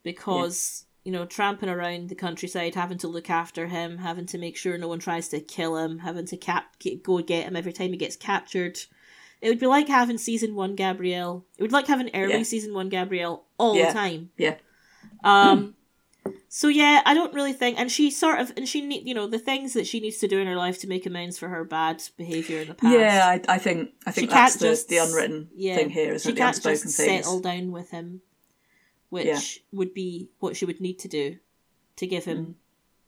because 0.04 0.86
you 1.06 1.14
know 1.14 1.26
tramping 1.26 1.70
around 1.70 2.10
the 2.10 2.16
countryside, 2.16 2.76
having 2.76 2.98
to 2.98 3.08
look 3.08 3.30
after 3.30 3.68
him, 3.68 4.00
having 4.00 4.26
to 4.28 4.38
make 4.38 4.58
sure 4.58 4.78
no 4.78 4.90
one 4.90 5.00
tries 5.00 5.30
to 5.30 5.40
kill 5.40 5.78
him, 5.78 6.00
having 6.00 6.26
to 6.26 6.36
cap 6.36 6.78
get, 6.80 7.04
go 7.04 7.22
get 7.22 7.46
him 7.46 7.56
every 7.56 7.72
time 7.72 7.92
he 7.92 7.98
gets 7.98 8.18
captured. 8.18 8.80
It 9.46 9.50
would 9.50 9.60
be 9.60 9.68
like 9.68 9.88
having 9.88 10.18
season 10.18 10.56
one 10.56 10.76
Gabrielle. 10.76 11.46
It 11.58 11.62
would 11.62 11.72
like 11.72 11.86
having 11.88 12.10
early 12.16 12.34
Yeah. 12.38 12.44
season 12.44 12.74
one 12.74 12.90
Gabrielle 12.90 13.46
all 13.60 13.76
Yeah. 13.78 13.88
the 13.88 13.94
time. 13.94 14.32
Yeah. 14.38 14.56
Um. 15.24 15.76
So 16.50 16.68
yeah, 16.70 17.02
I 17.06 17.14
don't 17.14 17.34
really 17.34 17.54
think, 17.54 17.78
and 17.80 17.92
she 17.92 18.10
sort 18.10 18.40
of, 18.40 18.52
and 18.58 18.68
she 18.68 18.82
need, 18.82 19.08
you 19.08 19.14
know, 19.14 19.28
the 19.28 19.38
things 19.38 19.74
that 19.74 19.86
she 19.86 20.00
needs 20.00 20.18
to 20.20 20.28
do 20.28 20.40
in 20.40 20.48
her 20.48 20.56
life 20.56 20.80
to 20.80 20.88
make 20.88 21.06
amends 21.06 21.38
for 21.38 21.50
her 21.50 21.64
bad 21.64 22.02
behavior 22.18 22.62
in 22.62 22.70
the 22.70 22.74
past. 22.74 22.98
Yeah, 22.98 23.24
I, 23.28 23.56
I 23.56 23.58
think 23.60 23.92
I 24.08 24.12
think 24.12 24.30
She 24.32 24.34
that's 24.34 24.56
the, 24.56 24.68
just- 24.70 24.88
the 24.90 24.98
unwritten 24.98 25.50
yeah. 25.56 25.76
thing 25.76 25.90
here, 25.92 26.14
isn't 26.14 26.28
she 26.28 26.32
it? 26.32 26.36
The 26.36 26.42
can't 26.42 26.56
unspoken 26.56 26.82
just 26.82 26.98
thing. 26.98 27.20
is- 27.20 27.26
settle 27.26 27.40
down 27.42 27.72
with 27.72 27.92
him, 27.92 28.22
which 29.10 29.28
Yeah. 29.28 29.40
would 29.74 29.94
be 29.94 30.30
what 30.40 30.56
she 30.56 30.66
would 30.66 30.82
need 30.82 30.98
to 31.00 31.08
do 31.08 31.38
to 31.98 32.08
give 32.08 32.26
him 32.26 32.56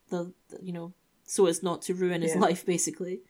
the, 0.10 0.34
the- 0.50 0.60
you 0.62 0.74
know, 0.74 0.94
so 1.26 1.48
as 1.48 1.64
not 1.64 1.82
to 1.84 1.96
ruin 1.96 2.22
his 2.22 2.34
Mm. 2.36 2.42
Life, 2.42 2.66
basically. 2.66 3.22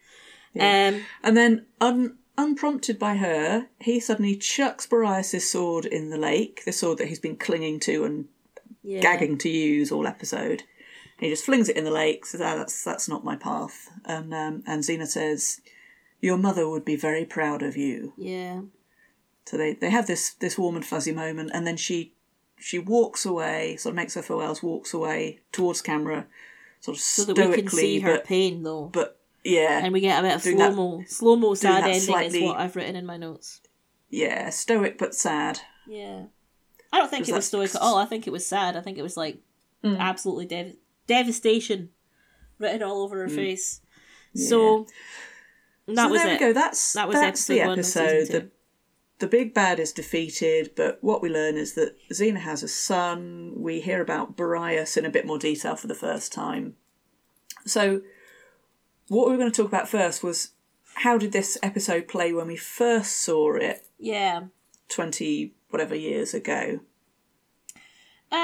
Yeah. 0.53 0.89
Um, 0.95 1.01
And 1.23 1.37
then, 1.37 1.65
un, 1.79 2.17
unprompted 2.37 2.99
by 2.99 3.15
her, 3.15 3.67
he 3.79 3.99
suddenly 3.99 4.35
chucks 4.35 4.85
Boreas' 4.85 5.49
sword 5.49 5.85
in 5.85 6.09
the 6.09 6.17
lake, 6.17 6.63
the 6.65 6.71
sword 6.71 6.97
that 6.99 7.07
he's 7.07 7.19
been 7.19 7.37
clinging 7.37 7.79
to 7.81 8.03
and 8.03 8.25
yeah. 8.83 9.01
gagging 9.01 9.37
to 9.39 9.49
use 9.49 9.91
all 9.91 10.07
episode. 10.07 10.63
He 11.19 11.29
just 11.29 11.45
flings 11.45 11.67
it 11.67 11.77
in 11.77 11.83
the 11.83 11.91
lake, 11.91 12.25
says, 12.25 12.41
ah, 12.41 12.55
that's, 12.55 12.83
that's 12.83 13.09
not 13.09 13.25
my 13.25 13.35
path. 13.35 13.89
And, 14.05 14.33
um, 14.33 14.63
and 14.67 14.83
Xena 14.83 15.07
says, 15.07 15.61
Your 16.21 16.37
mother 16.37 16.69
would 16.69 16.85
be 16.85 16.95
very 16.95 17.25
proud 17.25 17.63
of 17.63 17.75
you. 17.75 18.13
Yeah. 18.17 18.61
So 19.45 19.57
they, 19.57 19.73
they 19.73 19.89
have 19.89 20.05
this, 20.05 20.33
this 20.35 20.57
warm 20.57 20.75
and 20.75 20.85
fuzzy 20.85 21.11
moment, 21.11 21.51
and 21.53 21.65
then 21.65 21.77
she 21.77 22.13
she 22.59 22.79
walks 22.79 23.25
away, 23.25 23.77
sort 23.77 23.91
of 23.91 23.95
makes 23.95 24.15
her 24.15 24.21
farewells, 24.21 24.63
walks 24.63 24.93
away 24.93 25.39
towards 25.51 25.81
camera, 25.81 26.25
sort 26.79 26.97
of 26.97 27.01
So 27.01 27.25
that 27.25 27.49
we 27.49 27.55
can 27.55 27.69
see 27.69 27.99
her 27.99 28.15
but, 28.15 28.25
pain, 28.25 28.63
though. 28.63 28.89
but 28.91 29.16
yeah, 29.47 29.79
and 29.83 29.93
we 29.93 29.99
get 30.01 30.19
a 30.19 30.21
bit 30.23 30.35
of 30.35 30.41
doing 30.43 30.57
slow 30.57 30.71
mo, 30.71 31.03
slow 31.07 31.35
mo 31.35 31.53
sad 31.53 31.83
ending 31.83 31.99
slightly- 32.01 32.39
is 32.43 32.45
what 32.49 32.59
I've 32.59 32.75
written 32.75 32.95
in 32.95 33.05
my 33.05 33.17
notes. 33.17 33.61
yeah, 34.09 34.49
stoic 34.49 34.97
but 34.97 35.13
sad. 35.15 35.59
Yeah, 35.87 36.25
I 36.91 36.99
don't 36.99 37.09
think 37.09 37.27
it 37.27 37.33
was 37.33 37.45
stoic 37.47 37.73
at 37.75 37.81
all. 37.81 37.97
I 37.97 38.05
think 38.05 38.27
it 38.27 38.31
was 38.31 38.45
sad. 38.45 38.75
I 38.75 38.81
think 38.81 38.97
it 38.97 39.03
was 39.03 39.17
like 39.17 39.39
Mm. 39.83 39.97
absolutely 39.99 40.45
dev- 40.47 40.75
devastation 41.07 41.89
written 42.59 42.81
all 42.83 43.01
over 43.03 43.17
her 43.21 43.29
face. 43.29 43.81
So 44.35 44.85
that 45.87 45.93
Mm. 45.93 45.95
so 45.95 46.09
was 46.09 46.21
there 46.23 46.31
it. 46.31 46.33
we 46.33 46.39
go. 46.47 46.53
That's 46.53 46.93
That 46.93 47.07
was 47.07 47.15
that's 47.15 47.45
the 47.45 47.61
episode 47.61 47.67
one 47.69 47.79
episode. 47.79 48.27
The, 48.33 48.51
the 49.19 49.27
big 49.27 49.53
bad 49.53 49.79
is 49.79 49.91
defeated, 49.93 50.71
but 50.75 50.97
what 51.01 51.21
we 51.21 51.29
learn 51.29 51.55
is 51.57 51.73
that 51.73 51.95
Xena 52.11 52.37
has 52.39 52.63
a 52.63 52.67
son. 52.67 53.53
We 53.55 53.81
hear 53.81 54.01
about 54.01 54.35
Boreas 54.35 54.97
in 54.97 55.05
a 55.05 55.09
bit 55.09 55.25
more 55.25 55.39
detail 55.39 55.75
for 55.75 55.87
the 55.87 55.95
first 55.95 56.31
time. 56.33 56.75
So, 57.65 58.01
what 59.09 59.25
we 59.27 59.31
were 59.33 59.37
going 59.37 59.51
to 59.51 59.55
talk 59.61 59.71
about 59.71 59.87
first 59.89 60.23
was 60.23 60.51
how 60.95 61.17
did 61.17 61.31
this 61.31 61.57
episode 61.61 62.07
play 62.07 62.33
when 62.33 62.47
we 62.47 62.57
first 62.57 63.17
saw 63.17 63.55
it 63.55 63.85
Yeah. 63.99 64.43
twenty 64.89 65.53
whatever 65.69 65.95
years 65.95 66.33
ago? 66.33 66.79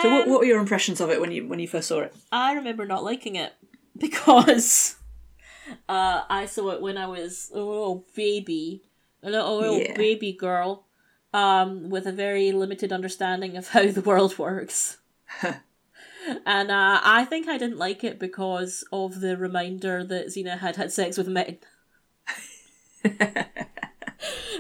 So, 0.02 0.10
what, 0.12 0.24
Um, 0.24 0.30
what 0.30 0.40
were 0.40 0.46
your 0.46 0.60
impressions 0.62 1.02
of 1.02 1.10
it 1.10 1.20
when 1.20 1.32
you 1.32 1.48
when 1.48 1.60
you 1.60 1.68
first 1.68 1.88
saw 1.90 2.02
it? 2.02 2.16
I 2.32 2.54
remember 2.54 2.86
not 2.86 3.04
liking 3.04 3.36
it 3.36 3.54
because 3.98 4.96
uh, 5.90 6.24
I 6.30 6.46
saw 6.46 6.70
it 6.72 6.82
when 6.82 6.98
I 6.98 7.08
was 7.08 7.52
a 7.54 7.58
little 7.60 8.06
baby, 8.16 8.84
a 9.22 9.30
little, 9.30 9.58
little 9.60 9.80
Yeah. 9.80 9.96
baby 9.98 10.32
girl, 10.34 10.86
um, 11.34 11.90
with 11.90 12.06
a 12.06 12.12
very 12.12 12.52
limited 12.52 12.94
understanding 12.94 13.58
of 13.58 13.70
how 13.70 13.88
the 13.92 14.02
world 14.02 14.38
works. 14.38 14.98
and 16.46 16.72
uh, 16.72 17.00
I 17.04 17.26
think 17.26 17.48
I 17.48 17.58
didn't 17.58 17.78
like 17.78 18.04
it 18.04 18.20
because 18.20 18.84
of 18.92 19.20
the 19.22 19.38
reminder 19.38 20.04
that 20.04 20.28
Xena 20.28 20.60
had 20.60 20.76
had 20.76 20.92
sex 20.92 21.18
with 21.18 21.28
men. 21.28 21.58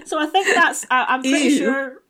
so 0.06 0.20
I 0.20 0.26
think 0.28 0.48
that's. 0.54 0.86
I, 0.90 1.06
I'm 1.10 1.22
pretty 1.22 1.46
Ew. 1.46 1.58
sure. 1.58 2.04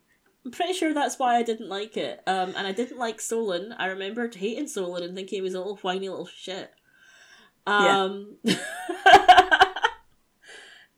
I'm 0.46 0.52
pretty 0.52 0.74
sure 0.74 0.94
that's 0.94 1.18
why 1.20 1.36
I 1.38 1.44
didn't 1.44 1.70
like 1.70 1.96
it. 1.96 2.22
Um, 2.28 2.54
and 2.58 2.68
I 2.68 2.72
didn't 2.74 2.98
like 2.98 3.22
Solon. 3.22 3.74
I 3.78 3.86
remembered 3.88 4.36
hating 4.36 4.68
Solon 4.68 5.04
and 5.04 5.16
thinking 5.16 5.38
he 5.38 5.42
was 5.42 5.54
a 5.54 5.60
little 5.60 5.78
whiny 5.78 6.10
little 6.10 6.26
shit. 6.26 6.72
Um, 7.66 8.36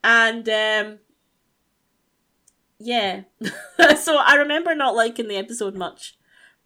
and 0.02 0.48
um, 0.48 0.98
yeah, 2.78 3.22
so 4.00 4.16
I 4.18 4.34
remember 4.36 4.74
not 4.74 4.96
liking 4.96 5.28
the 5.28 5.36
episode 5.36 5.76
much 5.76 6.16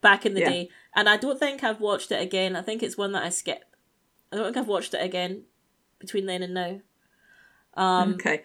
back 0.01 0.25
in 0.25 0.33
the 0.35 0.41
Yeah. 0.41 0.49
day, 0.49 0.69
and 0.95 1.09
I 1.09 1.17
don't 1.17 1.39
think 1.39 1.63
I've 1.65 1.81
watched 1.81 2.11
it 2.13 2.21
again. 2.21 2.57
I 2.57 2.63
think 2.63 2.83
it's 2.83 2.97
one 2.99 3.13
that 3.13 3.23
I 3.23 3.29
skip. 3.29 3.65
I 4.33 4.37
don't 4.37 4.45
think 4.47 4.57
I've 4.57 4.69
watched 4.69 4.95
it 4.95 5.03
again 5.03 5.43
between 5.99 6.27
then 6.27 6.43
and 6.43 6.55
now. 6.55 6.81
Um, 7.75 8.15
okay, 8.15 8.43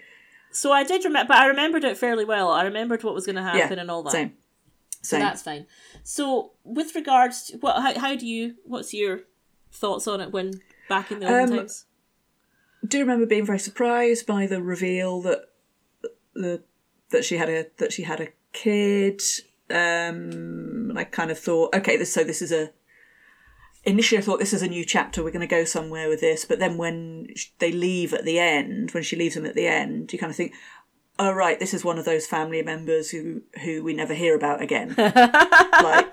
so 0.52 0.72
I 0.72 0.84
did 0.84 1.04
remember, 1.04 1.30
but 1.34 1.38
I 1.38 1.48
remembered 1.48 1.84
it 1.84 1.98
fairly 1.98 2.26
well. 2.26 2.50
I 2.52 2.64
remembered 2.64 3.04
what 3.04 3.14
was 3.14 3.26
going 3.26 3.36
to 3.36 3.44
happen 3.44 3.80
and 3.80 3.90
all 3.92 4.04
that. 4.04 4.12
same, 4.12 4.34
So 5.02 5.18
that's 5.20 5.42
fine. 5.42 5.66
So 6.04 6.52
with 6.64 6.96
regards 6.96 7.48
to 7.48 7.58
what, 7.58 7.82
how, 7.82 8.00
how 8.00 8.16
do 8.16 8.26
you? 8.28 8.56
What's 8.66 8.94
your 8.94 9.22
thoughts 9.72 10.08
on 10.08 10.22
it 10.22 10.32
when 10.32 10.62
back 10.88 11.12
in 11.12 11.20
the 11.20 11.28
old 11.28 11.50
Um, 11.50 11.58
times? 11.58 11.86
do 12.88 13.00
remember 13.00 13.26
being 13.26 13.46
very 13.46 13.60
surprised 13.60 14.28
by 14.28 14.46
the 14.46 14.62
reveal 14.62 15.22
that 15.24 15.50
the 16.36 16.62
that 17.10 17.26
she 17.26 17.38
had 17.38 17.50
a 17.50 17.66
that 17.78 17.92
she 17.92 18.04
had 18.04 18.22
a 18.22 18.28
kid. 18.54 19.22
Um, 19.72 20.75
and 20.98 21.00
I 21.00 21.04
kind 21.04 21.32
of 21.32 21.38
thought, 21.40 21.76
okay, 21.76 21.98
this 21.98 22.14
so 22.14 22.24
this 22.24 22.42
is 22.42 22.52
a. 22.52 22.72
Initially, 23.84 24.18
I 24.18 24.22
thought 24.22 24.40
this 24.40 24.54
is 24.54 24.64
a 24.64 24.68
new 24.68 24.84
chapter. 24.84 25.24
We're 25.24 25.30
going 25.30 25.48
to 25.48 25.48
go 25.48 25.64
somewhere 25.64 26.10
with 26.10 26.20
this. 26.20 26.44
But 26.44 26.58
then 26.58 26.76
when 26.78 27.28
they 27.60 27.72
leave 27.72 28.14
at 28.16 28.26
the 28.26 28.40
end, 28.40 28.90
when 28.92 29.04
she 29.04 29.16
leaves 29.16 29.36
them 29.36 29.46
at 29.46 29.54
the 29.54 29.68
end, 29.68 30.12
you 30.12 30.18
kind 30.18 30.32
of 30.32 30.36
think, 30.36 30.54
oh 31.20 31.32
right, 31.32 31.60
this 31.60 31.74
is 31.74 31.86
one 31.86 32.00
of 32.00 32.06
those 32.06 32.26
family 32.26 32.64
members 32.64 33.12
who 33.12 33.44
who 33.64 33.84
we 33.84 33.94
never 33.94 34.14
hear 34.16 34.36
about 34.36 34.62
again, 34.62 34.96
like 34.98 36.12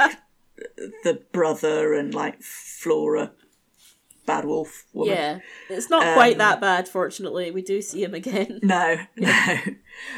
the 1.05 1.23
brother 1.33 1.95
and 1.95 2.13
like 2.15 2.43
Flora, 2.43 3.33
Bad 4.27 4.45
Wolf 4.45 4.85
woman. 4.93 5.15
Yeah, 5.15 5.39
it's 5.71 5.89
not 5.89 6.15
quite 6.15 6.35
Um, 6.35 6.39
that 6.39 6.61
bad. 6.61 6.89
Fortunately, 6.89 7.51
we 7.51 7.63
do 7.63 7.81
see 7.81 8.05
him 8.05 8.13
again. 8.15 8.61
No, 8.63 8.99
no. 9.17 9.57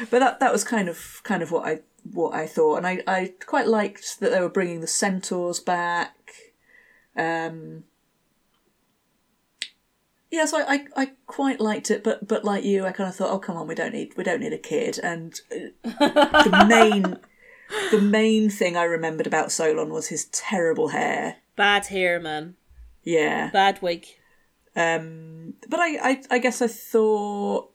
But 0.09 0.19
that 0.19 0.39
that 0.41 0.51
was 0.51 0.63
kind 0.65 0.89
of 0.89 1.21
kind 1.23 1.41
of 1.41 1.51
what 1.51 1.65
I 1.65 1.79
what 2.11 2.33
I 2.33 2.47
thought, 2.47 2.77
and 2.77 2.87
I 2.87 3.01
I 3.07 3.33
quite 3.45 3.67
liked 3.67 4.19
that 4.19 4.31
they 4.31 4.39
were 4.39 4.49
bringing 4.49 4.81
the 4.81 4.87
centaurs 4.87 5.59
back. 5.59 6.31
Um. 7.15 7.83
Yeah, 10.31 10.45
so 10.45 10.59
I, 10.59 10.73
I, 10.73 10.85
I 10.97 11.11
quite 11.27 11.61
liked 11.61 11.89
it, 11.89 12.03
but 12.03 12.27
but 12.27 12.43
like 12.43 12.63
you, 12.63 12.85
I 12.85 12.91
kind 12.91 13.09
of 13.09 13.15
thought, 13.15 13.31
oh 13.31 13.39
come 13.39 13.57
on, 13.57 13.67
we 13.67 13.75
don't 13.75 13.93
need 13.93 14.17
we 14.17 14.23
don't 14.23 14.41
need 14.41 14.53
a 14.53 14.57
kid. 14.57 14.99
And 15.01 15.39
uh, 15.51 15.89
the 16.43 16.65
main 16.69 17.17
the 17.91 18.01
main 18.01 18.49
thing 18.49 18.75
I 18.75 18.83
remembered 18.83 19.27
about 19.27 19.51
Solon 19.51 19.91
was 19.91 20.07
his 20.07 20.25
terrible 20.25 20.89
hair. 20.89 21.37
Bad 21.55 21.87
hair, 21.87 22.19
man. 22.19 22.55
Yeah, 23.03 23.49
Bad 23.51 23.81
wig. 23.81 24.07
Um, 24.75 25.53
but 25.69 25.79
I, 25.79 26.09
I, 26.09 26.21
I 26.31 26.37
guess 26.39 26.61
I 26.61 26.67
thought, 26.67 27.71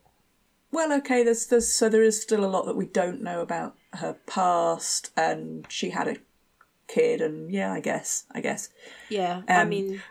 well, 0.71 0.93
okay, 0.99 1.25
there's, 1.25 1.47
there's, 1.47 1.73
so 1.73 1.89
there 1.89 2.03
is 2.03 2.21
still 2.21 2.45
a 2.45 2.51
lot 2.51 2.67
that 2.67 2.77
we 2.77 2.85
don't 2.85 3.23
know 3.23 3.41
about 3.41 3.75
her 3.95 4.17
past, 4.27 5.11
and 5.17 5.67
she 5.69 5.91
had 5.91 6.09
a 6.09 6.17
kid, 6.87 7.21
and 7.21 7.51
yeah, 7.53 7.73
I 7.73 7.81
guess, 7.81 8.25
I 8.33 8.41
guess. 8.41 8.69
Yeah, 9.09 9.43
I 9.49 9.63
Um, 9.63 9.69
mean, 9.69 10.03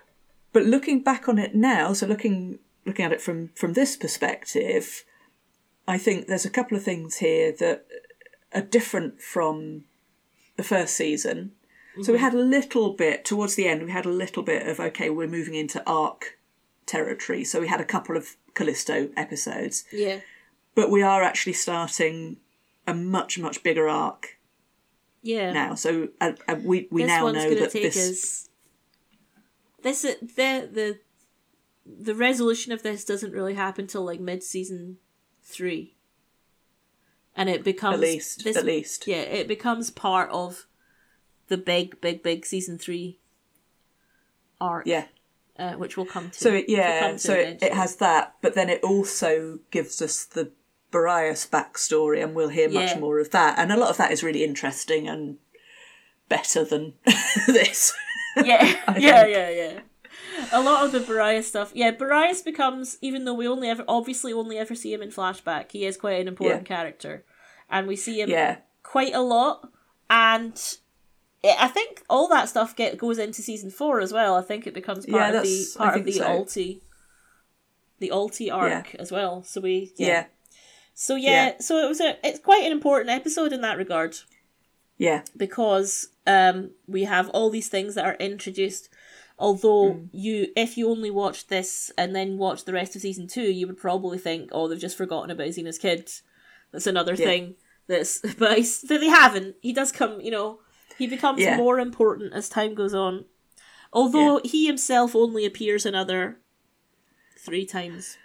But 0.52 0.64
looking 0.64 1.02
back 1.04 1.30
on 1.30 1.38
it 1.38 1.54
now, 1.54 1.94
so 1.94 2.08
looking, 2.08 2.60
looking 2.86 3.06
at 3.06 3.12
it 3.12 3.22
from 3.22 3.50
from 3.56 3.74
this 3.74 3.96
perspective, 3.96 5.04
I 5.88 5.98
think 5.98 6.28
there's 6.28 6.46
a 6.46 6.50
couple 6.50 6.76
of 6.78 6.84
things 6.84 7.18
here 7.18 7.52
that 7.60 7.86
are 8.54 8.62
different 8.62 9.22
from 9.22 9.86
the 10.56 10.64
first 10.64 10.96
season. 10.96 11.52
So 12.02 12.14
we 12.14 12.20
had 12.20 12.34
a 12.34 12.38
little 12.38 12.94
bit 12.94 13.26
towards 13.26 13.56
the 13.56 13.68
end. 13.68 13.84
We 13.84 13.92
had 13.92 14.06
a 14.06 14.10
little 14.10 14.42
bit 14.44 14.66
of 14.68 14.80
okay, 14.80 15.10
we're 15.10 15.28
moving 15.28 15.56
into 15.56 15.84
arc 15.86 16.38
territory. 16.86 17.44
So 17.44 17.60
we 17.60 17.68
had 17.68 17.82
a 17.82 17.86
couple 17.86 18.16
of 18.18 18.36
Callisto 18.56 19.10
episodes, 19.18 19.84
yeah, 19.92 20.20
but 20.76 20.90
we 20.90 21.02
are 21.04 21.22
actually 21.24 21.54
starting 21.54 22.38
a 22.90 22.94
much 22.94 23.38
much 23.38 23.62
bigger 23.64 23.88
arc 23.88 24.40
yeah. 25.22 25.52
now. 25.52 25.76
So 25.76 26.10
uh, 26.20 26.34
uh, 26.48 26.56
we 26.64 26.88
we 26.92 27.04
this 27.04 27.08
now 27.08 27.24
one's 27.24 27.38
know 27.38 27.56
that 27.56 27.72
take 27.72 27.84
this 27.84 27.98
us. 27.98 28.50
This 29.82 30.04
is 30.04 30.20
the 30.20 30.70
the 30.72 31.00
the 31.86 32.16
resolution 32.16 32.72
of 32.72 32.84
this 32.84 33.06
doesn't 33.06 33.32
really 33.32 33.56
happen 33.56 33.88
till 33.88 34.04
like 34.04 34.20
mid 34.20 34.44
season 34.44 34.98
three, 35.44 35.96
and 37.36 37.50
it 37.50 37.64
becomes 37.64 37.96
at 37.96 38.00
least 38.00 38.44
this, 38.44 38.58
at 38.58 38.66
least 38.66 39.08
yeah, 39.08 39.22
it 39.22 39.48
becomes 39.48 39.90
part 39.90 40.30
of 40.32 40.66
the 41.48 41.58
big, 41.58 42.00
big, 42.02 42.24
big 42.24 42.46
season 42.46 42.78
three 42.78 43.20
arc. 44.62 44.86
yeah. 44.86 45.06
uh, 45.58 45.74
which 45.74 45.98
we'll 45.98 46.06
come 46.06 46.30
to. 46.30 46.40
So 46.40 46.54
it, 46.54 46.66
yeah, 46.68 47.12
to 47.12 47.20
so 47.20 47.34
it, 47.34 47.62
it 47.62 47.74
has 47.74 47.96
that, 47.98 48.36
but 48.42 48.54
then 48.54 48.70
it 48.70 48.84
also 48.84 49.60
gives 49.72 50.02
us 50.02 50.26
the 50.26 50.52
Boreas 50.92 51.46
backstory, 51.52 52.24
and 52.24 52.34
we'll 52.36 52.50
hear 52.50 52.70
much 52.70 52.92
Yeah. 52.92 53.00
more 53.00 53.20
of 53.20 53.32
that. 53.32 53.58
And 53.60 53.72
a 53.72 53.78
lot 53.78 53.90
of 53.90 53.98
that 53.98 54.12
is 54.12 54.24
really 54.24 54.44
interesting 54.44 55.08
and 55.08 55.38
better 56.28 56.64
than 56.64 56.94
this. 57.48 57.94
yeah, 58.38 58.64
yeah, 58.98 59.26
yeah, 59.26 59.50
yeah. 59.50 59.80
A 60.52 60.62
lot 60.62 60.86
of 60.86 60.92
the 60.92 61.00
Boreas 61.02 61.48
stuff, 61.48 61.72
yeah. 61.74 61.92
Boreas 61.92 62.42
becomes, 62.42 62.98
even 63.02 63.26
though 63.26 63.34
we 63.34 63.48
only 63.48 63.70
ever, 63.70 63.84
obviously 63.88 64.32
only 64.34 64.58
ever 64.58 64.74
see 64.76 64.94
him 64.94 65.02
in 65.02 65.10
flashback, 65.10 65.72
he 65.72 65.86
is 65.86 65.98
quite 65.98 66.20
an 66.22 66.28
important 66.28 66.66
character, 66.66 67.24
and 67.70 67.88
we 67.88 67.96
see 67.96 68.22
him 68.22 68.30
Yeah. 68.30 68.58
quite 68.84 69.14
a 69.14 69.22
lot. 69.22 69.70
And 70.10 70.60
I 71.44 71.68
think 71.68 72.04
all 72.10 72.28
that 72.30 72.50
stuff 72.50 72.76
get 72.76 72.98
goes 72.98 73.18
into 73.20 73.42
season 73.42 73.70
four 73.70 74.00
as 74.02 74.12
well. 74.12 74.36
I 74.36 74.42
think 74.42 74.66
it 74.66 74.74
becomes 74.74 75.06
part 75.06 75.34
Yeah, 75.34 75.38
of 75.40 75.44
the 75.44 75.66
part 75.78 75.98
of 76.00 76.06
the 76.06 76.12
so. 76.14 76.24
Alti, 76.26 76.82
the 78.00 78.12
Alti 78.12 78.50
arc 78.50 78.96
as 78.96 79.12
well. 79.12 79.44
So 79.44 79.62
we 79.62 79.94
Yeah. 79.98 80.26
Yeah. 81.08 81.08
Yeah. 81.08 81.08
So 81.08 81.16
yeah, 81.16 81.52
so 81.60 81.78
it 81.86 81.88
was 81.88 82.02
a 82.02 82.18
it's 82.28 82.40
quite 82.40 82.64
an 82.64 82.72
important 82.72 83.10
episode 83.10 83.54
in 83.54 83.62
that 83.62 83.78
regard 83.78 84.18
Yeah. 84.98 85.24
because 85.38 86.10
um 86.28 86.72
we 86.88 87.04
have 87.06 87.30
all 87.30 87.50
these 87.50 87.70
things 87.70 87.96
that 87.96 88.06
are 88.06 88.16
introduced. 88.20 88.90
Although 89.42 89.94
Mm. 89.94 90.10
you, 90.12 90.48
if 90.58 90.78
you 90.78 90.90
only 90.90 91.10
watched 91.10 91.48
this 91.48 91.92
and 91.98 92.14
then 92.14 92.38
watched 92.38 92.66
the 92.66 92.74
rest 92.74 92.96
of 92.98 93.02
season 93.02 93.26
two, 93.28 93.50
you 93.50 93.68
would 93.68 93.78
probably 93.78 94.18
think, 94.18 94.50
"Oh, 94.52 94.68
they've 94.68 94.78
just 94.88 94.98
forgotten 94.98 95.32
about 95.32 95.48
Xena's 95.48 95.78
kid." 95.78 96.12
That's 96.74 96.88
another 96.88 97.14
Yeah. 97.14 97.26
thing. 97.26 97.56
That's 97.88 98.20
but 98.38 98.58
he's, 98.58 98.82
they 98.82 99.08
haven't. 99.08 99.56
He 99.62 99.72
does 99.72 99.92
come, 99.94 100.20
you 100.20 100.32
know, 100.32 100.60
he 100.98 101.08
becomes 101.08 101.40
Yeah. 101.42 101.56
more 101.56 101.80
important 101.80 102.34
as 102.34 102.50
time 102.50 102.76
goes 102.76 102.94
on. 102.94 103.24
Although 103.94 104.42
he 104.44 104.68
himself 104.68 105.16
only 105.16 105.46
appears 105.46 105.86
another 105.86 106.38
three 107.38 107.66
times. 107.66 108.18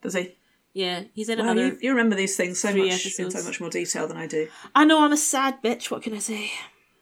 Does 0.00 0.14
he? 0.14 0.36
Yeah, 0.76 1.04
he's 1.14 1.30
in 1.30 1.38
Wow, 1.38 1.52
another. 1.52 1.66
you, 1.68 1.78
you 1.80 1.90
remember 1.92 2.16
these 2.16 2.36
things 2.36 2.60
so 2.60 2.68
much 2.68 3.18
in 3.18 3.30
so 3.30 3.42
much 3.44 3.60
more 3.62 3.70
detail 3.70 4.06
than 4.06 4.18
I 4.18 4.26
do. 4.26 4.46
I 4.74 4.84
know 4.84 5.02
I'm 5.02 5.12
a 5.12 5.16
sad 5.16 5.62
bitch. 5.62 5.90
What 5.90 6.02
can 6.02 6.12
I 6.12 6.18
say? 6.18 6.50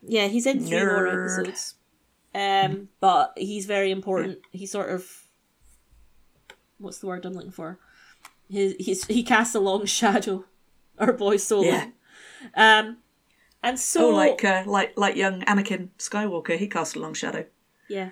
Yeah, 0.01 0.29
he's 0.29 0.47
in 0.47 0.61
three 0.65 0.79
more 0.85 1.09
episodes. 1.09 1.75
Um, 2.33 2.89
but 3.01 3.33
he's 3.37 3.67
very 3.67 3.91
important. 3.91 4.39
He 4.53 4.67
sort 4.67 4.91
of, 4.91 5.11
what's 6.79 6.99
the 6.99 7.09
word 7.09 7.25
I'm 7.25 7.33
looking 7.33 7.51
for? 7.51 7.81
He 8.49 8.75
he's 8.79 9.07
he 9.07 9.25
casts 9.25 9.57
a 9.57 9.61
long 9.61 9.87
shadow. 10.01 10.45
Our 10.99 11.13
boy 11.13 11.39
Solo. 11.39 11.65
Yeah. 11.65 11.87
Um, 12.55 12.99
and 13.63 13.77
so 13.81 14.11
Oh, 14.13 14.15
like 14.15 14.45
uh, 14.45 14.63
like 14.67 14.97
like 14.97 15.17
young 15.17 15.41
Anakin 15.43 15.89
Skywalker, 15.99 16.57
he 16.57 16.69
cast 16.69 16.95
a 16.95 17.01
long 17.01 17.15
shadow. 17.15 17.45
yeah, 17.89 18.11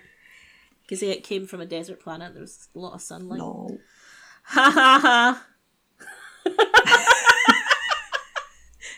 because 0.82 0.98
he 1.00 1.14
came 1.20 1.46
from 1.46 1.60
a 1.60 1.66
desert 1.66 2.00
planet. 2.00 2.32
There 2.32 2.40
was 2.42 2.68
a 2.74 2.78
lot 2.80 2.94
of 2.94 3.00
sunlight. 3.00 3.38
No. 3.38 3.78
Ha 4.44 4.70
ha 4.74 4.98
ha. 5.00 5.46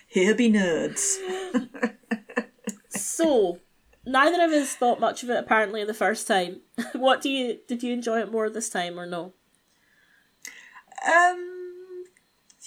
Here 0.07 0.35
be 0.35 0.51
nerds. 0.51 1.17
So, 2.91 3.59
neither 4.07 4.45
of 4.45 4.53
us 4.53 4.75
thought 4.77 5.01
much 5.01 5.25
of 5.25 5.31
it 5.31 5.37
apparently 5.39 5.85
the 5.85 5.93
first 5.95 6.29
time. 6.29 6.61
what 6.93 7.21
do 7.21 7.29
you 7.29 7.59
did 7.67 7.83
you 7.83 7.93
enjoy 7.93 8.21
it 8.21 8.31
more 8.31 8.49
this 8.49 8.69
time 8.69 8.99
or 9.01 9.07
no? 9.07 9.33
Um, 11.07 12.05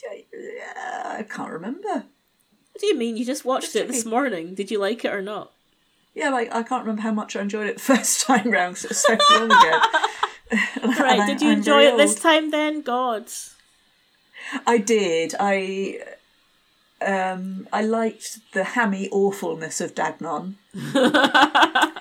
I 0.06 1.24
can't 1.30 1.52
remember. 1.52 1.88
What 1.90 2.82
do 2.82 2.86
you 2.88 2.98
mean? 2.98 3.16
You 3.18 3.26
just 3.26 3.46
watched 3.46 3.76
it 3.76 3.88
this 3.88 4.06
morning. 4.06 4.54
Did 4.54 4.70
you 4.70 4.80
like 4.80 5.04
it 5.06 5.14
or 5.14 5.22
not? 5.22 5.54
Yeah, 6.14 6.30
like 6.30 6.54
I 6.54 6.64
can't 6.64 6.84
remember 6.84 7.02
how 7.04 7.14
much 7.14 7.36
I 7.36 7.42
enjoyed 7.42 7.68
it 7.68 7.78
the 7.78 7.82
first 7.96 8.22
time 8.26 8.52
round 8.52 8.76
'cause 8.76 8.86
it 8.86 8.90
was 8.90 9.02
so 9.06 9.18
long 9.40 9.46
ago. 9.52 9.82
Right, 11.00 11.20
I- 11.20 11.26
did 11.28 11.42
you 11.42 11.50
I'm 11.50 11.58
enjoy 11.58 11.84
it 11.84 11.98
this 11.98 12.16
time 12.16 12.52
then? 12.52 12.82
God. 12.82 13.26
I 14.66 14.78
did. 14.78 15.34
I 15.40 16.00
um 17.02 17.68
I 17.72 17.82
liked 17.84 18.40
the 18.54 18.64
hammy 18.64 19.10
awfulness 19.12 19.82
of 19.82 19.94
Dagnon. 19.96 20.58
uh, 20.96 21.92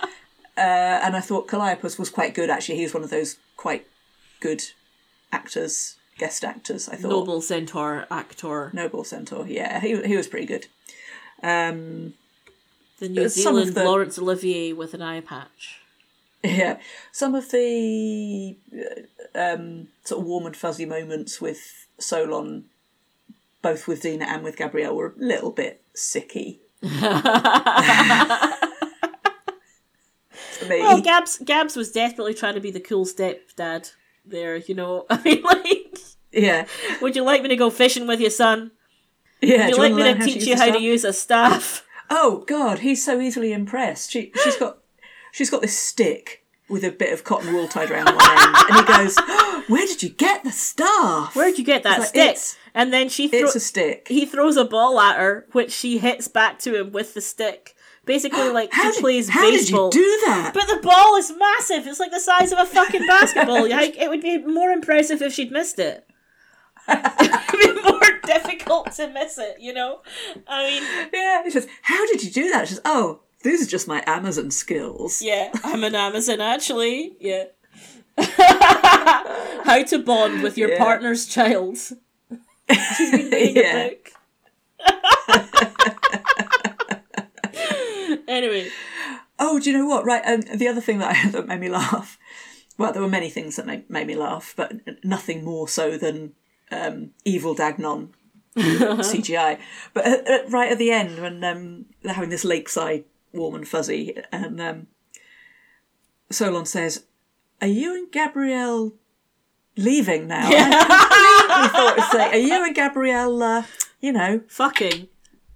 and 0.56 1.16
I 1.16 1.20
thought 1.20 1.48
Calliope 1.48 1.82
was 1.82 2.10
quite 2.10 2.34
good 2.34 2.50
actually. 2.50 2.76
He 2.76 2.82
was 2.84 2.94
one 2.94 3.04
of 3.04 3.10
those 3.10 3.36
quite 3.56 3.86
good 4.40 4.62
actors, 5.32 5.96
guest 6.18 6.44
actors, 6.44 6.88
I 6.88 6.96
thought. 6.96 7.10
Noble 7.10 7.40
centaur 7.40 8.06
actor. 8.10 8.70
Noble 8.72 9.04
Centaur, 9.04 9.46
yeah. 9.46 9.80
He 9.80 10.00
he 10.02 10.16
was 10.16 10.28
pretty 10.28 10.46
good. 10.46 10.66
Um 11.42 12.14
The 12.98 13.08
New 13.08 13.24
Uh, 13.24 13.28
Zealand 13.28 13.74
the- 13.74 13.84
Laurence 13.84 14.18
Olivier 14.18 14.72
with 14.72 14.94
an 14.94 15.02
eye 15.02 15.20
patch. 15.20 15.80
Yeah, 16.44 16.78
some 17.10 17.34
of 17.34 17.50
the 17.50 18.56
uh, 18.72 19.38
um, 19.54 19.88
sort 20.04 20.20
of 20.20 20.26
warm 20.26 20.46
and 20.46 20.56
fuzzy 20.56 20.86
moments 20.86 21.40
with 21.40 21.85
Solon, 21.98 22.66
both 23.62 23.88
with 23.88 24.02
Xena 24.02 24.22
and 24.22 24.42
with 24.42 24.56
Gabrielle, 24.56 24.94
were 24.94 25.14
a 25.18 25.24
little 25.24 25.50
bit 25.50 25.82
sicky. 25.94 26.58
me, 26.82 26.90
Well, 30.80 31.00
Gabs 31.00 31.38
Gabs 31.38 31.76
was 31.76 31.92
desperately 31.92 32.34
trying 32.34 32.54
to 32.54 32.60
be 32.60 32.70
the 32.70 32.80
cool 32.80 33.06
stepdad 33.06 33.92
there, 34.24 34.56
you 34.56 34.74
know. 34.74 35.06
I 35.10 35.22
mean 35.22 35.42
like 35.42 35.98
yeah, 36.32 36.66
would 37.00 37.16
you 37.16 37.22
like 37.22 37.42
me 37.42 37.48
to 37.48 37.56
go 37.56 37.70
fishing 37.70 38.06
with 38.06 38.20
you, 38.20 38.30
son? 38.30 38.72
yeah. 39.40 39.66
Would 39.66 39.76
you 39.76 39.82
like 39.82 39.92
wanna 39.92 40.14
me 40.14 40.14
to 40.14 40.24
teach 40.24 40.46
you 40.46 40.56
how 40.56 40.70
to 40.70 40.80
use 40.80 41.04
a 41.04 41.12
staff? 41.12 41.84
Oh 42.10 42.44
God, 42.46 42.80
he's 42.80 43.04
so 43.04 43.20
easily 43.20 43.52
impressed. 43.52 44.10
She 44.10 44.32
she's 44.42 44.56
got 44.56 44.78
she's 45.32 45.50
got 45.50 45.62
this 45.62 45.76
stick 45.76 46.44
with 46.68 46.84
a 46.84 46.90
bit 46.90 47.12
of 47.12 47.22
cotton 47.24 47.52
wool 47.54 47.68
tied 47.68 47.90
around 47.90 48.06
one 48.06 48.30
end, 48.30 48.56
and 48.70 48.76
he 48.88 48.92
goes, 48.92 49.14
oh, 49.18 49.64
"Where 49.68 49.86
did 49.86 50.02
you 50.02 50.08
get 50.08 50.42
the 50.44 50.50
staff? 50.52 51.34
Where 51.36 51.46
did 51.48 51.58
you 51.58 51.64
get 51.64 51.82
that 51.84 52.00
like, 52.00 52.08
stick? 52.08 52.22
"It's- 52.30 52.56
And 52.74 52.92
then 52.92 53.08
she 53.08 53.28
thro- 53.28 53.40
It's 53.40 53.54
a 53.56 53.60
stick." 53.60 54.06
he 54.08 54.26
throws 54.26 54.56
a 54.56 54.64
ball 54.64 54.98
at 55.00 55.16
her, 55.16 55.46
which 55.52 55.70
she 55.72 55.98
hits 55.98 56.28
back 56.28 56.58
to 56.60 56.74
him 56.78 56.92
with 56.92 57.14
the 57.14 57.20
stick. 57.20 57.74
Basically, 58.04 58.48
like 58.50 58.70
How 58.72 58.90
she 58.90 58.96
did, 58.96 59.00
plays 59.00 59.28
how 59.28 59.42
baseball. 59.48 59.90
did 59.90 59.98
you 60.00 60.04
do 60.20 60.26
that? 60.26 60.52
But 60.54 60.66
the 60.68 60.80
ball 60.82 61.16
is 61.16 61.32
massive. 61.36 61.86
It's 61.86 62.00
like 62.00 62.10
the 62.12 62.20
size 62.20 62.52
of 62.52 62.58
a 62.58 62.66
fucking 62.66 63.06
basketball. 63.08 63.68
Like, 63.68 63.96
it 63.96 64.08
would 64.08 64.22
be 64.22 64.38
more 64.38 64.70
impressive 64.70 65.22
if 65.22 65.32
she'd 65.32 65.50
missed 65.52 65.78
it. 65.78 66.04
it 66.88 67.52
would 67.52 67.74
be 67.74 67.82
more 67.90 68.20
difficult 68.24 68.92
to 68.92 69.08
miss 69.08 69.38
it, 69.38 69.56
you 69.60 69.72
know? 69.72 70.02
I 70.46 70.62
mean, 70.70 70.82
Yeah, 71.12 71.42
he 71.42 71.50
says, 71.50 71.66
How 71.82 72.06
did 72.06 72.22
you 72.22 72.30
do 72.30 72.48
that? 72.50 72.68
She 72.68 72.74
says, 72.74 72.82
Oh, 72.84 73.20
these 73.42 73.62
are 73.66 73.70
just 73.70 73.86
my 73.88 74.02
Amazon 74.06 74.50
skills. 74.50 75.20
yeah, 75.22 75.50
I'm 75.64 75.84
an 75.84 75.94
Amazon, 75.94 76.40
actually. 76.40 77.16
Yeah. 77.20 77.44
How 78.18 79.82
to 79.84 79.98
bond 79.98 80.42
with 80.42 80.56
your 80.58 80.70
Yeah. 80.70 80.78
partner's 80.78 81.26
child. 81.26 81.76
She's 81.76 83.10
been 83.10 83.30
reading 83.30 83.56
Yeah. 83.62 83.76
a 83.76 83.88
book. 83.90 84.12
anyway, 88.28 88.68
Oh, 89.38 89.58
do 89.60 89.70
you 89.70 89.76
know 89.76 89.84
what? 89.86 90.06
Right, 90.06 90.22
um, 90.24 90.40
the 90.56 90.66
other 90.66 90.80
thing 90.80 90.98
that, 90.98 91.14
I, 91.14 91.28
that 91.28 91.46
made 91.46 91.60
me 91.60 91.68
laugh. 91.68 92.18
Well, 92.78 92.92
there 92.92 93.02
were 93.02 93.08
many 93.08 93.28
things 93.28 93.56
that 93.56 93.66
made, 93.66 93.88
made 93.90 94.06
me 94.06 94.14
laugh, 94.16 94.54
but 94.56 94.72
nothing 95.04 95.44
more 95.44 95.68
so 95.68 95.98
than 95.98 96.32
um, 96.70 97.10
evil 97.26 97.52
Dagnon 97.54 98.14
CGI. 98.56 99.58
But 99.92 100.06
at, 100.06 100.50
right 100.50 100.72
at 100.72 100.78
the 100.78 100.90
end, 100.90 101.20
when 101.20 101.44
um, 101.44 101.84
they're 102.02 102.14
having 102.14 102.30
this 102.30 102.44
lakeside 102.44 103.04
warm 103.36 103.54
and 103.54 103.68
fuzzy, 103.68 104.16
and 104.32 104.60
um, 104.60 104.86
Solon 106.30 106.66
says, 106.66 107.04
"Are 107.60 107.66
you 107.66 107.94
and 107.94 108.10
Gabrielle 108.10 108.94
leaving 109.76 110.26
now?" 110.28 110.48
I 110.50 110.68
completely 111.48 111.68
thought 111.68 111.96
to 111.96 112.16
say, 112.16 112.30
"Are 112.30 112.36
you 112.36 112.64
and 112.64 112.74
Gabrielle, 112.74 113.42
uh, 113.42 113.64
you 114.00 114.12
know, 114.12 114.42
fucking. 114.48 115.08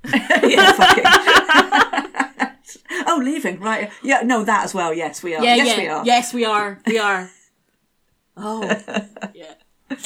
yeah, 0.13 0.73
fucking. 0.73 1.05
oh, 3.07 3.21
leaving, 3.23 3.61
right? 3.61 3.91
Yeah, 4.03 4.23
no, 4.23 4.45
that 4.45 4.65
as 4.65 4.75
well. 4.75 4.95
Yes, 4.95 5.23
we 5.23 5.35
are. 5.35 5.45
Yeah, 5.45 5.57
yes, 5.57 5.67
yeah. 5.67 5.83
we 5.83 5.89
are. 5.89 6.05
Yes, 6.07 6.35
we 6.35 6.45
are. 6.45 6.81
We 6.87 6.99
are. 6.99 7.31
Oh, 8.43 8.63
yeah. 9.35 9.55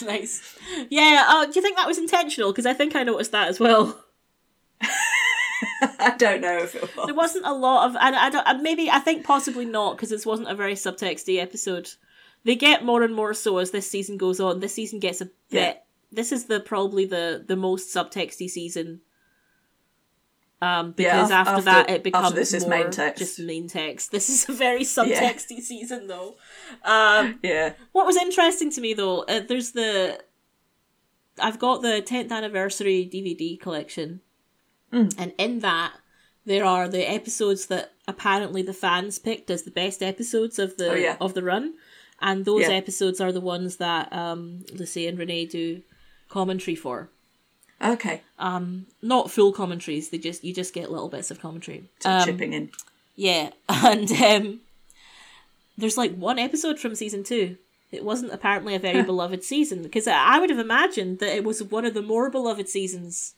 Nice. 0.02 0.58
Yeah, 0.90 1.24
uh, 1.28 1.44
do 1.44 1.52
you 1.54 1.62
think 1.62 1.76
that 1.76 1.86
was 1.86 1.98
intentional? 1.98 2.50
Because 2.50 2.66
I 2.66 2.72
think 2.72 2.96
I 2.96 3.04
noticed 3.04 3.30
that 3.30 3.46
as 3.46 3.60
well. 3.60 4.02
I 5.98 6.14
don't 6.18 6.40
know 6.40 6.58
if 6.58 6.74
it 6.74 6.96
was. 6.96 7.06
There 7.06 7.14
wasn't 7.14 7.46
a 7.46 7.52
lot 7.54 7.88
of, 7.88 7.96
and 8.00 8.14
I 8.16 8.30
don't, 8.30 8.62
maybe, 8.62 8.90
I 8.90 8.98
think 8.98 9.24
possibly 9.24 9.64
not, 9.64 9.96
because 9.96 10.10
this 10.10 10.26
wasn't 10.26 10.50
a 10.50 10.54
very 10.54 10.74
subtexty 10.74 11.40
episode. 11.40 11.90
They 12.44 12.56
get 12.56 12.84
more 12.84 13.02
and 13.02 13.14
more 13.14 13.32
so 13.34 13.58
as 13.58 13.70
this 13.70 13.90
season 13.90 14.16
goes 14.18 14.38
on. 14.40 14.60
This 14.60 14.74
season 14.74 14.98
gets 15.00 15.20
a 15.20 15.26
bit. 15.26 15.32
Yeah. 15.50 15.74
This 16.12 16.30
is 16.30 16.44
the 16.46 16.60
probably 16.60 17.06
the 17.06 17.42
the 17.46 17.56
most 17.56 17.94
subtexty 17.94 18.48
season. 18.48 19.00
Um, 20.62 20.92
because 20.92 21.30
af- 21.30 21.36
after, 21.48 21.50
after- 21.52 21.64
that 21.64 21.90
it 21.90 22.02
becomes 22.04 22.26
after 22.26 22.36
this 22.38 22.54
is 22.54 22.62
more 22.66 22.70
main 22.78 22.90
text. 22.90 23.18
just 23.18 23.40
main 23.40 23.68
text. 23.68 24.12
This 24.12 24.30
is 24.30 24.48
a 24.48 24.52
very 24.52 24.80
subtexty 24.82 25.60
season 25.60 26.06
though. 26.06 26.36
Um, 26.84 27.38
Yeah, 27.42 27.72
What 27.92 28.06
was 28.06 28.16
interesting 28.16 28.70
to 28.72 28.80
me 28.80 28.94
though, 28.94 29.22
uh, 29.22 29.40
there's 29.40 29.72
the 29.72 30.22
I've 31.38 31.58
got 31.58 31.82
the 31.82 32.00
10th 32.06 32.30
anniversary 32.30 33.10
DVD 33.12 33.58
collection. 33.60 34.20
Hmm. 34.94 35.08
And 35.18 35.32
in 35.38 35.58
that 35.60 35.92
there 36.46 36.64
are 36.64 36.88
the 36.88 37.08
episodes 37.10 37.66
that 37.66 37.92
apparently 38.06 38.62
the 38.62 38.72
fans 38.74 39.18
picked 39.18 39.50
as 39.50 39.62
the 39.62 39.70
best 39.70 40.02
episodes 40.02 40.58
of 40.58 40.76
the 40.76 40.90
Oh, 40.90 40.94
yeah. 40.94 41.16
of 41.20 41.34
the 41.34 41.42
run. 41.42 41.74
And 42.20 42.44
those 42.44 42.62
Yeah. 42.68 42.74
episodes 42.82 43.20
are 43.20 43.32
the 43.32 43.40
ones 43.54 43.76
that 43.76 44.12
um 44.12 44.64
Lucy 44.72 45.06
and 45.08 45.18
Renee 45.18 45.46
do 45.46 45.82
commentary 46.28 46.76
for. 46.76 47.08
okay. 47.82 48.22
Um 48.38 48.86
not 49.02 49.30
full 49.30 49.52
commentaries, 49.52 50.10
they 50.10 50.18
just 50.18 50.44
you 50.44 50.52
just 50.54 50.72
get 50.74 50.90
little 50.92 51.08
bits 51.08 51.30
of 51.30 51.40
commentary. 51.40 51.84
Um, 52.04 52.24
chipping 52.26 52.52
in. 52.52 52.70
yeah, 53.16 53.50
and 53.68 54.10
um, 54.12 54.60
there's 55.76 55.96
like 55.98 56.14
one 56.14 56.38
episode 56.38 56.78
from 56.78 56.94
season 56.94 57.24
two. 57.24 57.56
It 57.90 58.04
wasn't 58.04 58.32
apparently 58.32 58.74
a 58.74 58.78
very 58.78 59.02
beloved 59.02 59.42
season 59.44 59.82
because 59.82 60.06
I 60.08 60.38
would 60.40 60.50
have 60.50 60.58
imagined 60.58 61.18
that 61.20 61.34
it 61.36 61.44
was 61.44 61.62
one 61.62 61.84
of 61.84 61.94
the 61.94 62.02
more 62.02 62.28
beloved 62.30 62.68
seasons 62.68 63.34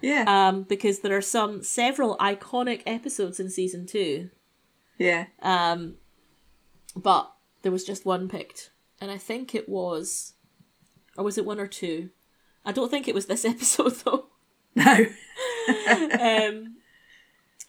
Yeah. 0.00 0.24
um, 0.26 0.62
because 0.62 1.00
there 1.00 1.16
are 1.16 1.20
some 1.22 1.62
several 1.62 2.16
iconic 2.18 2.82
episodes 2.86 3.40
in 3.40 3.50
season 3.50 3.86
two. 3.86 4.30
yeah. 4.98 5.26
Um, 5.42 5.96
but 6.96 7.32
there 7.62 7.72
was 7.72 7.84
just 7.84 8.04
one 8.06 8.28
picked, 8.28 8.70
and 9.00 9.10
I 9.10 9.18
think 9.18 9.54
it 9.54 9.68
was, 9.68 10.34
or 11.16 11.24
was 11.24 11.38
it 11.38 11.44
one 11.44 11.60
or 11.60 11.66
two? 11.66 12.10
I 12.64 12.72
don't 12.72 12.90
think 12.90 13.08
it 13.08 13.14
was 13.14 13.26
this 13.26 13.44
episode 13.54 13.92
though. 14.04 14.26
No. 14.74 15.06
um, 16.20 16.76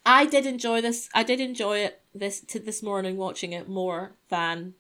I 0.06 0.26
did 0.26 0.46
enjoy 0.46 0.82
this. 0.82 1.10
I 1.14 1.24
did 1.24 1.40
enjoy 1.40 1.80
it 1.80 2.02
this 2.16 2.40
to 2.42 2.60
this 2.60 2.82
morning 2.82 3.18
watching 3.18 3.54
it 3.54 3.68
more 3.70 4.14
than 4.30 4.74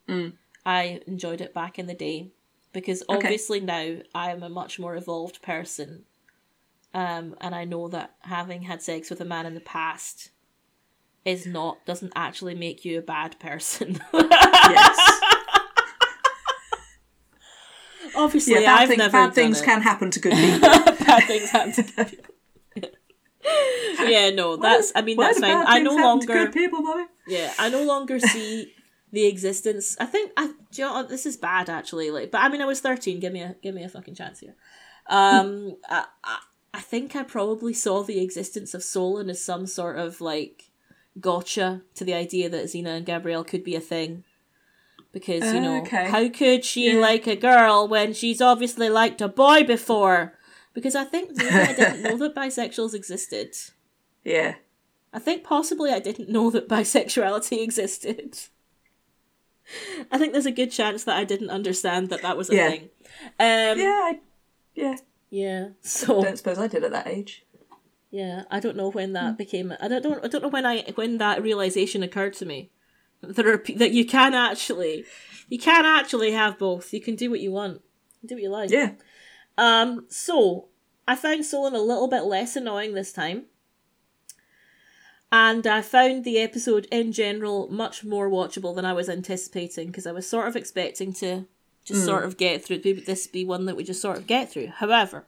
I 0.66 1.02
enjoyed 1.08 1.42
it 1.42 1.54
back 1.54 1.78
in 1.80 1.88
the 1.88 1.94
day, 1.94 2.30
because 2.74 3.04
Okay. 3.10 3.16
obviously 3.18 3.60
now 3.60 3.98
I 4.16 4.32
am 4.32 4.44
a 4.44 4.50
much 4.50 4.80
more 4.80 4.96
evolved 4.96 5.42
person, 5.42 6.06
um, 6.94 7.36
and 7.42 7.54
I 7.56 7.66
know 7.66 7.88
that 7.90 8.16
having 8.22 8.64
had 8.64 8.82
sex 8.82 9.10
with 9.10 9.22
a 9.22 9.26
man 9.26 9.46
in 9.46 9.54
the 9.54 9.60
past 9.62 10.30
is 11.26 11.46
not 11.46 11.86
doesn't 11.86 12.14
actually 12.16 12.56
make 12.56 12.84
you 12.86 12.98
a 13.00 13.02
bad 13.02 13.40
person. 13.40 14.00
yes. 14.14 15.22
obviously, 18.16 18.54
Yeah, 18.54 18.62
bad, 18.62 18.80
I've 18.82 18.90
thing- 18.90 18.98
never 18.98 19.12
bad 19.12 19.34
things 19.36 19.62
it. 19.62 19.66
can 19.66 19.82
happen 19.82 20.12
to 20.12 20.20
good 20.20 20.34
people. 20.36 20.60
bad 20.70 21.24
things 21.28 21.50
happen 21.50 21.72
to 21.74 21.84
good 21.84 22.08
people. 22.08 22.36
yeah, 24.08 24.30
no, 24.32 24.58
that's. 24.58 24.92
I 24.96 25.02
mean, 25.02 25.18
Why 25.18 25.28
that's 25.28 25.40
fine. 25.40 25.64
I 25.68 25.80
no 25.80 25.96
longer. 25.96 26.26
Good 26.34 26.54
people. 26.54 26.84
Yeah, 27.28 27.54
I 27.58 27.70
no 27.70 27.84
longer 27.84 28.20
see 28.20 28.74
the 29.12 29.26
existence. 29.28 29.96
I 30.00 30.06
think 30.06 30.32
I. 30.38 30.48
Do 30.72 30.82
you 30.82 30.88
know, 30.88 31.04
this 31.04 31.26
is 31.26 31.38
bad 31.38 31.70
actually. 31.70 32.12
Like, 32.12 32.32
but 32.32 32.42
I 32.42 32.50
mean, 32.50 32.62
I 32.62 32.66
was 32.66 32.80
thirteen. 32.82 33.20
Give 33.20 33.32
me 33.34 33.42
a 33.42 33.56
give 33.64 33.74
me 33.74 33.84
a 33.84 33.90
fucking 33.90 34.16
chance 34.16 34.40
here. 34.42 34.56
Um, 35.08 35.78
I, 35.90 36.06
I 36.24 36.40
I 36.80 36.82
think 36.82 37.14
I 37.14 37.24
probably 37.24 37.74
saw 37.74 38.04
the 38.04 38.22
existence 38.22 38.74
of 38.74 38.84
Solon 38.86 39.30
as 39.30 39.44
some 39.44 39.68
sort 39.68 39.98
of 40.00 40.22
like 40.22 40.70
gotcha 41.20 41.82
to 41.96 42.06
the 42.06 42.14
idea 42.14 42.48
that 42.48 42.66
Xena 42.68 42.96
and 42.96 43.06
Gabrielle 43.06 43.44
could 43.44 43.66
be 43.66 43.76
a 43.76 43.82
thing. 43.82 44.24
Because 45.12 45.54
you 45.54 45.60
know, 45.60 45.82
Okay. 45.82 46.08
how 46.10 46.30
could 46.30 46.64
she 46.64 46.94
Yeah. 46.94 47.00
like 47.02 47.28
a 47.28 47.36
girl 47.36 47.86
when 47.90 48.14
she's 48.14 48.40
obviously 48.42 48.88
liked 48.88 49.20
a 49.20 49.28
boy 49.28 49.64
before? 49.64 50.40
Because 50.74 50.96
I 50.96 51.04
think 51.04 51.36
maybe 51.36 51.50
I 51.50 51.74
didn't 51.74 52.04
know 52.04 52.18
that 52.20 52.34
bisexuals 52.36 52.94
existed. 52.94 53.58
Yeah. 54.24 54.56
I 55.12 55.20
think 55.20 55.44
possibly 55.44 55.92
I 55.92 56.00
didn't 56.00 56.30
know 56.30 56.50
that 56.52 56.70
bisexuality 56.70 57.62
existed. 57.68 58.38
I 60.12 60.18
think 60.18 60.32
there's 60.32 60.46
a 60.46 60.52
good 60.52 60.72
chance 60.72 61.04
that 61.04 61.18
I 61.18 61.26
didn't 61.26 61.50
understand 61.50 62.10
that 62.10 62.22
that 62.22 62.38
was 62.38 62.50
a 62.50 62.56
Yeah. 62.56 62.70
thing. 62.70 62.90
Um, 63.38 63.80
Yeah. 63.80 64.00
I, 64.12 64.20
yeah. 64.76 64.96
Yeah. 65.30 65.70
So 65.82 66.22
Don't 66.24 66.38
suppose 66.38 66.58
I 66.60 66.68
did 66.68 66.84
at 66.84 66.92
that 66.92 67.08
age. 67.08 67.46
yeah, 68.12 68.44
I 68.52 68.60
don't 68.60 68.76
know 68.78 68.90
when 68.92 69.10
Hmm. 69.10 69.14
that 69.14 69.38
became. 69.38 69.74
I 69.80 69.88
don't, 69.88 70.02
don't. 70.04 70.24
I 70.26 70.28
don't 70.28 70.42
know 70.42 70.50
when 70.50 70.66
I 70.66 70.84
when 70.96 71.18
that 71.20 71.42
realization 71.44 72.04
occurred 72.04 72.34
to 72.36 72.46
me. 72.46 72.72
That 73.22 73.36
There 73.36 73.54
are 73.54 73.64
that 73.76 73.92
you 73.92 74.06
can 74.06 74.34
actually, 74.34 75.06
you 75.50 75.60
can 75.60 75.86
actually 75.86 76.32
have 76.32 76.58
both. 76.58 76.94
You 76.94 77.02
can 77.02 77.16
do 77.16 77.30
what 77.30 77.40
you 77.42 77.52
want. 77.52 77.82
Do 78.26 78.36
what 78.36 78.42
you 78.44 78.50
like. 78.50 78.70
Yeah. 78.72 78.92
Um, 79.58 80.06
so 80.10 80.70
I 81.08 81.16
found 81.16 81.46
Solon 81.46 81.76
a 81.76 81.82
little 81.82 82.08
bit 82.08 82.22
less 82.24 82.56
annoying 82.56 82.94
this 82.94 83.12
time. 83.12 83.46
And 85.32 85.68
I 85.68 85.82
found 85.84 86.24
the 86.24 86.40
episode 86.40 86.88
in 86.92 87.12
general 87.12 87.68
much 87.70 88.04
more 88.04 88.30
watchable 88.30 88.76
than 88.76 88.86
I 88.86 88.94
was 88.94 89.10
anticipating 89.10 89.88
because 89.88 90.08
I 90.08 90.12
was 90.12 90.28
sort 90.28 90.48
of 90.48 90.56
expecting 90.56 91.14
to 91.14 91.46
just 91.90 92.06
sort 92.06 92.24
of 92.24 92.38
get 92.38 92.64
through 92.64 92.78
maybe 92.86 93.02
this 93.02 93.28
be 93.28 93.44
one 93.46 93.66
that 93.66 93.76
we 93.76 93.84
just 93.84 94.02
sort 94.02 94.18
of 94.18 94.26
get 94.28 94.50
through. 94.52 94.68
However, 94.68 95.26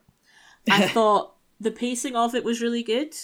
I 0.70 0.88
thought 0.96 1.34
the 1.60 1.70
pacing 1.70 2.16
of 2.16 2.34
it 2.34 2.44
was 2.44 2.62
really 2.62 2.82
good. 2.82 3.14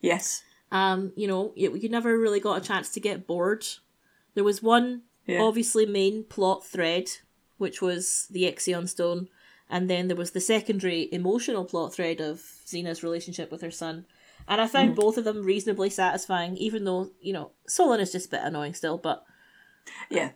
Yes. 0.00 0.42
Um, 0.70 1.12
you 1.16 1.26
know, 1.28 1.52
you, 1.56 1.74
you 1.76 1.88
never 1.88 2.18
really 2.18 2.40
got 2.40 2.58
a 2.62 2.66
chance 2.66 2.90
to 2.90 3.00
get 3.00 3.26
bored. 3.26 3.64
There 4.34 4.44
was 4.44 4.62
one 4.62 5.02
Yeah. 5.26 5.40
obviously 5.42 5.86
main 5.86 6.24
plot 6.24 6.66
thread, 6.66 7.08
which 7.56 7.80
was 7.80 8.26
the 8.30 8.42
Ixion 8.44 8.88
Stone, 8.88 9.28
and 9.70 9.88
then 9.88 10.08
there 10.08 10.16
was 10.16 10.32
the 10.32 10.40
secondary 10.40 11.08
emotional 11.12 11.64
plot 11.64 11.94
thread 11.94 12.20
of 12.20 12.38
Xena's 12.66 13.02
relationship 13.02 13.50
with 13.50 13.62
her 13.62 13.70
son. 13.70 14.06
And 14.46 14.60
I 14.60 14.66
found 14.66 14.96
both 14.96 15.18
of 15.18 15.24
them 15.24 15.42
reasonably 15.44 15.90
satisfying, 15.90 16.56
even 16.56 16.84
though, 16.84 17.10
you 17.20 17.32
know, 17.34 17.50
Solon 17.66 18.00
is 18.00 18.12
just 18.12 18.26
a 18.26 18.30
bit 18.30 18.40
annoying 18.44 18.72
still, 18.74 18.96
but 18.96 19.24
Yeah. 20.10 20.30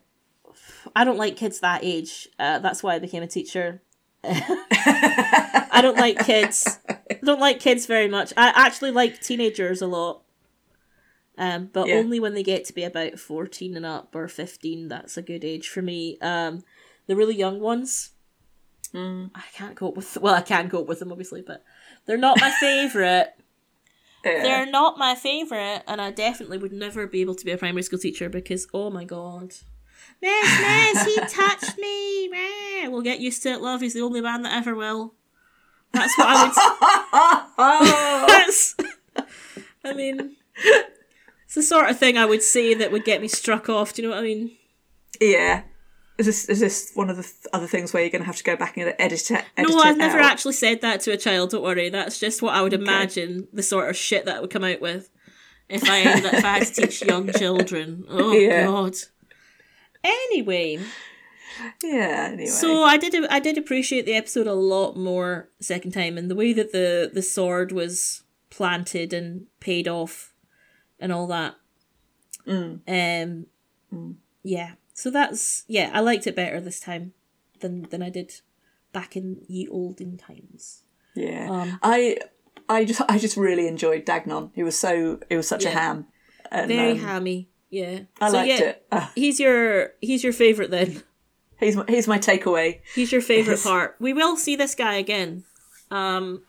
I 0.94 1.04
don't 1.04 1.18
like 1.18 1.36
kids 1.36 1.60
that 1.60 1.84
age. 1.84 2.28
Uh, 2.38 2.58
that's 2.58 2.82
why 2.82 2.94
I 2.94 2.98
became 2.98 3.22
a 3.22 3.26
teacher. 3.26 3.82
I 4.24 5.80
don't 5.82 5.96
like 5.96 6.24
kids. 6.24 6.78
I 6.88 7.16
don't 7.24 7.40
like 7.40 7.60
kids 7.60 7.86
very 7.86 8.08
much. 8.08 8.32
I 8.36 8.52
actually 8.54 8.90
like 8.90 9.20
teenagers 9.20 9.82
a 9.82 9.86
lot. 9.86 10.22
Um, 11.38 11.70
but 11.72 11.88
Yeah. 11.88 11.94
only 11.96 12.20
when 12.20 12.34
they 12.34 12.42
get 12.42 12.64
to 12.66 12.72
be 12.72 12.84
about 12.84 13.18
14 13.18 13.76
and 13.76 13.86
up 13.86 14.14
or 14.14 14.28
15. 14.28 14.88
That's 14.88 15.16
a 15.16 15.22
good 15.22 15.44
age 15.44 15.68
for 15.68 15.82
me. 15.82 16.18
Um, 16.20 16.62
the 17.06 17.16
really 17.16 17.34
young 17.34 17.58
ones, 17.58 18.10
I 18.94 19.28
can't 19.54 19.74
cope 19.76 19.96
with. 19.96 20.16
Well, 20.18 20.34
I 20.34 20.42
can 20.42 20.68
cope 20.68 20.86
with 20.86 20.98
them, 21.00 21.10
obviously, 21.10 21.42
but 21.42 21.64
they're 22.06 22.16
not 22.18 22.40
my 22.40 22.50
favourite. 22.50 23.28
Yeah. 24.24 24.40
They're 24.44 24.70
not 24.70 24.98
my 24.98 25.16
favourite, 25.16 25.82
and 25.88 26.00
I 26.00 26.12
definitely 26.12 26.56
would 26.56 26.72
never 26.72 27.08
be 27.08 27.22
able 27.22 27.34
to 27.34 27.44
be 27.44 27.50
a 27.50 27.58
primary 27.58 27.82
school 27.82 27.98
teacher 27.98 28.28
because, 28.28 28.68
oh 28.72 28.88
my 28.88 29.02
god. 29.04 29.52
Miss, 30.22 30.60
miss, 30.60 31.04
he 31.04 31.16
touched 31.26 31.78
me. 31.78 32.28
We'll 32.88 33.02
get 33.02 33.20
used 33.20 33.42
to 33.42 33.50
it, 33.50 33.60
love. 33.60 33.80
He's 33.80 33.94
the 33.94 34.02
only 34.02 34.20
man 34.20 34.42
that 34.42 34.56
ever 34.56 34.74
will. 34.74 35.14
That's 35.92 36.16
what 36.16 36.26
I 36.28 36.44
would. 36.46 38.28
That's. 38.28 38.76
I 39.84 39.92
mean, 39.94 40.36
it's 41.44 41.54
the 41.54 41.62
sort 41.62 41.90
of 41.90 41.98
thing 41.98 42.16
I 42.16 42.24
would 42.24 42.42
say 42.42 42.72
that 42.74 42.92
would 42.92 43.04
get 43.04 43.20
me 43.20 43.28
struck 43.28 43.68
off. 43.68 43.92
Do 43.94 44.02
you 44.02 44.08
know 44.08 44.14
what 44.14 44.22
I 44.22 44.26
mean? 44.26 44.52
yeah. 45.20 45.62
Is 46.18 46.26
this 46.26 46.44
is 46.48 46.60
this 46.60 46.92
one 46.94 47.08
of 47.10 47.16
the 47.16 47.22
th- 47.22 47.34
other 47.54 47.66
things 47.66 47.92
where 47.92 48.02
you're 48.02 48.10
going 48.10 48.20
to 48.22 48.26
have 48.26 48.36
to 48.36 48.44
go 48.44 48.54
back 48.54 48.76
and 48.76 48.94
edit 48.98 49.30
it? 49.30 49.44
Edit 49.56 49.70
No, 49.72 49.78
I've 49.80 49.96
never 49.96 50.18
out? 50.20 50.30
actually 50.30 50.52
said 50.52 50.82
that 50.82 51.00
to 51.00 51.10
a 51.12 51.16
child. 51.16 51.50
Don't 51.50 51.62
worry. 51.62 51.88
That's 51.88 52.20
just 52.20 52.42
what 52.42 52.54
I 52.54 52.60
would 52.62 52.74
imagine 52.74 53.48
the 53.52 53.62
sort 53.62 53.88
of 53.88 53.96
shit 53.96 54.26
that 54.26 54.36
I 54.36 54.40
would 54.40 54.50
come 54.50 54.62
out 54.62 54.80
with 54.82 55.08
if 55.70 55.82
I 55.88 56.00
if 56.00 56.44
I 56.44 56.58
had 56.58 56.66
to 56.66 56.82
teach 56.82 57.02
young 57.02 57.32
children. 57.32 58.04
Oh 58.10 58.32
Yeah. 58.38 58.66
god. 58.66 58.94
Anyway, 60.04 60.78
Yeah. 61.82 62.30
Anyway. 62.32 62.46
so 62.46 62.82
I 62.82 62.96
did 62.96 63.14
I 63.26 63.38
did 63.38 63.58
appreciate 63.58 64.06
the 64.06 64.14
episode 64.14 64.46
a 64.46 64.54
lot 64.54 64.96
more 64.96 65.48
second 65.60 65.92
time, 65.92 66.18
and 66.18 66.30
the 66.30 66.34
way 66.34 66.52
that 66.52 66.72
the 66.72 67.10
the 67.12 67.22
sword 67.22 67.72
was 67.72 68.22
planted 68.50 69.12
and 69.12 69.46
paid 69.60 69.88
off, 69.88 70.34
and 70.98 71.12
all 71.12 71.26
that. 71.28 71.54
Um, 72.46 73.46
yeah. 74.42 74.72
So 74.94 75.10
that's 75.10 75.64
yeah. 75.68 75.90
I 75.92 76.00
liked 76.00 76.26
it 76.26 76.36
better 76.36 76.60
this 76.60 76.80
time 76.80 77.12
than 77.60 77.82
than 77.90 78.02
I 78.02 78.10
did 78.10 78.40
back 78.92 79.16
in 79.16 79.42
ye 79.48 79.68
olden 79.68 80.16
times. 80.16 80.82
yeah. 81.14 81.48
um, 81.50 81.78
I 81.82 82.18
I 82.68 82.84
just 82.84 83.00
I 83.08 83.18
just 83.18 83.36
really 83.36 83.68
enjoyed 83.68 84.04
Dagnon. 84.04 84.50
He 84.54 84.62
was 84.62 84.78
so 84.78 85.20
he 85.28 85.36
was 85.36 85.48
such 85.48 85.64
a 85.64 85.70
ham. 85.70 86.06
And, 86.50 86.68
Very 86.68 86.92
um, 86.92 86.98
hammy. 86.98 87.48
Yeah. 87.72 88.00
I 88.20 88.28
so, 88.28 88.36
liked 88.36 88.48
yeah, 88.48 88.60
it. 88.60 88.86
Uh, 88.92 89.08
He's 89.14 89.40
your 89.40 89.94
he's 90.02 90.22
your 90.22 90.34
favorite 90.34 90.70
then. 90.70 91.02
he's 91.58 91.74
my, 91.74 91.84
he's 91.88 92.06
my 92.06 92.18
takeaway. 92.18 92.80
He's 92.94 93.10
your 93.10 93.22
favorite 93.22 93.62
part. 93.62 93.96
We 93.98 94.12
will 94.12 94.36
see 94.36 94.56
this 94.56 94.74
guy 94.74 94.96
again. 94.96 95.44
Um, 95.90 96.42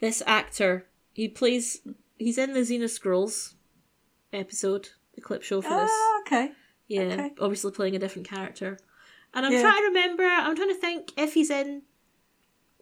this 0.00 0.22
actor, 0.26 0.86
he 1.12 1.28
plays. 1.28 1.80
He's 2.18 2.38
in 2.38 2.54
the 2.54 2.60
Xena 2.60 2.88
Scrolls 2.88 3.56
episode, 4.32 4.88
the 5.14 5.20
clip 5.20 5.42
show 5.42 5.60
for 5.60 5.68
this. 5.68 5.90
Ah, 5.92 6.20
okay. 6.22 6.52
Yeah, 6.88 7.02
okay. 7.02 7.32
obviously 7.38 7.70
playing 7.72 7.94
a 7.94 7.98
different 7.98 8.26
character. 8.26 8.78
And 9.34 9.44
I'm 9.44 9.52
Yeah. 9.52 9.60
trying 9.60 9.82
to 9.82 9.88
remember. 9.88 10.24
I'm 10.24 10.56
trying 10.56 10.68
to 10.68 10.74
think 10.80 11.12
if 11.18 11.34
he's 11.34 11.50
in 11.50 11.82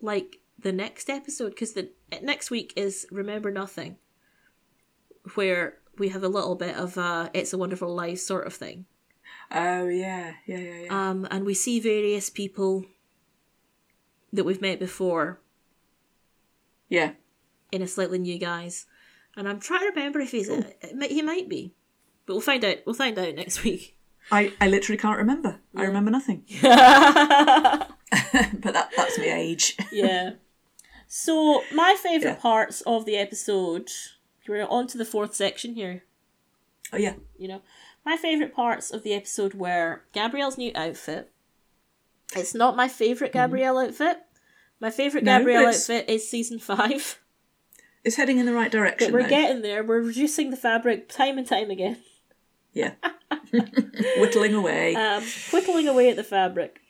like 0.00 0.38
the 0.56 0.72
next 0.72 1.10
episode 1.10 1.48
because 1.50 1.72
the 1.72 1.90
next 2.22 2.50
week 2.52 2.72
is 2.76 3.06
Remember 3.10 3.50
Nothing, 3.50 3.96
where 5.34 5.79
we 6.00 6.08
have 6.08 6.24
a 6.24 6.28
little 6.28 6.56
bit 6.56 6.74
of 6.74 6.96
a 6.96 7.30
"It's 7.32 7.52
a 7.52 7.58
Wonderful 7.58 7.94
Life" 7.94 8.18
sort 8.18 8.46
of 8.46 8.54
thing. 8.54 8.86
Oh 9.52 9.86
yeah, 9.86 10.32
yeah, 10.46 10.58
yeah, 10.58 10.74
yeah. 10.84 11.10
Um, 11.10 11.26
and 11.30 11.44
we 11.44 11.54
see 11.54 11.78
various 11.80 12.30
people 12.30 12.84
that 14.32 14.44
we've 14.44 14.60
met 14.60 14.78
before 14.78 15.40
yeah. 16.88 17.12
in 17.72 17.82
a 17.82 17.86
slightly 17.88 18.18
new 18.18 18.38
guise. 18.38 18.86
And 19.36 19.48
I'm 19.48 19.58
trying 19.60 19.80
to 19.80 19.86
remember 19.94 20.20
if 20.20 20.30
he's 20.32 20.48
might- 20.94 21.10
he 21.10 21.22
might 21.22 21.48
be, 21.48 21.74
but 22.26 22.34
we'll 22.34 22.40
find 22.40 22.64
out. 22.64 22.78
We'll 22.86 22.94
find 22.94 23.18
out 23.18 23.34
next 23.34 23.62
week. 23.64 23.96
I, 24.30 24.52
I 24.60 24.68
literally 24.68 24.98
can't 24.98 25.18
remember. 25.18 25.60
I 25.74 25.82
remember 25.84 26.10
nothing. 26.12 26.44
but 26.62 27.88
that 28.10 28.90
that's 28.96 29.18
my 29.18 29.24
age. 29.32 29.76
yeah. 29.92 30.32
So 31.08 31.62
my 31.74 31.96
favourite 32.00 32.34
Yeah. 32.34 32.40
parts 32.40 32.82
of 32.82 33.04
the 33.06 33.16
episode. 33.16 33.88
We're 34.48 34.66
on 34.66 34.86
to 34.88 34.98
the 34.98 35.04
fourth 35.04 35.34
section 35.34 35.74
here. 35.74 36.02
Oh 36.92 36.96
yeah. 36.96 37.14
You 37.38 37.48
know, 37.48 37.62
my 38.04 38.16
favourite 38.16 38.54
parts 38.54 38.90
of 38.90 39.02
the 39.02 39.14
episode 39.14 39.54
were 39.54 40.02
Gabrielle's 40.12 40.58
new 40.58 40.72
outfit. 40.74 41.30
It's 42.34 42.54
not 42.54 42.76
my 42.76 42.88
favourite 42.88 43.32
Gabrielle 43.32 43.78
outfit. 43.78 44.18
My 44.80 44.90
favourite 44.90 45.24
Mm-hmm. 45.24 45.26
No, 45.26 45.38
Gabrielle 45.38 45.66
outfit 45.68 46.08
is 46.08 46.28
season 46.28 46.58
five. 46.58 47.18
It's 48.02 48.16
heading 48.16 48.38
in 48.38 48.46
the 48.46 48.54
right 48.54 48.72
direction. 48.72 49.08
But 49.08 49.12
we're 49.12 49.22
though. 49.24 49.28
getting 49.28 49.60
there. 49.60 49.84
We're 49.84 50.00
reducing 50.00 50.48
the 50.50 50.56
fabric 50.56 51.10
time 51.10 51.36
and 51.36 51.46
time 51.46 51.70
again. 51.70 51.98
yeah, 52.72 52.92
whittling 54.16 54.54
away. 54.54 54.94
um, 54.94 55.22
whittling 55.52 55.86
away 55.86 56.08
at 56.08 56.16
the 56.16 56.24
fabric. 56.24 56.80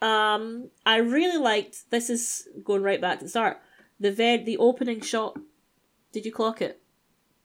Um, 0.00 0.70
I 0.86 0.98
really 0.98 1.38
liked. 1.38 1.90
This 1.90 2.08
is 2.08 2.46
going 2.62 2.84
right 2.84 3.00
back 3.00 3.18
to 3.18 3.24
the 3.24 3.28
start. 3.30 3.58
The 3.98 4.12
ved, 4.12 4.46
the 4.46 4.58
opening 4.58 5.00
shot. 5.00 5.36
Did 6.12 6.24
you 6.24 6.30
clock 6.30 6.62
it? 6.62 6.79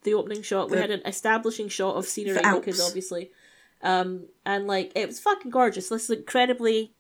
The 0.06 0.14
opening 0.14 0.42
shot. 0.42 0.70
we 0.70 0.76
The- 0.78 0.82
had 0.82 0.92
an 0.92 1.02
establishing 1.06 1.68
shot 1.68 1.96
of 1.98 2.06
scenery 2.06 2.40
because 2.54 2.80
obviously, 2.80 3.32
um, 3.82 4.28
and 4.46 4.66
like 4.68 4.94
it 4.96 5.08
was 5.08 5.20
fucking 5.20 5.52
gorgeous. 5.52 5.90
This 5.90 6.06
is 6.06 6.10
incredibly, 6.18 6.94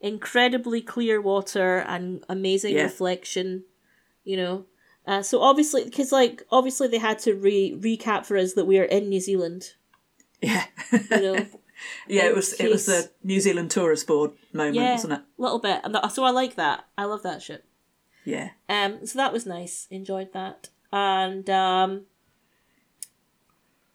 incredibly 0.00 0.80
clear 0.80 1.20
water 1.20 1.78
and 1.78 2.24
amazing 2.28 2.76
Yeah. 2.76 2.84
reflection. 2.84 3.64
You 4.24 4.36
know. 4.36 4.66
Uh, 5.04 5.22
so 5.22 5.40
obviously, 5.42 5.82
because 5.84 6.12
like 6.12 6.44
obviously 6.52 6.86
they 6.86 6.98
had 6.98 7.18
to 7.20 7.34
re 7.34 7.74
recap 7.76 8.24
for 8.24 8.36
us 8.36 8.52
that 8.54 8.66
we 8.66 8.78
are 8.78 8.84
in 8.84 9.08
New 9.08 9.18
Zealand. 9.20 9.72
yeah, 10.40 10.66
You 10.92 11.20
know, 11.20 11.34
yeah. 12.08 12.26
It 12.26 12.36
was 12.36 12.52
it 12.60 12.70
was 12.70 12.86
the 12.86 13.10
New 13.24 13.40
Zealand 13.40 13.70
Tourist 13.72 14.06
Board 14.06 14.30
moment, 14.52 14.76
yeah, 14.76 14.92
wasn't 14.92 15.14
it? 15.14 15.20
a 15.38 15.42
little 15.42 15.58
bit, 15.58 15.80
and 15.82 15.96
so 16.12 16.22
I 16.22 16.30
like 16.30 16.54
that. 16.54 16.84
I 16.96 17.04
love 17.04 17.22
that 17.24 17.42
shit. 17.42 17.64
Yeah, 18.24 18.50
Um, 18.68 19.04
so 19.04 19.18
that 19.18 19.32
was 19.32 19.44
nice. 19.46 19.88
Enjoyed 19.90 20.32
that, 20.34 20.68
and 20.92 21.50
um, 21.50 22.02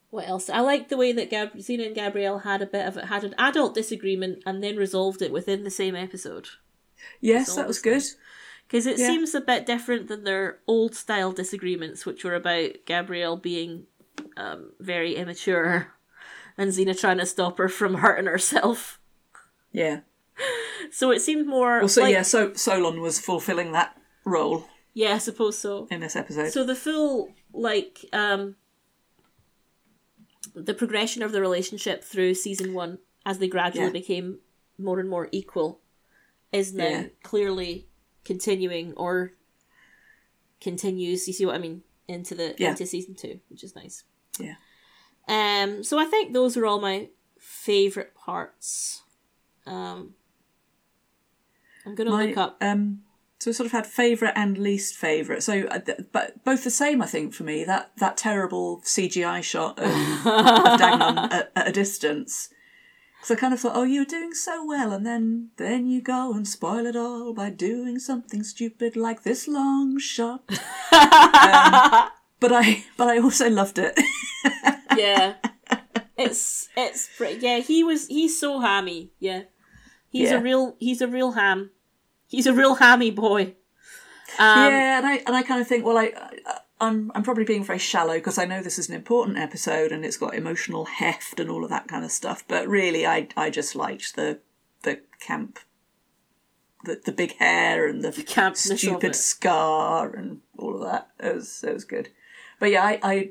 what 0.10 0.28
else? 0.28 0.49
I 0.49 0.60
liked 0.62 0.89
the 0.89 0.97
way 0.97 1.12
that 1.12 1.30
Gab- 1.30 1.55
Xena 1.58 1.86
and 1.88 1.95
Gabrielle 1.95 2.39
had 2.39 2.62
a 2.62 2.66
bit 2.66 2.86
of 2.88 2.95
had 2.95 3.24
an 3.24 3.36
adult 3.38 3.74
disagreement 3.76 4.43
and 4.45 4.64
then 4.64 4.78
resolved 4.78 5.22
it 5.22 5.32
within 5.32 5.64
the 5.64 5.70
same 5.70 5.95
episode. 5.95 6.47
yes, 7.22 7.55
that 7.55 7.68
was 7.68 7.80
good. 7.80 8.03
Because 8.68 8.86
it 8.86 8.97
Yeah. 8.99 9.08
seems 9.08 9.34
a 9.34 9.41
bit 9.41 9.66
different 9.66 10.08
than 10.08 10.24
their 10.26 10.60
old 10.68 10.93
style 10.95 11.32
disagreements, 11.32 12.05
which 12.05 12.24
were 12.24 12.36
about 12.36 12.72
Gabrielle 12.86 13.38
being 13.38 13.86
um, 14.36 14.72
very 14.80 15.16
immature 15.16 15.93
and 16.58 16.72
Xena 16.72 16.99
trying 16.99 17.20
to 17.20 17.26
stop 17.26 17.58
her 17.60 17.70
from 17.70 17.95
hurting 17.95 18.26
herself. 18.26 18.99
Yeah. 19.72 20.01
So 20.91 21.12
it 21.12 21.22
seemed 21.22 21.47
more. 21.47 21.80
Well, 21.80 21.88
so 21.89 22.01
like, 22.01 22.14
yeah, 22.14 22.22
so 22.24 22.53
Solon 22.53 23.01
was 23.01 23.20
fulfilling 23.20 23.72
that 23.74 23.97
role 24.26 24.66
yeah, 24.93 25.14
I 25.14 25.18
suppose 25.20 25.58
so. 25.58 25.88
in 25.91 25.99
this 26.01 26.16
episode. 26.16 26.51
So 26.51 26.64
the 26.64 26.76
full 26.76 27.34
like 27.53 28.05
um 28.14 28.55
the 30.53 30.73
progression 30.73 31.21
of 31.23 31.31
the 31.31 31.41
relationship 31.41 32.03
through 32.03 32.33
season 32.33 32.73
one 32.73 32.99
as 33.25 33.39
they 33.39 33.47
gradually 33.47 33.88
Yeah. 33.88 33.91
became 33.91 34.39
more 34.77 34.99
and 34.99 35.09
more 35.09 35.27
equal 35.31 35.81
is 36.51 36.73
now 36.73 36.88
Yeah. 36.88 37.07
clearly 37.23 37.88
continuing 38.23 38.93
or 38.93 39.33
continues, 40.61 41.27
you 41.27 41.33
see 41.33 41.45
what 41.45 41.55
I 41.55 41.59
mean, 41.59 41.83
into 42.07 42.35
the 42.35 42.55
Yeah. 42.57 42.69
into 42.71 42.85
season 42.85 43.15
two, 43.15 43.39
which 43.49 43.63
is 43.63 43.75
nice. 43.75 44.03
Yeah. 44.39 44.55
Um 45.27 45.83
so 45.83 45.99
I 45.99 46.05
think 46.05 46.33
those 46.33 46.55
were 46.55 46.65
all 46.65 46.79
my 46.79 47.09
favourite 47.39 48.13
parts. 48.15 49.01
Um 49.65 50.15
I'm 51.85 51.95
gonna 51.95 52.09
My, 52.11 52.25
look 52.27 52.38
up 52.38 52.57
um, 52.61 53.03
so 53.39 53.49
we 53.49 53.53
sort 53.53 53.65
of 53.67 53.71
had 53.71 53.85
favourite 53.85 54.33
and 54.35 54.57
least 54.57 54.95
favourite. 54.95 55.43
So, 55.43 55.63
uh, 55.67 55.79
but 56.11 56.43
both 56.43 56.63
the 56.63 56.71
same, 56.71 57.01
I 57.01 57.05
think, 57.05 57.33
for 57.33 57.43
me. 57.43 57.63
That 57.63 57.91
that 57.97 58.17
terrible 58.17 58.81
CGI 58.81 59.43
shot 59.43 59.77
of, 59.79 59.85
of 60.25 60.79
Dagnon 60.79 61.17
at, 61.31 61.51
at 61.55 61.67
a 61.67 61.71
distance. 61.71 62.49
Because 63.19 63.35
I 63.35 63.39
kind 63.39 63.53
of 63.53 63.59
thought, 63.59 63.75
oh, 63.75 63.83
you 63.83 64.01
were 64.01 64.05
doing 64.05 64.33
so 64.33 64.63
well, 64.65 64.91
and 64.93 65.05
then 65.05 65.49
then 65.57 65.88
you 65.88 66.01
go 66.01 66.33
and 66.33 66.47
spoil 66.47 66.85
it 66.85 66.95
all 66.95 67.33
by 67.33 67.49
doing 67.49 67.99
something 67.99 68.43
stupid 68.43 68.95
like 68.95 69.23
this 69.23 69.47
long 69.47 69.97
shot. 69.99 70.43
um, 70.91 72.09
but 72.39 72.51
I 72.53 72.85
but 72.97 73.07
I 73.07 73.19
also 73.19 73.49
loved 73.49 73.79
it. 73.79 73.99
yeah. 74.97 75.35
It's 76.17 76.69
it's 76.75 77.09
pretty, 77.15 77.45
yeah. 77.45 77.59
He 77.59 77.83
was 77.83 78.07
he's 78.07 78.39
so 78.39 78.59
hammy. 78.59 79.11
Yeah, 79.19 79.43
he's 80.09 80.31
Yeah. 80.31 80.38
a 80.38 80.41
real 80.41 80.75
he's 80.79 81.01
a 81.01 81.07
real 81.07 81.33
ham. 81.33 81.69
He's 82.28 82.47
a 82.47 82.53
real 82.53 82.75
hammy 82.75 83.11
boy. 83.11 83.55
Um, 84.39 84.71
yeah, 84.71 84.97
and 84.97 85.07
I 85.07 85.15
and 85.25 85.36
I 85.36 85.41
kind 85.41 85.61
of 85.61 85.67
think, 85.67 85.86
well, 85.86 85.97
I, 85.97 86.11
I 86.45 86.59
I'm 86.80 87.11
I'm 87.15 87.23
probably 87.23 87.45
being 87.45 87.63
very 87.63 87.80
shallow 87.80 88.15
because 88.15 88.38
I 88.38 88.45
know 88.45 88.61
this 88.61 88.78
is 88.78 88.89
an 88.89 88.95
important 88.95 89.38
episode 89.38 89.91
and 89.91 90.05
it's 90.05 90.17
got 90.17 90.36
emotional 90.36 90.86
heft 90.86 91.39
and 91.39 91.49
all 91.49 91.63
of 91.63 91.69
that 91.69 91.88
kind 91.88 92.05
of 92.05 92.11
stuff. 92.11 92.43
But 92.47 92.67
really, 92.67 93.05
I 93.05 93.28
I 93.36 93.49
just 93.49 93.75
liked 93.75 94.15
the 94.15 94.39
the 94.84 95.01
camp, 95.19 95.59
the 96.84 97.01
the 97.03 97.11
big 97.11 97.38
hair 97.38 97.88
and 97.88 98.03
the, 98.03 98.09
campness 98.09 98.78
stupid 98.78 99.15
scar 99.15 100.13
and 100.15 100.41
all 100.57 100.75
of 100.75 100.82
that. 100.82 101.09
It 101.19 101.36
was 101.36 101.63
it 101.63 101.73
was 101.73 101.86
good. 101.86 102.09
But 102.59 102.71
yeah, 102.71 102.84
I. 102.84 102.99
I 103.03 103.30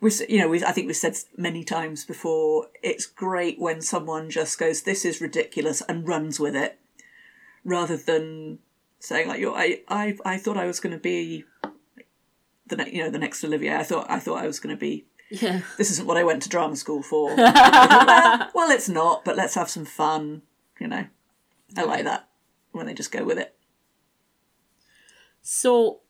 we, 0.00 0.10
you 0.28 0.40
know, 0.40 0.48
we, 0.48 0.64
I 0.64 0.72
think 0.72 0.88
we've 0.88 0.96
said 0.96 1.16
many 1.36 1.62
times 1.62 2.04
before. 2.04 2.66
It's 2.82 3.06
great 3.06 3.60
when 3.60 3.80
someone 3.80 4.30
just 4.30 4.58
goes, 4.58 4.82
"This 4.82 5.04
is 5.04 5.20
ridiculous," 5.20 5.80
and 5.82 6.08
runs 6.08 6.40
with 6.40 6.56
it, 6.56 6.80
rather 7.64 7.96
than 7.96 8.58
saying 8.98 9.28
like, 9.28 9.40
"Yo, 9.40 9.52
I, 9.54 9.80
I, 9.88 10.16
I 10.24 10.38
thought 10.38 10.56
I 10.56 10.66
was 10.66 10.80
going 10.80 10.94
to 10.94 11.00
be 11.00 11.44
the, 12.66 12.76
ne- 12.76 12.92
you 12.92 13.02
know, 13.02 13.10
the 13.10 13.18
next 13.18 13.42
Olivier. 13.44 13.76
I 13.76 13.82
thought, 13.82 14.06
I 14.10 14.18
thought 14.18 14.42
I 14.42 14.46
was 14.46 14.60
going 14.60 14.74
to 14.74 14.80
be. 14.80 15.06
Yeah, 15.30 15.62
This 15.78 15.90
isn't 15.92 16.06
what 16.06 16.18
I 16.18 16.24
went 16.24 16.42
to 16.42 16.50
drama 16.50 16.76
school 16.76 17.02
for. 17.02 17.34
well, 17.36 18.50
well, 18.54 18.70
it's 18.70 18.88
not, 18.88 19.24
but 19.24 19.34
let's 19.36 19.54
have 19.54 19.70
some 19.70 19.86
fun. 19.86 20.42
You 20.78 20.88
know, 20.88 21.06
I 21.76 21.84
like 21.84 22.04
that 22.04 22.28
when 22.72 22.84
they 22.86 22.92
just 22.94 23.12
go 23.12 23.24
with 23.24 23.38
it. 23.38 23.54
so 25.40 26.00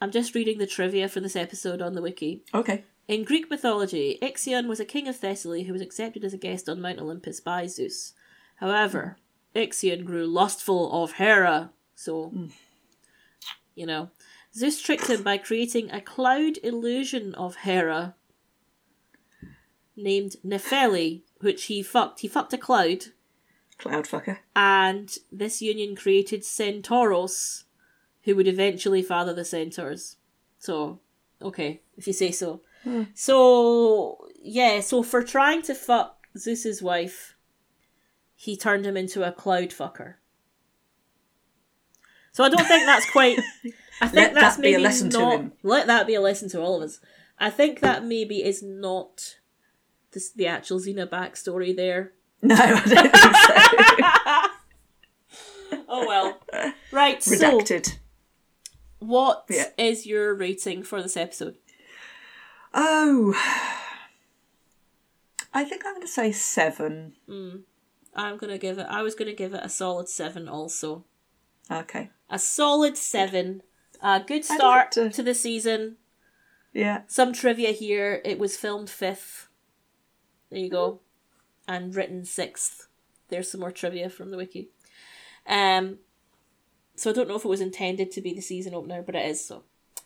I'm 0.00 0.10
just 0.10 0.34
reading 0.34 0.58
the 0.58 0.66
trivia 0.66 1.08
for 1.08 1.20
this 1.20 1.36
episode 1.36 1.80
on 1.82 1.94
the 1.94 2.02
wiki. 2.02 2.42
Okay. 2.54 2.84
In 3.06 3.24
Greek 3.24 3.50
mythology, 3.50 4.18
Ixion 4.22 4.68
was 4.68 4.80
a 4.80 4.84
king 4.84 5.08
of 5.08 5.16
Thessaly 5.16 5.64
who 5.66 5.72
was 5.72 5.82
accepted 5.82 6.24
as 6.24 6.34
a 6.34 6.38
guest 6.38 6.68
on 6.68 6.80
Mount 6.80 6.98
Olympus 7.00 7.40
by 7.40 7.66
Zeus. 7.66 8.12
However, 8.56 9.16
Ixion 9.54 10.04
grew 10.04 10.26
lustful 10.26 11.02
of 11.02 11.12
Hera, 11.12 11.70
so, 11.94 12.30
mm. 12.30 12.50
you 13.74 13.86
know. 13.86 14.10
Zeus 14.54 14.80
tricked 14.80 15.08
him 15.08 15.22
by 15.22 15.38
creating 15.38 15.90
a 15.90 16.00
cloud 16.00 16.58
illusion 16.62 17.34
of 17.34 17.56
Hera 17.56 18.14
named 19.96 20.36
Nephele, 20.44 21.22
which 21.40 21.64
he 21.64 21.82
fucked. 21.82 22.20
He 22.20 22.28
fucked 22.28 22.52
a 22.52 22.58
cloud, 22.58 23.06
Cloud 23.78 24.04
fucker. 24.04 24.38
and 24.56 25.16
this 25.30 25.60
union 25.60 25.94
created 25.94 26.42
Centauros, 26.42 27.64
who 28.22 28.34
would 28.36 28.48
eventually 28.48 29.02
father 29.02 29.32
the 29.32 29.44
centaurs. 29.44 30.16
So, 30.58 31.00
okay, 31.40 31.82
if 31.96 32.06
you 32.06 32.12
say 32.12 32.30
so. 32.30 32.62
Hmm. 32.84 33.04
So, 33.14 34.28
yeah, 34.42 34.80
so 34.80 35.02
for 35.02 35.22
trying 35.22 35.62
to 35.62 35.74
fuck 35.74 36.26
Zeus's 36.36 36.82
wife, 36.82 37.36
he 38.40 38.56
turned 38.56 38.86
him 38.86 38.96
into 38.96 39.26
a 39.26 39.32
cloud 39.32 39.70
fucker. 39.70 40.14
So 42.30 42.44
I 42.44 42.48
don't 42.48 42.64
think 42.68 42.86
that's 42.86 43.10
quite. 43.10 43.40
I 44.00 44.06
think 44.06 44.14
Let 44.14 44.34
that's 44.34 44.56
that 44.56 44.62
be 44.62 44.68
a 44.68 44.72
maybe 44.72 44.82
lesson 44.84 45.10
to 45.10 45.18
not. 45.18 45.32
him. 45.40 45.52
Let 45.64 45.88
that 45.88 46.06
be 46.06 46.14
a 46.14 46.20
lesson 46.20 46.48
to 46.50 46.60
all 46.60 46.76
of 46.76 46.82
us. 46.84 47.00
I 47.40 47.50
think 47.50 47.80
that 47.80 48.04
maybe 48.04 48.44
is 48.44 48.62
not 48.62 49.38
this, 50.12 50.30
the 50.30 50.46
actual 50.46 50.78
Xena 50.78 51.06
backstory 51.08 51.74
there. 51.74 52.12
No, 52.40 52.54
I 52.54 52.66
don't 52.68 52.84
think 52.84 53.16
so. 55.72 55.78
Oh 55.88 56.06
well. 56.06 56.38
Right, 56.92 57.20
so 57.20 57.34
Redacted. 57.34 57.96
what 59.00 59.46
is 59.76 60.06
Yeah. 60.06 60.10
your 60.12 60.34
rating 60.36 60.84
for 60.84 61.02
this 61.02 61.16
episode? 61.16 61.56
Oh. 62.72 63.34
I 65.52 65.64
think 65.64 65.82
I'm 65.84 65.94
going 65.94 66.02
to 66.02 66.12
say 66.12 66.30
seven. 66.30 67.14
Hmm. 67.28 67.56
I'm 68.18 68.36
gonna 68.36 68.58
give 68.58 68.78
it. 68.78 68.86
I 68.90 69.02
was 69.02 69.14
gonna 69.14 69.32
give 69.32 69.54
it 69.54 69.60
a 69.64 69.68
solid 69.68 70.08
seven. 70.08 70.48
Also, 70.48 71.04
Okay. 71.70 72.10
a 72.28 72.38
solid 72.38 72.96
seven. 72.96 73.62
A 74.02 74.20
good 74.20 74.44
start 74.44 74.60
like 74.96 75.10
to- 75.10 75.10
to 75.10 75.22
the 75.22 75.34
season. 75.34 75.96
Yeah. 76.72 77.02
Some 77.06 77.32
trivia 77.32 77.70
here. 77.70 78.20
It 78.24 78.38
was 78.38 78.56
filmed 78.56 78.90
fifth. 78.90 79.48
There 80.50 80.58
you 80.58 80.68
go. 80.68 81.00
And 81.66 81.94
written 81.94 82.24
sixth. 82.24 82.88
There's 83.28 83.50
some 83.50 83.60
more 83.60 83.72
trivia 83.72 84.10
from 84.10 84.30
the 84.30 84.36
wiki. 84.36 84.70
Um 85.46 85.98
so 86.96 87.10
I 87.10 87.12
don't 87.12 87.28
know 87.28 87.36
if 87.36 87.44
it 87.44 87.48
was 87.48 87.60
intended 87.60 88.10
to 88.12 88.20
be 88.20 88.34
the 88.34 88.40
season 88.40 88.74
opener, 88.74 89.02
but 89.02 89.14
it 89.14 89.24
is 89.26 89.44
so. 89.44 89.62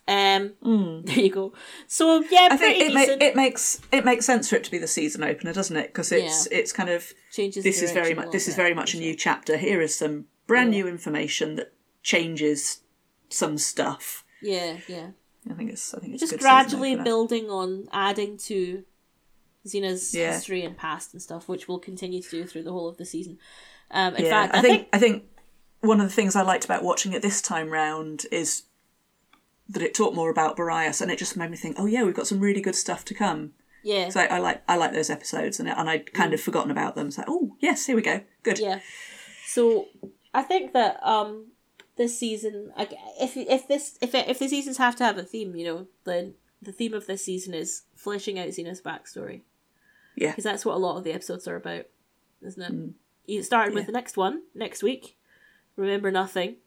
Um 0.07 0.53
there 1.05 1.19
you 1.19 1.29
go. 1.31 1.53
So 1.87 2.23
yeah. 2.29 2.49
I 2.51 2.57
pretty 2.57 2.79
think 2.79 2.89
it, 2.89 2.93
ma- 3.19 3.25
it 3.25 3.35
makes 3.35 3.81
it 3.91 4.03
makes 4.05 4.25
sense 4.25 4.49
for 4.49 4.57
it 4.57 4.63
to 4.65 4.71
be 4.71 4.77
the 4.77 4.87
season 4.87 5.23
opener, 5.23 5.53
doesn't 5.53 5.77
it? 5.77 5.87
Because 5.87 6.11
it's 6.11 6.47
it's 6.47 6.71
kind 6.73 6.89
of 6.89 7.13
Changes 7.31 7.63
this 7.63 7.81
is 7.81 7.91
very 7.91 8.13
much 8.13 8.31
this 8.31 8.47
is 8.47 8.55
very 8.55 8.73
much 8.73 8.93
a 8.93 8.97
new 8.99 9.15
chapter. 9.15 9.57
Here 9.57 9.81
is 9.81 9.97
some 9.97 10.25
brand 10.45 10.71
new 10.71 10.87
information 10.87 11.55
that 11.55 11.73
changes 12.01 12.81
some 13.29 13.57
stuff. 13.57 14.23
Yeah, 14.41 14.77
yeah. 14.87 15.07
I 15.49 15.53
think 15.53 15.71
it's 15.71 15.93
I 15.93 15.99
think 15.99 16.13
it's 16.13 16.19
Just 16.21 16.33
good 16.33 16.41
gradually 16.41 16.95
building 16.97 17.49
on 17.49 17.87
adding 17.93 18.37
to 18.49 18.83
Xena's 19.65 20.13
Yeah. 20.13 20.33
history 20.33 20.63
and 20.63 20.75
past 20.75 21.13
and 21.13 21.21
stuff, 21.21 21.47
which 21.47 21.67
we'll 21.67 21.79
continue 21.79 22.21
to 22.21 22.29
do 22.29 22.45
through 22.45 22.63
the 22.63 22.71
whole 22.73 22.89
of 22.89 22.97
the 22.97 23.05
season. 23.05 23.39
Um, 23.91 24.15
in 24.15 24.25
Yeah, 24.25 24.29
fact, 24.29 24.55
I 24.55 24.61
think 24.61 24.87
I 24.91 24.99
think 24.99 25.23
one 25.79 25.99
of 26.01 26.07
the 26.07 26.13
things 26.13 26.35
I 26.35 26.41
liked 26.41 26.65
about 26.65 26.83
watching 26.83 27.13
it 27.13 27.21
this 27.21 27.41
time 27.41 27.69
round 27.69 28.25
is 28.31 28.63
that 29.69 29.81
it 29.81 29.93
talked 29.93 30.15
more 30.15 30.29
about 30.29 30.55
Boreas, 30.55 31.01
and 31.01 31.11
it 31.11 31.19
just 31.19 31.37
made 31.37 31.49
me 31.49 31.57
think, 31.57 31.75
oh 31.79 31.85
yeah, 31.85 32.03
we've 32.03 32.15
got 32.15 32.27
some 32.27 32.39
really 32.39 32.61
good 32.61 32.75
stuff 32.75 33.05
to 33.05 33.13
come. 33.13 33.53
Yeah. 33.83 34.09
So 34.09 34.21
I, 34.21 34.25
I 34.25 34.39
like 34.39 34.63
I 34.67 34.77
like 34.77 34.93
those 34.93 35.09
episodes, 35.09 35.59
and 35.59 35.69
and 35.69 35.89
I'd 35.89 36.13
kind 36.13 36.31
mm. 36.31 36.35
of 36.35 36.41
forgotten 36.41 36.71
about 36.71 36.95
them. 36.95 37.11
So 37.11 37.23
oh 37.27 37.55
yes, 37.59 37.85
here 37.85 37.95
we 37.95 38.01
go, 38.01 38.21
good. 38.43 38.59
Yeah. 38.59 38.79
So 39.45 39.87
I 40.33 40.41
think 40.43 40.73
that 40.73 40.99
um 41.03 41.47
this 41.95 42.17
season, 42.17 42.71
like, 42.77 42.93
if 43.19 43.37
if 43.37 43.67
this 43.67 43.97
if 44.01 44.15
it, 44.15 44.27
if 44.27 44.39
the 44.39 44.47
seasons 44.47 44.77
have 44.77 44.95
to 44.97 45.03
have 45.03 45.17
a 45.17 45.23
theme, 45.23 45.55
you 45.55 45.65
know, 45.65 45.87
then 46.05 46.33
the 46.61 46.71
theme 46.71 46.93
of 46.93 47.05
this 47.07 47.25
season 47.25 47.53
is 47.53 47.83
fleshing 47.95 48.39
out 48.39 48.47
Xena's 48.47 48.81
backstory. 48.81 49.41
Yeah. 50.15 50.31
Because 50.31 50.43
that's 50.43 50.65
what 50.65 50.75
a 50.75 50.79
lot 50.79 50.97
of 50.97 51.03
the 51.03 51.13
episodes 51.13 51.47
are 51.47 51.55
about, 51.55 51.85
isn't 52.41 52.61
it? 52.61 52.71
Mm. 52.71 52.93
You 53.25 53.43
started 53.43 53.73
with 53.73 53.83
Yeah. 53.83 53.87
the 53.87 53.93
next 53.93 54.17
one 54.17 54.43
next 54.53 54.83
week. 54.83 55.17
Remember 55.75 56.11
nothing. 56.11 56.57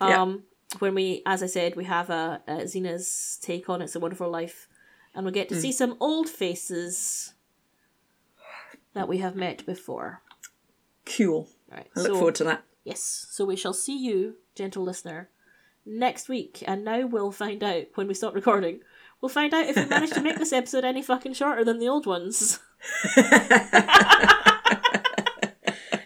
Yeah. 0.00 0.22
Um, 0.22 0.44
When 0.78 0.94
we, 0.94 1.22
as 1.24 1.42
I 1.42 1.46
said, 1.46 1.76
we 1.76 1.84
have 1.84 2.10
a, 2.10 2.42
a 2.46 2.52
Xena's 2.64 3.38
take 3.40 3.68
on 3.68 3.80
It's 3.80 3.96
a 3.96 4.00
Wonderful 4.00 4.30
Life, 4.30 4.68
and 5.14 5.24
we 5.24 5.32
get 5.32 5.48
to 5.48 5.54
hmm. 5.54 5.60
see 5.62 5.72
some 5.72 5.96
old 5.98 6.28
faces 6.28 7.32
that 8.92 9.08
we 9.08 9.18
have 9.18 9.34
met 9.34 9.64
before. 9.64 10.22
Cool. 11.06 11.48
Right. 11.70 11.86
I 11.96 12.00
look 12.00 12.08
so, 12.08 12.14
forward 12.16 12.34
to 12.36 12.44
that. 12.44 12.64
Yes. 12.84 13.26
So 13.30 13.44
we 13.44 13.56
shall 13.56 13.72
see 13.72 13.96
you, 13.96 14.36
gentle 14.54 14.82
listener, 14.82 15.30
next 15.86 16.28
week. 16.28 16.62
And 16.66 16.84
now 16.84 17.06
we'll 17.06 17.32
find 17.32 17.62
out 17.62 17.86
when 17.94 18.08
we 18.08 18.14
stop 18.14 18.34
recording. 18.34 18.80
We'll 19.20 19.28
find 19.28 19.52
out 19.52 19.66
if 19.66 19.76
we 19.76 19.84
managed 19.86 20.14
to 20.14 20.22
make 20.22 20.38
this 20.38 20.52
episode 20.54 20.84
any 20.84 21.02
fucking 21.02 21.34
shorter 21.34 21.64
than 21.64 21.78
the 21.78 21.88
old 21.88 22.06
ones. 22.06 22.60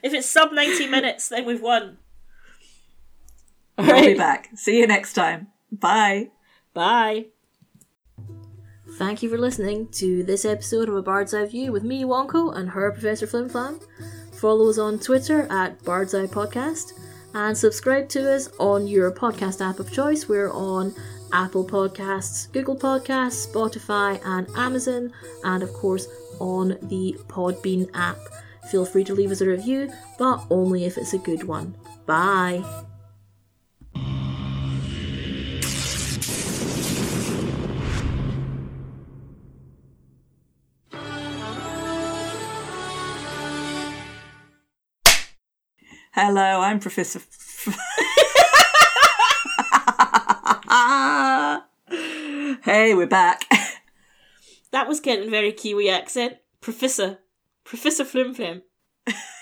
if 0.03 0.15
it's 0.15 0.31
sub 0.31 0.53
90 0.53 0.87
minutes, 0.89 1.29
then 1.29 1.45
we've 1.45 1.63
won. 1.63 1.99
I'll 3.79 4.03
be 4.03 4.15
back. 4.15 4.51
See 4.55 4.79
you 4.79 4.87
next 4.87 5.15
time. 5.15 5.49
Bye. 5.71 6.31
Bye. 6.75 7.27
Thank 8.99 9.23
you 9.23 9.31
for 9.31 9.39
listening 9.39 9.89
to 9.93 10.23
this 10.23 10.45
episode 10.45 10.89
of 10.89 10.95
A 10.95 11.03
Bird's 11.03 11.33
Eye 11.33 11.47
View 11.47 11.73
with 11.73 11.83
me, 11.83 12.05
Wonko, 12.05 12.55
and 12.55 12.71
her, 12.71 12.93
Professor 12.93 13.27
Flimflam. 13.27 13.83
Follow 14.35 14.69
us 14.69 14.79
on 14.79 14.99
Twitter 14.99 15.47
at 15.51 15.83
Bird's 15.83 16.15
Eye 16.15 16.27
Podcast 16.27 16.93
and 17.35 17.57
subscribe 17.57 18.09
to 18.11 18.31
us 18.31 18.51
on 18.59 18.87
your 18.87 19.11
podcast 19.11 19.67
app 19.67 19.79
of 19.79 19.91
choice. 19.93 20.29
We're 20.29 20.53
on 20.53 20.95
Apple 21.33 21.65
Podcasts, 21.65 22.53
Google 22.53 22.77
Podcasts, 22.77 23.47
Spotify, 23.51 24.21
and 24.25 24.47
Amazon, 24.57 25.13
and 25.45 25.63
of 25.63 25.73
course 25.73 26.07
on 26.39 26.77
the 26.83 27.17
Podbean 27.29 27.89
app. 27.95 28.19
Feel 28.71 28.85
free 28.85 29.05
to 29.05 29.15
leave 29.15 29.31
us 29.31 29.41
a 29.41 29.47
review, 29.47 29.91
but 30.19 30.45
only 30.51 30.85
if 30.85 30.99
it's 30.99 31.15
a 31.15 31.19
good 31.19 31.45
one. 31.45 31.75
Bye. 32.05 32.63
Hello, 46.15 46.61
I'm 46.61 46.79
Professor. 46.79 47.21
hey, 52.65 52.95
we're 52.95 53.07
back. 53.07 53.47
That 54.73 54.89
was 54.89 55.01
getting 55.01 55.31
very 55.31 55.53
Kiwi 55.53 55.89
accent. 55.89 56.37
Professor. 56.61 57.21
Professor 57.65 58.05
Flimflam. 58.05 58.61